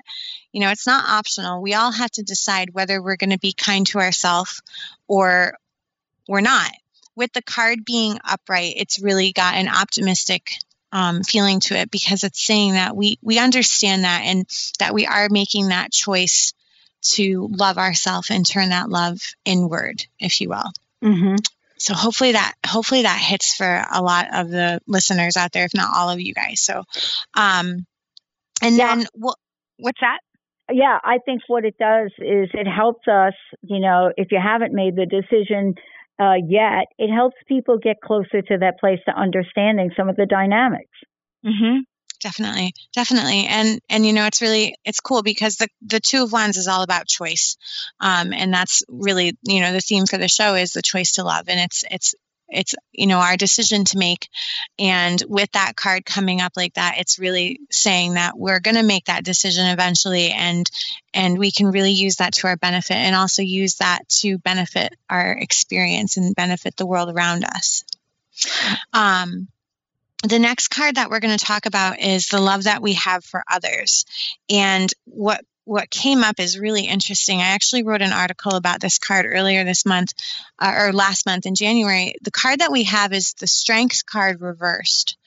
you 0.51 0.61
know 0.61 0.69
it's 0.69 0.87
not 0.87 1.07
optional. 1.07 1.61
We 1.61 1.73
all 1.73 1.91
have 1.91 2.11
to 2.11 2.23
decide 2.23 2.73
whether 2.73 3.01
we're 3.01 3.17
going 3.17 3.31
to 3.31 3.39
be 3.39 3.53
kind 3.53 3.85
to 3.87 3.99
ourselves 3.99 4.61
or 5.07 5.57
we're 6.27 6.41
not. 6.41 6.71
With 7.15 7.33
the 7.33 7.43
card 7.43 7.85
being 7.85 8.17
upright 8.23 8.73
it's 8.77 9.01
really 9.01 9.33
got 9.33 9.55
an 9.55 9.67
optimistic 9.67 10.53
um, 10.93 11.23
feeling 11.23 11.59
to 11.59 11.75
it 11.75 11.89
because 11.89 12.23
it's 12.23 12.45
saying 12.45 12.73
that 12.73 12.95
we 12.95 13.17
we 13.21 13.39
understand 13.39 14.03
that 14.03 14.21
and 14.25 14.45
that 14.77 14.93
we 14.93 15.07
are 15.07 15.27
making 15.29 15.69
that 15.69 15.91
choice 15.91 16.53
to 17.01 17.49
love 17.51 17.77
ourselves 17.77 18.29
and 18.29 18.47
turn 18.47 18.69
that 18.69 18.89
love 18.89 19.19
inward, 19.43 20.05
if 20.19 20.39
you 20.39 20.49
will. 20.49 20.71
Mm-hmm. 21.03 21.35
So 21.77 21.95
hopefully 21.95 22.33
that 22.33 22.53
hopefully 22.65 23.01
that 23.01 23.19
hits 23.19 23.55
for 23.55 23.83
a 23.91 24.01
lot 24.03 24.27
of 24.33 24.49
the 24.49 24.79
listeners 24.87 25.35
out 25.35 25.51
there, 25.51 25.65
if 25.65 25.73
not 25.73 25.89
all 25.95 26.11
of 26.11 26.21
you 26.21 26.33
guys. 26.33 26.61
So, 26.61 26.83
um, 27.35 27.85
and 28.61 28.77
yeah. 28.77 28.95
then 28.95 29.07
what, 29.13 29.37
what's 29.79 29.99
that? 29.99 30.19
Yeah, 30.71 30.97
I 31.03 31.17
think 31.25 31.41
what 31.47 31.65
it 31.65 31.77
does 31.77 32.11
is 32.19 32.49
it 32.53 32.67
helps 32.67 33.07
us. 33.07 33.33
You 33.63 33.79
know, 33.79 34.13
if 34.15 34.31
you 34.31 34.39
haven't 34.41 34.73
made 34.73 34.95
the 34.95 35.07
decision 35.07 35.73
uh, 36.19 36.35
yet, 36.47 36.87
it 36.97 37.11
helps 37.11 37.35
people 37.47 37.77
get 37.77 37.99
closer 38.01 38.41
to 38.41 38.57
that 38.59 38.79
place 38.79 38.99
to 39.05 39.11
understanding 39.11 39.91
some 39.97 40.09
of 40.09 40.15
the 40.15 40.25
dynamics. 40.25 40.91
Mm-hmm. 41.45 41.79
Definitely, 42.21 42.73
definitely, 42.93 43.47
and 43.47 43.81
and 43.89 44.05
you 44.05 44.13
know 44.13 44.25
it's 44.25 44.41
really 44.41 44.75
it's 44.85 45.01
cool 45.01 45.23
because 45.23 45.57
the 45.57 45.67
the 45.81 45.99
two 45.99 46.23
of 46.23 46.31
wands 46.31 46.55
is 46.55 46.69
all 46.69 46.81
about 46.81 47.05
choice, 47.05 47.57
um, 47.99 48.31
and 48.31 48.53
that's 48.53 48.81
really 48.87 49.37
you 49.43 49.59
know 49.59 49.73
the 49.73 49.81
theme 49.81 50.05
for 50.05 50.17
the 50.17 50.29
show 50.29 50.55
is 50.55 50.71
the 50.71 50.81
choice 50.81 51.13
to 51.13 51.25
love, 51.25 51.49
and 51.49 51.59
it's 51.59 51.83
it's 51.91 52.15
it's 52.49 52.75
you 52.91 53.07
know 53.07 53.19
our 53.19 53.37
decision 53.37 53.85
to 53.85 53.97
make. 53.97 54.29
And 54.77 55.21
with 55.27 55.51
that 55.53 55.75
card 55.75 56.05
coming 56.05 56.41
up 56.41 56.53
like 56.55 56.75
that 56.75 56.95
it's 56.97 57.19
really 57.19 57.59
saying 57.71 58.15
that 58.15 58.37
we're 58.37 58.59
going 58.59 58.75
to 58.75 58.83
make 58.83 59.05
that 59.05 59.23
decision 59.23 59.65
eventually 59.67 60.31
and 60.31 60.69
and 61.13 61.37
we 61.37 61.51
can 61.51 61.71
really 61.71 61.91
use 61.91 62.17
that 62.17 62.33
to 62.33 62.47
our 62.47 62.57
benefit 62.57 62.95
and 62.95 63.15
also 63.15 63.41
use 63.41 63.75
that 63.75 64.07
to 64.09 64.37
benefit 64.37 64.95
our 65.09 65.31
experience 65.31 66.17
and 66.17 66.35
benefit 66.35 66.75
the 66.75 66.85
world 66.85 67.09
around 67.09 67.45
us. 67.45 67.83
Um, 68.93 69.47
the 70.23 70.39
next 70.39 70.69
card 70.69 70.95
that 70.95 71.09
we're 71.09 71.19
going 71.19 71.37
to 71.37 71.45
talk 71.45 71.65
about 71.65 71.99
is 71.99 72.27
the 72.27 72.39
love 72.39 72.63
that 72.63 72.81
we 72.81 72.93
have 72.93 73.25
for 73.25 73.43
others. 73.51 74.05
And 74.49 74.89
what 75.05 75.43
what 75.65 75.89
came 75.89 76.23
up 76.23 76.39
is 76.39 76.59
really 76.59 76.83
interesting. 76.83 77.39
I 77.39 77.49
actually 77.49 77.83
wrote 77.83 78.01
an 78.01 78.13
article 78.13 78.55
about 78.55 78.79
this 78.79 78.99
card 78.99 79.25
earlier 79.27 79.63
this 79.63 79.85
month, 79.85 80.13
uh, 80.59 80.73
or 80.77 80.93
last 80.93 81.25
month 81.25 81.45
in 81.45 81.55
January. 81.55 82.15
The 82.21 82.31
card 82.31 82.59
that 82.59 82.71
we 82.71 82.83
have 82.83 83.13
is 83.13 83.33
the 83.33 83.47
Strength 83.47 84.05
card 84.05 84.41
reversed. 84.41 85.17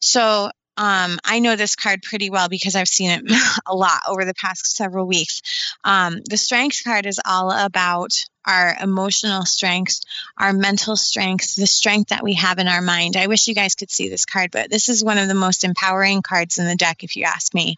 So 0.00 0.50
um, 0.78 1.18
I 1.24 1.38
know 1.38 1.56
this 1.56 1.74
card 1.74 2.02
pretty 2.02 2.28
well 2.28 2.48
because 2.48 2.76
I've 2.76 2.88
seen 2.88 3.10
it 3.10 3.32
a 3.66 3.74
lot 3.74 4.00
over 4.08 4.24
the 4.24 4.34
past 4.34 4.76
several 4.76 5.06
weeks. 5.06 5.40
Um, 5.84 6.20
the 6.28 6.36
Strength 6.36 6.82
card 6.84 7.06
is 7.06 7.20
all 7.24 7.50
about 7.50 8.12
our 8.46 8.76
emotional 8.80 9.44
strengths, 9.44 10.02
our 10.38 10.52
mental 10.52 10.96
strengths, 10.96 11.56
the 11.56 11.66
strength 11.66 12.10
that 12.10 12.22
we 12.22 12.34
have 12.34 12.58
in 12.58 12.68
our 12.68 12.80
mind. 12.80 13.16
I 13.16 13.26
wish 13.26 13.48
you 13.48 13.54
guys 13.54 13.74
could 13.74 13.90
see 13.90 14.08
this 14.08 14.24
card, 14.24 14.50
but 14.52 14.70
this 14.70 14.88
is 14.88 15.02
one 15.02 15.18
of 15.18 15.26
the 15.28 15.34
most 15.34 15.64
empowering 15.64 16.22
cards 16.22 16.58
in 16.58 16.66
the 16.66 16.76
deck, 16.76 17.02
if 17.02 17.16
you 17.16 17.24
ask 17.24 17.52
me. 17.54 17.76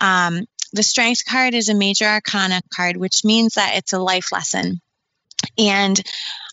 Um, 0.00 0.44
the 0.74 0.82
Strength 0.82 1.24
card 1.24 1.54
is 1.54 1.68
a 1.68 1.74
major 1.74 2.04
arcana 2.04 2.60
card, 2.74 2.96
which 2.96 3.24
means 3.24 3.54
that 3.54 3.76
it's 3.76 3.92
a 3.92 3.98
life 3.98 4.32
lesson. 4.32 4.80
And 5.56 6.00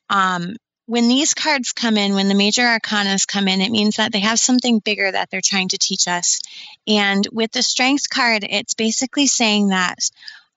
um, 0.10 0.56
when 0.86 1.08
these 1.08 1.34
cards 1.34 1.74
come 1.74 1.98
in, 1.98 2.14
when 2.14 2.28
the 2.28 2.36
major 2.36 2.62
arcanas 2.62 3.28
come 3.28 3.48
in, 3.48 3.62
it 3.62 3.72
means 3.72 3.96
that 3.96 4.12
they 4.12 4.20
have 4.20 4.40
something 4.40 4.80
bigger 4.80 5.12
that 5.12 5.30
they're 5.30 5.42
trying 5.44 5.70
to 5.70 5.78
teach 5.78 6.08
us. 6.08 6.40
And 6.88 7.28
with 7.32 7.52
the 7.52 7.64
Strength 7.64 8.10
card, 8.10 8.46
it's 8.48 8.76
basically 8.76 9.28
saying 9.28 9.70
that 9.70 9.98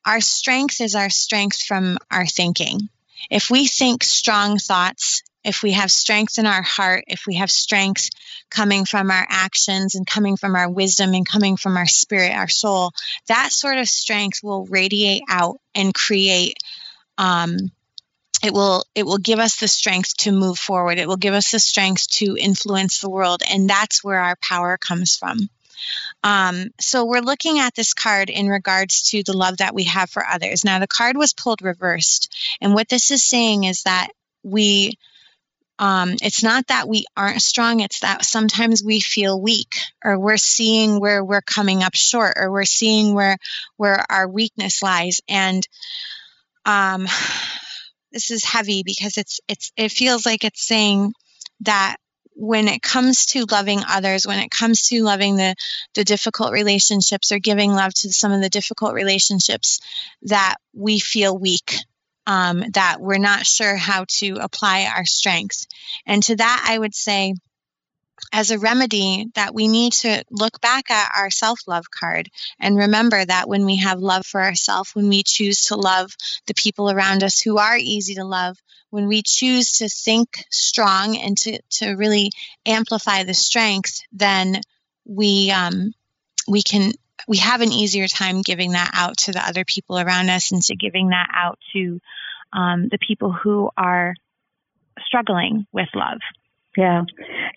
our 0.04 0.20
strength 0.20 0.80
is 0.80 0.94
our 0.94 1.10
strength 1.10 1.62
from 1.62 1.98
our 2.10 2.26
thinking. 2.26 2.90
If 3.30 3.50
we 3.50 3.66
think 3.66 4.04
strong 4.04 4.58
thoughts, 4.58 5.22
if 5.44 5.62
we 5.62 5.72
have 5.72 5.90
strength 5.90 6.38
in 6.38 6.46
our 6.46 6.62
heart, 6.62 7.04
if 7.06 7.26
we 7.26 7.36
have 7.36 7.50
strength 7.50 8.08
coming 8.50 8.84
from 8.84 9.10
our 9.10 9.26
actions 9.28 9.94
and 9.94 10.06
coming 10.06 10.36
from 10.36 10.56
our 10.56 10.70
wisdom 10.70 11.12
and 11.12 11.28
coming 11.28 11.56
from 11.56 11.76
our 11.76 11.86
spirit, 11.86 12.32
our 12.32 12.48
soul, 12.48 12.92
that 13.28 13.52
sort 13.52 13.78
of 13.78 13.88
strength 13.88 14.40
will 14.42 14.64
radiate 14.66 15.22
out 15.28 15.60
and 15.74 15.94
create. 15.94 16.56
Um, 17.18 17.70
it 18.42 18.52
will 18.52 18.84
it 18.94 19.06
will 19.06 19.18
give 19.18 19.38
us 19.38 19.56
the 19.56 19.68
strength 19.68 20.16
to 20.18 20.32
move 20.32 20.58
forward. 20.58 20.98
It 20.98 21.08
will 21.08 21.16
give 21.16 21.34
us 21.34 21.50
the 21.50 21.58
strength 21.58 22.08
to 22.16 22.36
influence 22.38 23.00
the 23.00 23.10
world, 23.10 23.42
and 23.48 23.68
that's 23.68 24.02
where 24.02 24.18
our 24.18 24.36
power 24.36 24.76
comes 24.76 25.16
from. 25.16 25.48
Um, 26.22 26.70
so 26.80 27.04
we're 27.04 27.20
looking 27.20 27.58
at 27.58 27.74
this 27.74 27.92
card 27.92 28.30
in 28.30 28.48
regards 28.48 29.10
to 29.10 29.22
the 29.22 29.36
love 29.36 29.58
that 29.58 29.74
we 29.74 29.84
have 29.84 30.10
for 30.10 30.26
others. 30.26 30.64
Now 30.64 30.78
the 30.78 30.86
card 30.86 31.16
was 31.16 31.32
pulled 31.32 31.62
reversed, 31.62 32.34
and 32.60 32.74
what 32.74 32.88
this 32.88 33.10
is 33.10 33.22
saying 33.22 33.64
is 33.64 33.82
that 33.82 34.08
we 34.42 34.98
um, 35.78 36.14
it's 36.22 36.42
not 36.42 36.68
that 36.68 36.88
we 36.88 37.04
aren't 37.16 37.42
strong 37.42 37.80
it's 37.80 38.00
that 38.00 38.24
sometimes 38.24 38.82
we 38.82 39.00
feel 39.00 39.40
weak 39.40 39.74
or 40.04 40.18
we're 40.18 40.36
seeing 40.36 41.00
where 41.00 41.24
we're 41.24 41.42
coming 41.42 41.82
up 41.82 41.94
short 41.94 42.34
or 42.36 42.50
we're 42.50 42.64
seeing 42.64 43.14
where 43.14 43.36
where 43.76 44.04
our 44.10 44.28
weakness 44.28 44.82
lies. 44.82 45.20
And 45.28 45.66
um, 46.64 47.06
this 48.12 48.30
is 48.30 48.44
heavy 48.44 48.82
because 48.84 49.18
it's 49.18 49.40
it's 49.48 49.72
it 49.76 49.90
feels 49.90 50.24
like 50.24 50.44
it's 50.44 50.66
saying 50.66 51.12
that 51.60 51.96
when 52.36 52.68
it 52.68 52.82
comes 52.82 53.26
to 53.26 53.46
loving 53.50 53.80
others 53.88 54.26
when 54.26 54.40
it 54.40 54.50
comes 54.50 54.88
to 54.88 55.02
loving 55.04 55.36
the 55.36 55.54
the 55.94 56.02
difficult 56.02 56.52
relationships 56.52 57.30
or 57.30 57.38
giving 57.38 57.70
love 57.72 57.94
to 57.94 58.12
some 58.12 58.32
of 58.32 58.42
the 58.42 58.48
difficult 58.48 58.92
relationships 58.92 59.78
that 60.22 60.56
we 60.72 60.98
feel 60.98 61.38
weak 61.38 61.76
um, 62.26 62.64
that 62.72 63.00
we're 63.00 63.18
not 63.18 63.46
sure 63.46 63.76
how 63.76 64.04
to 64.18 64.38
apply 64.40 64.84
our 64.84 65.04
strengths. 65.04 65.66
And 66.06 66.22
to 66.24 66.36
that, 66.36 66.66
I 66.68 66.78
would 66.78 66.94
say, 66.94 67.34
as 68.32 68.50
a 68.50 68.58
remedy, 68.58 69.26
that 69.34 69.54
we 69.54 69.68
need 69.68 69.92
to 69.92 70.24
look 70.30 70.60
back 70.60 70.90
at 70.90 71.12
our 71.16 71.30
self 71.30 71.60
love 71.66 71.90
card 71.90 72.30
and 72.58 72.76
remember 72.76 73.24
that 73.24 73.48
when 73.48 73.64
we 73.64 73.76
have 73.76 73.98
love 73.98 74.24
for 74.24 74.42
ourselves, 74.42 74.94
when 74.94 75.08
we 75.08 75.22
choose 75.22 75.64
to 75.64 75.76
love 75.76 76.16
the 76.46 76.54
people 76.54 76.90
around 76.90 77.22
us 77.22 77.40
who 77.40 77.58
are 77.58 77.76
easy 77.76 78.14
to 78.14 78.24
love, 78.24 78.56
when 78.90 79.08
we 79.08 79.22
choose 79.22 79.72
to 79.78 79.88
think 79.88 80.44
strong 80.50 81.16
and 81.16 81.36
to, 81.36 81.58
to 81.70 81.94
really 81.94 82.30
amplify 82.64 83.24
the 83.24 83.34
strength, 83.34 84.00
then 84.12 84.60
we 85.04 85.50
um, 85.50 85.92
we 86.46 86.62
can 86.62 86.92
we 87.28 87.38
have 87.38 87.60
an 87.60 87.72
easier 87.72 88.06
time 88.08 88.42
giving 88.42 88.72
that 88.72 88.90
out 88.94 89.16
to 89.18 89.32
the 89.32 89.46
other 89.46 89.64
people 89.64 89.98
around 89.98 90.28
us 90.30 90.52
and 90.52 90.62
to 90.62 90.76
giving 90.76 91.08
that 91.08 91.28
out 91.34 91.58
to 91.74 92.00
um, 92.52 92.88
the 92.90 92.98
people 93.06 93.32
who 93.32 93.70
are 93.76 94.14
struggling 95.06 95.66
with 95.72 95.88
love. 95.94 96.18
Yeah. 96.76 97.02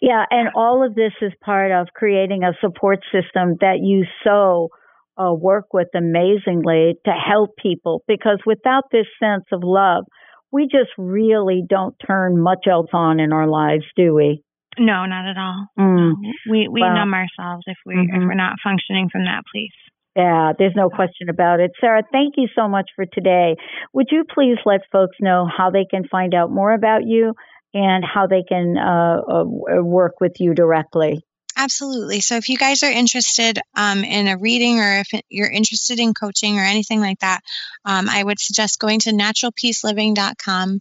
Yeah. 0.02 0.26
And 0.30 0.50
all 0.56 0.86
of 0.86 0.96
this 0.96 1.14
is 1.22 1.32
part 1.44 1.72
of 1.72 1.88
creating 1.94 2.44
a 2.44 2.54
support 2.62 3.00
system 3.12 3.58
that 3.62 3.80
you 3.82 4.06
so 4.24 4.70
uh, 5.18 5.34
work 5.34 5.74
with 5.74 5.88
amazingly 5.96 6.96
to 7.06 7.12
help 7.12 7.56
people 7.58 8.04
because 8.08 8.40
without 8.46 8.84
this 8.92 9.08
sense 9.20 9.46
of 9.52 9.62
love, 9.64 10.06
we 10.52 10.64
just 10.64 10.92
really 10.98 11.64
don't 11.68 11.96
turn 12.06 12.40
much 12.40 12.68
else 12.70 12.90
on 12.94 13.20
in 13.20 13.34
our 13.34 13.48
lives, 13.48 13.84
do 13.96 14.14
we? 14.14 14.44
No, 14.80 15.06
not 15.06 15.30
at 15.30 15.38
all. 15.38 15.68
Mm. 15.80 16.14
We 16.50 16.68
we 16.68 16.82
well, 16.82 16.94
numb 16.94 17.14
ourselves 17.14 17.64
if 17.68 17.78
we 17.86 17.96
mm-hmm. 17.96 18.16
if 18.16 18.22
we're 18.28 18.36
not 18.36 18.58
functioning 18.64 19.10
from 19.12 19.26
that 19.26 19.44
place. 19.52 19.72
Yeah, 20.16 20.54
there's 20.58 20.74
no 20.76 20.90
question 20.90 21.30
about 21.30 21.60
it. 21.60 21.72
Sarah, 21.80 22.02
thank 22.12 22.36
you 22.38 22.48
so 22.56 22.68
much 22.68 22.90
for 22.96 23.06
today. 23.06 23.56
Would 23.94 24.08
you 24.10 24.24
please 24.24 24.58
let 24.66 24.82
folks 24.92 25.16
know 25.22 25.48
how 25.48 25.70
they 25.70 25.86
can 25.86 26.08
find 26.08 26.34
out 26.34 26.50
more 26.50 26.74
about 26.74 27.06
you 27.06 27.34
and 27.76 28.04
how 28.04 28.26
they 28.26 28.42
can 28.42 28.78
uh, 28.78 29.22
uh, 29.22 29.44
work 29.84 30.20
with 30.20 30.40
you 30.40 30.56
directly? 30.56 31.24
Absolutely. 31.56 32.22
So 32.22 32.38
if 32.38 32.50
you 32.50 32.58
guys 32.58 32.84
are 32.84 32.92
interested 32.92 33.60
um, 33.76 34.04
in 34.04 34.28
a 34.28 34.38
reading 34.38 34.80
or 34.80 35.00
if 35.00 35.08
you're 35.30 35.50
interested 35.50 36.00
in 36.00 36.14
coaching 36.14 36.58
or 36.58 36.64
anything 36.64 37.00
like 37.00 37.20
that, 37.20 37.42
um, 37.86 38.10
I 38.10 38.24
would 38.24 38.40
suggest 38.40 38.80
going 38.80 39.00
to 39.02 39.12
naturalpeaceliving.com 39.12 40.80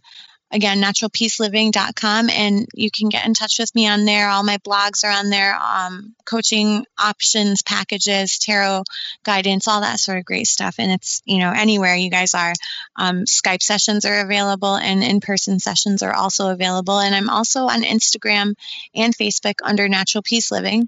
again 0.51 0.81
naturalpeaceliving.com 0.81 2.29
and 2.29 2.67
you 2.73 2.89
can 2.89 3.09
get 3.09 3.25
in 3.25 3.33
touch 3.33 3.59
with 3.59 3.73
me 3.75 3.87
on 3.87 4.05
there. 4.05 4.29
All 4.29 4.43
my 4.43 4.57
blogs 4.57 5.03
are 5.03 5.11
on 5.11 5.29
there 5.29 5.55
um, 5.55 6.15
coaching 6.25 6.85
options 6.97 7.61
packages 7.61 8.37
tarot 8.39 8.83
guidance 9.23 9.67
all 9.67 9.81
that 9.81 9.99
sort 9.99 10.17
of 10.17 10.25
great 10.25 10.47
stuff. 10.47 10.75
And 10.79 10.91
it's 10.91 11.21
you 11.25 11.39
know 11.39 11.51
anywhere 11.51 11.95
you 11.95 12.09
guys 12.09 12.33
are. 12.33 12.53
Um, 12.95 13.25
skype 13.25 13.61
sessions 13.61 14.05
are 14.05 14.21
available 14.21 14.75
and 14.75 15.03
in-person 15.03 15.59
sessions 15.59 16.01
are 16.01 16.13
also 16.13 16.49
available. 16.49 16.99
And 16.99 17.13
i'm 17.13 17.29
also 17.29 17.65
on 17.65 17.83
instagram 17.83 18.55
and 18.95 19.15
facebook 19.15 19.55
under 19.63 19.89
natural 19.89 20.21
peace 20.21 20.51
living. 20.51 20.87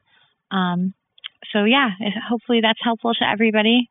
Um, 0.51 0.93
so 1.51 1.63
yeah 1.65 1.89
hopefully 2.27 2.61
that's 2.61 2.79
helpful 2.81 3.13
to 3.13 3.27
everybody 3.27 3.89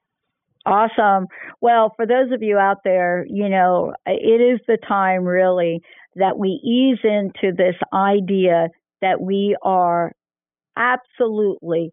Awesome. 0.66 1.26
Well, 1.60 1.92
for 1.96 2.06
those 2.06 2.32
of 2.32 2.42
you 2.42 2.58
out 2.58 2.78
there, 2.84 3.24
you 3.28 3.48
know, 3.48 3.94
it 4.06 4.40
is 4.40 4.60
the 4.66 4.76
time 4.76 5.24
really 5.24 5.82
that 6.16 6.38
we 6.38 6.48
ease 6.48 6.98
into 7.04 7.54
this 7.56 7.76
idea 7.92 8.68
that 9.00 9.20
we 9.20 9.56
are 9.62 10.12
absolutely 10.76 11.92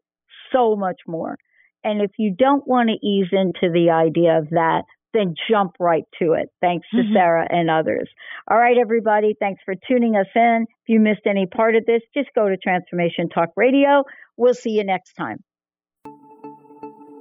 so 0.51 0.76
much 0.76 1.01
more. 1.07 1.38
And 1.84 2.01
if 2.01 2.11
you 2.18 2.34
don't 2.36 2.68
want 2.68 2.89
to 2.89 3.07
ease 3.07 3.28
into 3.32 3.72
the 3.72 3.91
idea 3.91 4.39
of 4.39 4.49
that, 4.49 4.84
then 5.13 5.36
jump 5.49 5.74
right 5.80 6.03
to 6.20 6.34
it. 6.34 6.49
Thanks 6.59 6.88
to 6.91 6.97
mm-hmm. 6.97 7.13
Sarah 7.13 7.47
and 7.49 7.70
others. 7.70 8.09
All 8.49 8.57
right, 8.57 8.78
everybody. 8.78 9.36
Thanks 9.39 9.61
for 9.63 9.76
tuning 9.88 10.16
us 10.16 10.28
in. 10.36 10.66
If 10.70 10.89
you 10.89 10.99
missed 10.99 11.26
any 11.26 11.45
part 11.45 11.76
of 11.76 11.86
this, 11.86 12.01
just 12.13 12.30
go 12.36 12.49
to 12.49 12.57
Transformation 12.57 13.30
Talk 13.30 13.49
Radio. 13.55 14.03
We'll 14.36 14.53
see 14.53 14.72
you 14.72 14.84
next 14.84 15.13
time. 15.13 15.43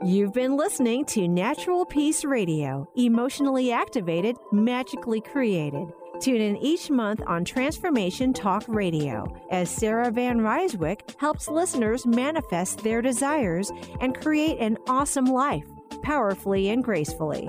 You've 0.04 0.34
been 0.34 0.58
listening 0.58 1.06
to 1.06 1.26
Natural 1.26 1.86
Peace 1.86 2.26
Radio, 2.26 2.86
emotionally 2.94 3.72
activated, 3.72 4.36
magically 4.52 5.22
created. 5.22 5.90
Tune 6.20 6.42
in 6.42 6.58
each 6.58 6.90
month 6.90 7.22
on 7.26 7.42
Transformation 7.42 8.34
Talk 8.34 8.64
Radio 8.68 9.24
as 9.50 9.70
Sarah 9.70 10.10
Van 10.10 10.40
Rijsewijk 10.40 11.18
helps 11.18 11.48
listeners 11.48 12.04
manifest 12.04 12.80
their 12.80 13.00
desires 13.00 13.72
and 14.02 14.20
create 14.20 14.58
an 14.58 14.76
awesome 14.88 15.24
life, 15.24 15.64
powerfully 16.02 16.68
and 16.68 16.84
gracefully. 16.84 17.48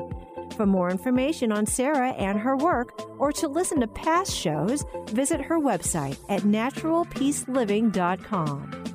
For 0.55 0.65
more 0.65 0.89
information 0.89 1.51
on 1.51 1.65
Sarah 1.65 2.11
and 2.11 2.39
her 2.39 2.55
work, 2.55 2.97
or 3.19 3.33
to 3.33 3.49
listen 3.49 3.81
to 3.81 3.87
past 3.87 4.33
shows, 4.33 4.85
visit 5.07 5.41
her 5.41 5.59
website 5.59 6.17
at 6.29 6.43
naturalpeaceliving.com. 6.43 8.94